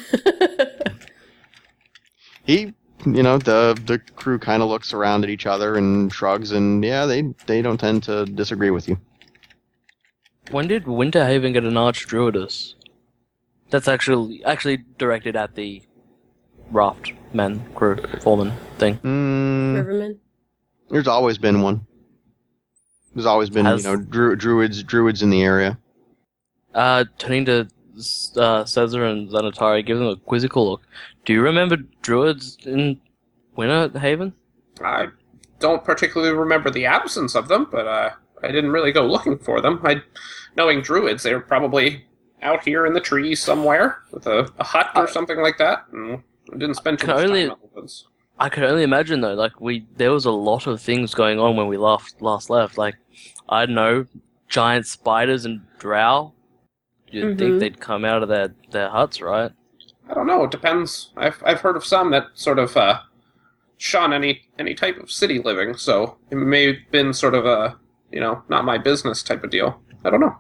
he 2.45 2.73
you 3.05 3.21
know 3.23 3.37
the 3.37 3.79
the 3.85 3.99
crew 4.15 4.39
kind 4.39 4.63
of 4.63 4.69
looks 4.69 4.93
around 4.93 5.23
at 5.23 5.29
each 5.29 5.45
other 5.45 5.75
and 5.75 6.11
shrugs 6.11 6.51
and 6.51 6.83
yeah 6.83 7.05
they 7.05 7.23
they 7.45 7.61
don't 7.61 7.79
tend 7.79 8.03
to 8.03 8.25
disagree 8.25 8.69
with 8.71 8.87
you 8.87 8.97
When 10.51 10.67
did 10.67 10.85
Winterhaven 10.85 11.51
get 11.53 11.65
an 11.65 11.73
archdruidess? 11.73 12.73
That's 13.69 13.87
actually 13.89 14.41
actually 14.45 14.77
directed 14.97 15.35
at 15.35 15.55
the 15.55 15.81
raft 16.71 17.11
men, 17.33 17.65
crew, 17.75 17.97
foreman 18.21 18.53
thing. 18.77 18.95
mm, 18.99 19.75
Riverman? 19.75 20.19
there's 20.89 21.07
always 21.07 21.37
been 21.37 21.61
one 21.61 21.85
there's 23.13 23.25
always 23.25 23.49
been 23.49 23.65
Has- 23.65 23.83
you 23.83 23.89
know 23.91 23.97
dru- 23.97 24.35
druids 24.37 24.81
druids 24.83 25.21
in 25.21 25.29
the 25.29 25.43
area 25.43 25.77
Uh, 26.77 27.05
turning 27.17 27.43
to 27.43 27.67
uh, 28.37 28.63
Caesar 28.63 29.03
and 29.05 29.29
Xanatari, 29.29 29.83
give 29.83 29.97
them 29.97 30.07
a 30.07 30.15
quizzical 30.15 30.69
look. 30.69 30.83
Do 31.25 31.33
you 31.33 31.41
remember 31.41 31.77
druids 32.03 32.57
in 32.65 33.01
Winter 33.55 33.97
Haven? 33.97 34.33
I 34.83 35.07
don't 35.59 35.83
particularly 35.83 36.37
remember 36.37 36.69
the 36.69 36.85
absence 36.85 37.33
of 37.33 37.47
them, 37.47 37.67
but 37.71 37.87
uh, 37.87 38.11
I 38.43 38.51
didn't 38.51 38.69
really 38.71 38.91
go 38.91 39.07
looking 39.07 39.39
for 39.39 39.59
them. 39.59 39.81
I, 39.83 40.03
knowing 40.55 40.81
druids, 40.81 41.23
they 41.23 41.33
were 41.33 41.41
probably 41.41 42.05
out 42.43 42.63
here 42.63 42.85
in 42.85 42.93
the 42.93 43.01
trees 43.01 43.41
somewhere 43.41 43.97
with 44.11 44.27
a, 44.27 44.47
a 44.59 44.63
hut 44.63 44.91
or 44.95 45.07
something 45.07 45.39
like 45.39 45.57
that. 45.57 45.85
And 45.91 46.21
I 46.53 46.57
didn't 46.57 46.75
spend 46.75 46.99
too 46.99 47.07
much 47.07 47.25
only- 47.25 47.47
time 47.47 47.57
in. 47.75 47.87
I 48.39 48.49
could 48.49 48.65
only 48.65 48.83
imagine 48.83 49.21
though, 49.21 49.33
like 49.33 49.59
we 49.59 49.87
there 49.95 50.11
was 50.11 50.25
a 50.25 50.31
lot 50.31 50.67
of 50.67 50.79
things 50.79 51.15
going 51.15 51.39
on 51.39 51.55
when 51.55 51.65
we 51.65 51.75
last 51.75 52.21
last 52.21 52.51
left. 52.51 52.77
Like 52.77 52.95
I 53.49 53.65
don't 53.65 53.73
know, 53.73 54.05
giant 54.47 54.85
spiders 54.85 55.43
and 55.43 55.61
drow. 55.79 56.33
You'd 57.09 57.35
Mhm. 57.35 57.39
think 57.39 57.59
they'd 57.59 57.79
come 57.79 58.03
out 58.05 58.21
of 58.23 58.29
their, 58.29 58.53
their 58.71 58.89
huts, 58.89 59.21
right? 59.21 59.51
I 60.09 60.13
don't 60.13 60.27
know. 60.27 60.43
It 60.43 60.51
depends. 60.51 61.11
I've 61.17 61.41
I've 61.45 61.61
heard 61.61 61.75
of 61.75 61.85
some 61.85 62.11
that 62.11 62.27
sort 62.33 62.59
of 62.59 62.75
uh, 62.77 62.99
shun 63.77 64.13
any 64.13 64.41
any 64.57 64.73
type 64.73 64.97
of 64.97 65.11
city 65.11 65.39
living, 65.39 65.75
so 65.75 66.17
it 66.31 66.35
may 66.35 66.67
have 66.67 66.75
been 66.91 67.13
sort 67.13 67.35
of 67.35 67.45
a 67.45 67.77
you 68.11 68.19
know 68.19 68.41
not 68.49 68.63
my 68.65 68.77
business 68.77 69.21
type 69.23 69.43
of 69.43 69.49
deal. 69.49 69.81
I 70.05 70.09
don't 70.09 70.21
know. 70.21 70.35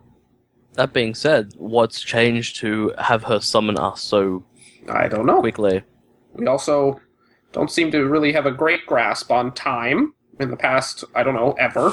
That 0.75 0.93
being 0.93 1.15
said, 1.15 1.53
what's 1.57 2.01
changed 2.01 2.57
to 2.57 2.93
have 2.97 3.23
her 3.23 3.39
summon 3.39 3.77
us 3.77 4.01
so 4.03 4.43
I 4.87 5.07
don't 5.07 5.25
know. 5.25 5.39
quickly? 5.41 5.83
We 6.33 6.45
also 6.47 7.01
don't 7.51 7.71
seem 7.71 7.91
to 7.91 8.05
really 8.05 8.31
have 8.33 8.45
a 8.45 8.51
great 8.51 8.85
grasp 8.85 9.31
on 9.31 9.51
time 9.53 10.13
in 10.39 10.49
the 10.51 10.55
past. 10.57 11.03
I 11.15 11.23
don't 11.23 11.33
know 11.35 11.53
ever. 11.59 11.91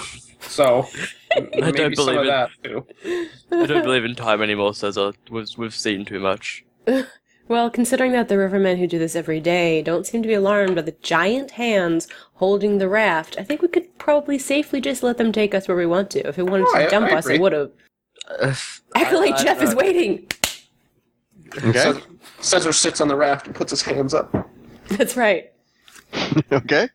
So 0.48 0.86
maybe 1.36 1.72
don't 1.72 1.96
some 1.96 2.06
believe 2.06 2.20
of 2.20 2.26
it. 2.26 2.28
that 2.28 2.50
too. 2.62 2.86
I 3.52 3.66
don't 3.66 3.82
believe 3.82 4.04
in 4.04 4.14
time 4.14 4.42
anymore, 4.42 4.74
Cesar. 4.74 5.12
We've, 5.30 5.48
we've 5.56 5.74
seen 5.74 6.04
too 6.04 6.20
much. 6.20 6.64
Well, 7.46 7.68
considering 7.68 8.12
that 8.12 8.28
the 8.30 8.36
rivermen 8.36 8.78
who 8.78 8.86
do 8.86 8.98
this 8.98 9.14
every 9.14 9.38
day 9.38 9.82
don't 9.82 10.06
seem 10.06 10.22
to 10.22 10.26
be 10.28 10.32
alarmed 10.32 10.76
by 10.76 10.80
the 10.80 10.96
giant 11.02 11.50
hands 11.50 12.08
holding 12.36 12.78
the 12.78 12.88
raft, 12.88 13.36
I 13.38 13.44
think 13.44 13.60
we 13.60 13.68
could 13.68 13.98
probably 13.98 14.38
safely 14.38 14.80
just 14.80 15.02
let 15.02 15.18
them 15.18 15.30
take 15.30 15.54
us 15.54 15.68
where 15.68 15.76
we 15.76 15.84
want 15.84 16.10
to. 16.12 16.26
If 16.26 16.38
it 16.38 16.44
wanted 16.44 16.68
Oh, 16.70 16.72
to 16.78 16.86
I- 16.86 16.88
dump 16.88 17.12
I 17.12 17.16
us, 17.16 17.26
agree. 17.26 17.34
it 17.36 17.40
would 17.42 17.52
have. 17.52 17.70
Acolyte 18.94 19.34
I- 19.34 19.36
I 19.36 19.42
Jeff 19.44 19.60
is 19.62 19.70
know. 19.72 19.76
waiting. 19.76 20.26
Okay. 21.58 21.72
Cesar, 21.72 22.00
Cesar 22.40 22.72
sits 22.72 23.02
on 23.02 23.08
the 23.08 23.16
raft 23.16 23.46
and 23.46 23.54
puts 23.54 23.70
his 23.72 23.82
hands 23.82 24.14
up. 24.14 24.34
That's 24.88 25.14
right. 25.14 25.52
okay. 26.50 26.88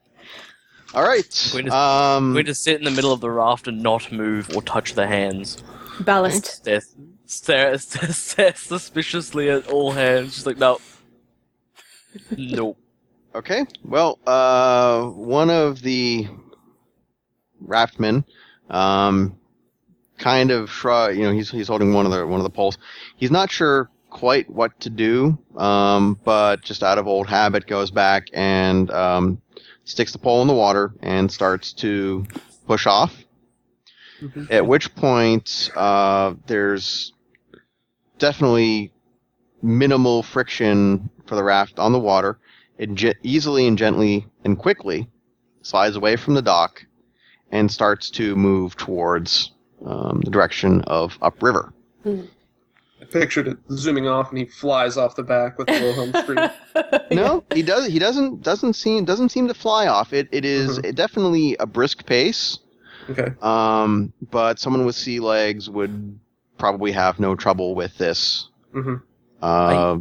All 0.94 1.04
right. 1.04 1.52
We 1.54 1.64
just- 1.64 1.76
um, 1.76 2.34
We 2.34 2.44
just 2.44 2.64
sit 2.64 2.78
in 2.78 2.84
the 2.84 2.92
middle 2.92 3.12
of 3.12 3.22
the 3.22 3.30
raft 3.32 3.68
and 3.68 3.82
not 3.84 4.12
move 4.12 4.50
or 4.56 4.62
touch 4.62 4.94
the 4.94 5.08
hands. 5.08 5.58
Ballast. 6.02 6.46
Stare, 6.58 6.82
stare, 7.26 7.78
stare, 7.80 8.12
stare 8.14 8.56
suspiciously 8.56 9.50
at 9.50 9.68
all 9.68 9.92
hands. 9.92 10.34
Just 10.36 10.46
like, 10.46 10.58
no. 10.58 10.80
Nope. 12.36 12.78
Okay. 13.36 13.66
Well, 13.84 14.18
uh, 14.26 15.04
one 15.06 15.50
of 15.52 15.82
the 15.82 16.28
raftmen, 17.64 18.24
um, 18.70 19.38
kind 20.18 20.50
of 20.52 20.72
shrug. 20.72 21.16
You 21.16 21.24
know, 21.24 21.32
he's 21.32 21.52
he's 21.52 21.68
holding 21.68 21.94
one 21.94 22.06
of 22.08 22.12
the 22.12 22.26
one 22.26 22.40
of 22.40 22.44
the 22.44 22.50
poles. 22.50 22.78
He's 23.18 23.30
not 23.32 23.52
sure 23.52 23.90
quite 24.10 24.50
what 24.50 24.80
to 24.80 24.90
do, 24.90 25.38
um, 25.56 26.20
but 26.24 26.62
just 26.64 26.82
out 26.82 26.98
of 26.98 27.08
old 27.08 27.28
habit, 27.28 27.68
goes 27.68 27.92
back 27.92 28.28
and 28.34 28.90
um, 28.90 29.40
sticks 29.90 30.12
the 30.12 30.20
pole 30.20 30.42
in 30.42 30.48
the 30.48 30.54
water 30.54 30.94
and 31.02 31.32
starts 31.32 31.74
to 31.74 32.26
push 32.68 32.86
off. 32.86 33.16
At 34.52 34.68
which 34.68 34.94
point, 34.96 35.72
uh, 35.76 36.36
there's 36.46 37.14
definitely 38.20 38.92
minimal 39.62 40.24
friction 40.24 41.10
for 41.26 41.36
the 41.36 41.44
raft 41.44 41.80
on 41.80 41.92
the 41.94 42.00
water. 42.00 42.38
It 42.78 42.94
ge- 42.94 43.16
easily 43.24 43.66
and 43.66 43.78
gently 43.78 44.28
and 44.44 44.58
quickly 44.60 45.10
slides 45.62 45.96
away 45.96 46.18
from 46.18 46.34
the 46.36 46.42
dock 46.42 46.86
and 47.52 47.72
starts 47.72 48.10
to 48.12 48.36
move 48.36 48.76
towards 48.76 49.52
um, 49.86 50.22
the 50.24 50.32
direction 50.32 50.82
of 50.82 51.18
upriver. 51.22 51.74
I 52.06 52.30
pictured 53.12 53.48
it 53.48 53.58
zooming 53.72 54.08
off, 54.08 54.30
and 54.30 54.38
he 54.38 54.46
flies 54.46 54.98
off 54.98 55.16
the 55.16 55.24
back 55.24 55.58
with 55.58 55.70
a 55.70 55.74
Wilhelm 55.74 56.14
scream. 56.14 56.50
No, 57.12 57.44
he 57.54 57.62
does. 57.62 57.88
He 57.88 58.00
doesn't. 58.00 58.42
Doesn't 58.44 58.74
seem. 58.74 59.06
Doesn't 59.06 59.30
seem 59.30 59.48
to 59.48 59.54
fly 59.54 59.88
off. 59.88 60.14
It. 60.14 60.28
It 60.32 60.46
is 60.46 60.78
definitely 60.94 61.56
a 61.60 61.66
brisk 61.66 62.06
pace. 62.06 62.60
Okay. 63.10 63.34
Um, 63.42 64.14
but 64.30 64.60
someone 64.60 64.86
with 64.86 64.96
sea 64.96 65.20
legs 65.20 65.70
would 65.70 66.20
probably 66.58 66.92
have 66.92 67.20
no 67.20 67.36
trouble 67.36 67.74
with 67.76 67.98
this. 67.98 68.50
hmm 68.72 68.96
Uh, 69.42 69.98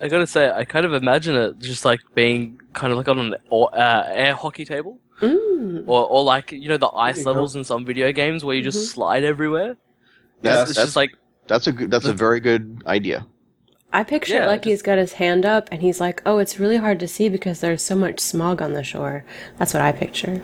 I 0.00 0.08
gotta 0.08 0.26
say, 0.26 0.50
I 0.50 0.64
kind 0.64 0.84
of 0.86 0.94
imagine 0.94 1.36
it 1.36 1.58
just 1.58 1.84
like 1.84 2.00
being 2.14 2.60
kind 2.72 2.92
of 2.92 2.96
like 2.98 3.08
on 3.08 3.18
an 3.18 3.34
uh, 3.52 4.02
air 4.06 4.34
hockey 4.34 4.64
table. 4.64 4.98
Mm. 5.20 5.84
Or, 5.86 6.08
or 6.08 6.24
like, 6.24 6.50
you 6.50 6.68
know, 6.68 6.76
the 6.76 6.88
ice 6.88 7.18
you 7.18 7.24
go. 7.24 7.30
levels 7.32 7.54
in 7.54 7.62
some 7.62 7.84
video 7.84 8.10
games 8.10 8.44
where 8.44 8.56
you 8.56 8.62
just 8.62 8.78
Mhm. 8.78 8.92
slide 8.94 9.22
everywhere? 9.24 9.76
That's- 10.40 10.70
it's 10.70 10.78
just 10.78 10.96
like, 10.96 11.12
that's 11.46 11.66
a 11.66 11.72
good. 11.72 11.90
That's 11.90 12.06
a 12.06 12.12
very 12.12 12.40
good 12.40 12.82
idea. 12.86 13.26
I 13.92 14.04
picture 14.04 14.34
Yeah, 14.34 14.44
it 14.44 14.48
like 14.48 14.64
he's 14.64 14.80
got 14.80 14.96
his 14.96 15.14
hand 15.14 15.44
up 15.44 15.68
and 15.70 15.82
he's 15.82 16.00
like, 16.00 16.22
oh, 16.24 16.38
it's 16.38 16.58
really 16.58 16.78
hard 16.78 16.98
to 17.00 17.08
see 17.08 17.28
because 17.28 17.60
there's 17.60 17.82
so 17.82 17.94
much 17.94 18.20
smog 18.20 18.62
on 18.62 18.72
the 18.72 18.82
shore. 18.82 19.24
That's 19.58 19.74
what 19.74 19.82
I 19.82 19.92
picture. 19.92 20.40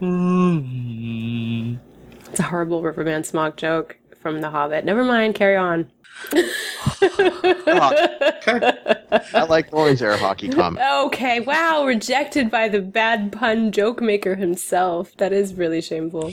mm, 0.00 1.78
It's 2.30 2.40
a 2.40 2.44
horrible 2.44 2.82
Riverman 2.82 3.22
smog 3.22 3.56
joke 3.56 3.96
from 4.20 4.40
The 4.40 4.50
Hobbit. 4.50 4.84
Never 4.84 5.04
mind, 5.04 5.36
carry 5.36 5.54
on. 5.56 5.88
I 6.32 6.50
like 9.48 9.72
Lauren's 9.72 10.02
air 10.02 10.16
hockey 10.16 10.48
comment. 10.48 10.84
okay, 11.06 11.40
wow, 11.40 11.84
rejected 11.84 12.50
by 12.50 12.68
the 12.68 12.80
bad 12.80 13.30
pun 13.32 13.70
joke 13.70 14.00
maker 14.00 14.34
himself. 14.34 15.16
That 15.18 15.32
is 15.32 15.54
really 15.54 15.80
shameful. 15.80 16.32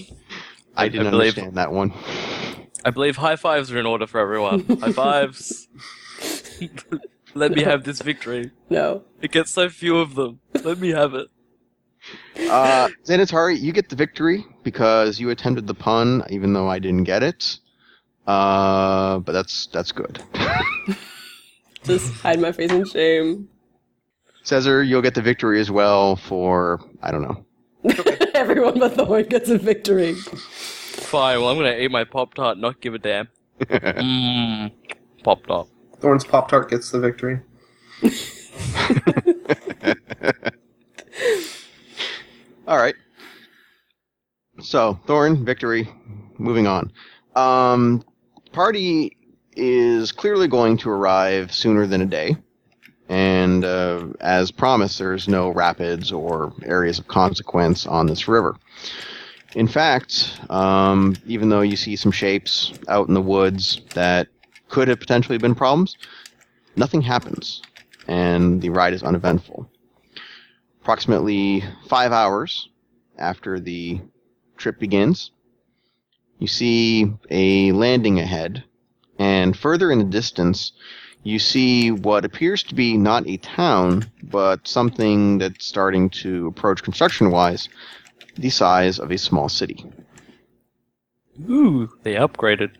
I 0.75 0.87
didn't 0.89 1.07
I 1.07 1.09
believe- 1.11 1.29
understand 1.37 1.55
that 1.57 1.71
one. 1.71 1.93
I 2.85 2.89
believe 2.89 3.15
high 3.15 3.37
fives 3.37 3.71
are 3.71 3.79
in 3.79 3.85
order 3.85 4.05
for 4.07 4.19
everyone. 4.19 4.65
high 4.81 4.91
fives. 4.91 5.67
Let 7.35 7.51
me 7.53 7.63
have 7.63 7.83
this 7.85 8.01
victory. 8.01 8.51
No. 8.69 9.03
It 9.21 9.31
gets 9.31 9.51
so 9.51 9.69
few 9.69 9.97
of 9.97 10.15
them. 10.15 10.39
Let 10.63 10.79
me 10.79 10.89
have 10.89 11.13
it. 11.13 11.29
Uh, 12.49 12.89
Xanatari, 13.05 13.59
you 13.59 13.71
get 13.71 13.87
the 13.89 13.95
victory 13.95 14.45
because 14.63 15.19
you 15.19 15.29
attempted 15.29 15.65
the 15.67 15.73
pun, 15.73 16.23
even 16.29 16.51
though 16.53 16.67
I 16.67 16.79
didn't 16.79 17.05
get 17.05 17.23
it. 17.23 17.57
Uh, 18.27 19.19
but 19.19 19.31
that's 19.31 19.67
that's 19.67 19.91
good. 19.93 20.21
Just 21.83 22.13
hide 22.15 22.39
my 22.39 22.51
face 22.51 22.71
in 22.71 22.85
shame. 22.85 23.49
Cesar, 24.43 24.83
you'll 24.83 25.01
get 25.01 25.15
the 25.15 25.21
victory 25.21 25.59
as 25.61 25.71
well 25.71 26.15
for 26.17 26.81
I 27.01 27.11
don't 27.11 27.21
know. 27.21 27.45
Everyone 28.33 28.79
but 28.79 28.93
Thorn 28.93 29.23
gets 29.27 29.49
a 29.49 29.57
victory. 29.57 30.15
Fine, 31.13 31.41
well, 31.41 31.49
I'm 31.49 31.57
gonna 31.57 31.75
eat 31.75 31.91
my 31.91 32.05
Pop 32.05 32.33
Tart, 32.33 32.57
not 32.57 32.81
give 32.81 32.95
a 32.95 32.97
damn. 32.97 33.27
Mmm. 33.61 34.71
Pop 35.23 35.45
Tart. 35.45 35.67
Thorn's 35.99 36.25
Pop 36.25 36.49
Tart 36.49 36.71
gets 36.71 36.89
the 36.89 36.99
victory. 36.99 37.39
All 42.67 42.77
right. 42.77 42.95
So 44.59 44.99
Thorn 45.05 45.45
victory. 45.45 45.87
Moving 46.39 46.65
on. 46.65 46.91
Um, 47.35 48.03
party 48.51 49.15
is 49.55 50.11
clearly 50.11 50.47
going 50.47 50.77
to 50.77 50.89
arrive 50.89 51.53
sooner 51.53 51.85
than 51.85 52.01
a 52.01 52.07
day, 52.07 52.35
and 53.07 53.63
uh, 53.63 54.07
as 54.19 54.49
promised, 54.49 54.97
there's 54.97 55.27
no 55.27 55.49
rapids 55.49 56.11
or 56.11 56.55
areas 56.63 56.97
of 56.97 57.07
consequence 57.07 57.85
on 57.85 58.07
this 58.07 58.27
river. 58.27 58.55
In 59.55 59.67
fact, 59.67 60.39
um, 60.49 61.15
even 61.27 61.49
though 61.49 61.61
you 61.61 61.75
see 61.75 61.95
some 61.95 62.11
shapes 62.11 62.73
out 62.87 63.07
in 63.07 63.13
the 63.13 63.21
woods 63.21 63.81
that 63.93 64.27
could 64.67 64.87
have 64.87 64.99
potentially 64.99 65.37
been 65.37 65.53
problems, 65.53 65.95
nothing 66.75 67.01
happens, 67.01 67.61
and 68.07 68.61
the 68.61 68.69
ride 68.69 68.93
is 68.93 69.03
uneventful. 69.03 69.69
Approximately 70.81 71.63
five 71.87 72.11
hours 72.11 72.69
after 73.17 73.59
the 73.59 74.01
trip 74.57 74.79
begins, 74.79 75.31
you 76.39 76.47
see 76.47 77.13
a 77.29 77.71
landing 77.73 78.19
ahead, 78.19 78.63
and 79.19 79.55
further 79.55 79.91
in 79.91 79.99
the 79.99 80.03
distance, 80.03 80.71
you 81.21 81.37
see 81.39 81.91
what 81.91 82.25
appears 82.25 82.63
to 82.63 82.75
be 82.75 82.97
not 82.97 83.27
a 83.27 83.37
town, 83.37 84.11
but 84.23 84.67
something 84.67 85.37
that's 85.37 85.65
starting 85.65 86.09
to 86.09 86.47
approach 86.47 86.83
construction 86.83 87.29
wise 87.29 87.69
the 88.35 88.49
size 88.49 88.99
of 88.99 89.11
a 89.11 89.17
small 89.17 89.49
city. 89.49 89.85
Ooh, 91.49 91.89
they 92.03 92.15
upgraded. 92.15 92.71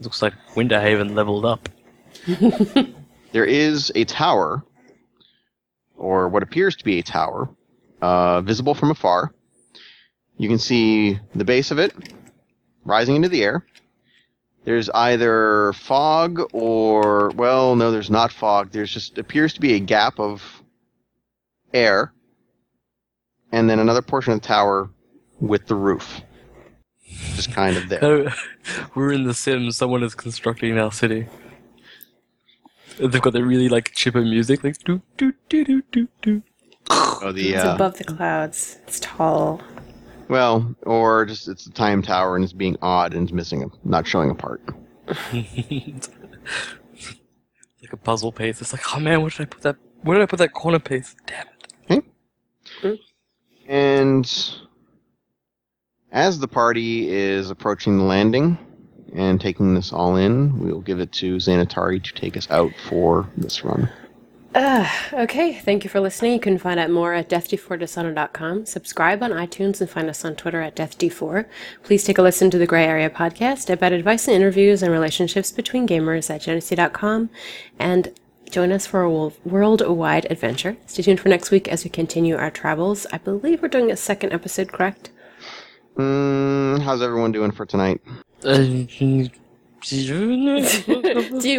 Looks 0.00 0.22
like 0.22 0.34
Winterhaven 0.54 1.14
leveled 1.14 1.44
up. 1.44 1.68
There 3.32 3.44
is 3.44 3.92
a 3.94 4.04
tower, 4.04 4.64
or 5.96 6.28
what 6.28 6.42
appears 6.42 6.76
to 6.76 6.84
be 6.84 6.98
a 6.98 7.02
tower, 7.02 7.48
uh, 8.02 8.40
visible 8.40 8.74
from 8.74 8.90
afar. 8.90 9.32
You 10.36 10.48
can 10.48 10.58
see 10.58 11.18
the 11.34 11.44
base 11.44 11.70
of 11.70 11.78
it 11.78 11.94
rising 12.84 13.16
into 13.16 13.28
the 13.28 13.44
air. 13.44 13.64
There's 14.64 14.90
either 14.90 15.72
fog 15.74 16.40
or, 16.52 17.30
well, 17.30 17.76
no, 17.76 17.92
there's 17.92 18.10
not 18.10 18.32
fog. 18.32 18.72
There's 18.72 18.92
just 18.92 19.16
appears 19.16 19.54
to 19.54 19.60
be 19.60 19.74
a 19.74 19.80
gap 19.80 20.18
of 20.18 20.42
air, 21.72 22.12
and 23.52 23.68
then 23.68 23.78
another 23.78 24.02
portion 24.02 24.32
of 24.32 24.40
the 24.40 24.46
tower 24.46 24.90
with 25.40 25.66
the 25.66 25.74
roof. 25.74 26.20
Just 27.34 27.52
kind 27.52 27.76
of 27.76 27.88
there. 27.88 28.32
We're 28.94 29.12
in 29.12 29.24
The 29.24 29.34
Sims. 29.34 29.76
Someone 29.76 30.02
is 30.02 30.14
constructing 30.14 30.78
our 30.78 30.92
city. 30.92 31.26
They've 32.98 33.20
got 33.20 33.32
the 33.32 33.44
really 33.44 33.68
like 33.68 33.92
chipper 33.94 34.20
music, 34.20 34.62
like 34.62 34.78
do 34.84 35.00
do 35.16 35.32
do 35.48 35.64
do 35.64 35.82
do 35.90 36.08
do. 36.22 36.42
Oh, 36.90 37.32
the 37.32 37.54
It's 37.54 37.64
uh, 37.64 37.74
above 37.74 37.96
the 37.98 38.04
clouds. 38.04 38.78
It's 38.86 39.00
tall. 39.00 39.62
well, 40.28 40.74
or 40.82 41.24
just 41.24 41.48
it's 41.48 41.66
a 41.66 41.72
time 41.72 42.02
tower 42.02 42.36
and 42.36 42.44
it's 42.44 42.52
being 42.52 42.76
odd 42.82 43.14
and 43.14 43.24
it's 43.24 43.32
missing, 43.32 43.62
a, 43.62 43.66
not 43.84 44.06
showing 44.06 44.30
a 44.30 44.34
part. 44.34 44.60
like 45.32 46.08
a 47.92 47.96
puzzle 47.96 48.32
piece. 48.32 48.60
It's 48.60 48.72
like, 48.72 48.94
oh 48.94 49.00
man, 49.00 49.22
where 49.22 49.30
did 49.30 49.40
I 49.40 49.44
put 49.46 49.62
that? 49.62 49.76
Where 50.02 50.18
did 50.18 50.22
I 50.22 50.26
put 50.26 50.38
that 50.40 50.52
corner 50.52 50.78
piece? 50.78 51.16
Damn 51.26 51.46
it! 52.82 53.00
And 53.70 54.28
as 56.10 56.40
the 56.40 56.48
party 56.48 57.08
is 57.08 57.50
approaching 57.50 57.98
the 57.98 58.04
landing 58.04 58.58
and 59.14 59.40
taking 59.40 59.74
this 59.74 59.92
all 59.92 60.16
in, 60.16 60.58
we'll 60.58 60.80
give 60.80 60.98
it 60.98 61.12
to 61.12 61.36
Xanatari 61.36 62.02
to 62.02 62.12
take 62.14 62.36
us 62.36 62.50
out 62.50 62.72
for 62.88 63.28
this 63.36 63.64
run. 63.64 63.88
Uh, 64.52 64.90
okay, 65.12 65.54
thank 65.54 65.84
you 65.84 65.90
for 65.90 66.00
listening. 66.00 66.32
You 66.32 66.40
can 66.40 66.58
find 66.58 66.80
out 66.80 66.90
more 66.90 67.14
at 67.14 67.28
deathd4dishonor.com. 67.28 68.66
Subscribe 68.66 69.22
on 69.22 69.30
iTunes 69.30 69.80
and 69.80 69.88
find 69.88 70.10
us 70.10 70.24
on 70.24 70.34
Twitter 70.34 70.60
at 70.60 70.74
deathd4. 70.74 71.46
Please 71.84 72.02
take 72.02 72.18
a 72.18 72.22
listen 72.22 72.50
to 72.50 72.58
the 72.58 72.66
Gray 72.66 72.84
Area 72.84 73.08
podcast 73.08 73.72
about 73.72 73.92
advice 73.92 74.26
and 74.26 74.34
interviews 74.34 74.82
and 74.82 74.90
relationships 74.90 75.52
between 75.52 75.86
gamers 75.86 76.28
at 76.28 76.40
genesee.com 76.40 77.30
and 77.78 78.12
join 78.50 78.72
us 78.72 78.86
for 78.86 79.02
a 79.02 79.10
wo- 79.10 79.32
worldwide 79.44 80.26
adventure. 80.30 80.76
Stay 80.86 81.02
tuned 81.02 81.20
for 81.20 81.28
next 81.28 81.50
week 81.50 81.68
as 81.68 81.84
we 81.84 81.90
continue 81.90 82.36
our 82.36 82.50
travels. 82.50 83.06
I 83.12 83.18
believe 83.18 83.62
we're 83.62 83.68
doing 83.68 83.90
a 83.90 83.96
second 83.96 84.32
episode, 84.32 84.72
correct? 84.72 85.10
Mm, 85.96 86.80
how's 86.82 87.02
everyone 87.02 87.32
doing 87.32 87.50
for 87.50 87.66
tonight? 87.66 88.00
Do 88.42 88.58
you 88.58 89.30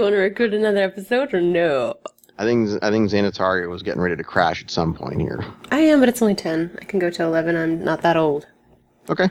want 0.02 0.14
to 0.14 0.18
record 0.18 0.54
another 0.54 0.84
episode 0.84 1.34
or 1.34 1.42
no? 1.42 1.96
I 2.38 2.44
think 2.46 2.84
I 2.84 2.90
think 2.90 3.12
Xanatari 3.12 3.70
was 3.70 3.84
getting 3.84 4.02
ready 4.02 4.16
to 4.16 4.24
crash 4.24 4.64
at 4.64 4.72
some 4.72 4.94
point 4.94 5.22
here. 5.22 5.44
I 5.70 5.80
am, 5.80 6.00
but 6.00 6.10
it's 6.10 6.22
only 6.22 6.36
10. 6.36 6.78
I 6.82 6.86
can 6.86 7.00
go 7.00 7.10
to 7.10 7.24
11. 7.24 7.56
I'm 7.56 7.84
not 7.84 8.02
that 8.02 8.18
old. 8.18 8.48
Okay. 9.10 9.30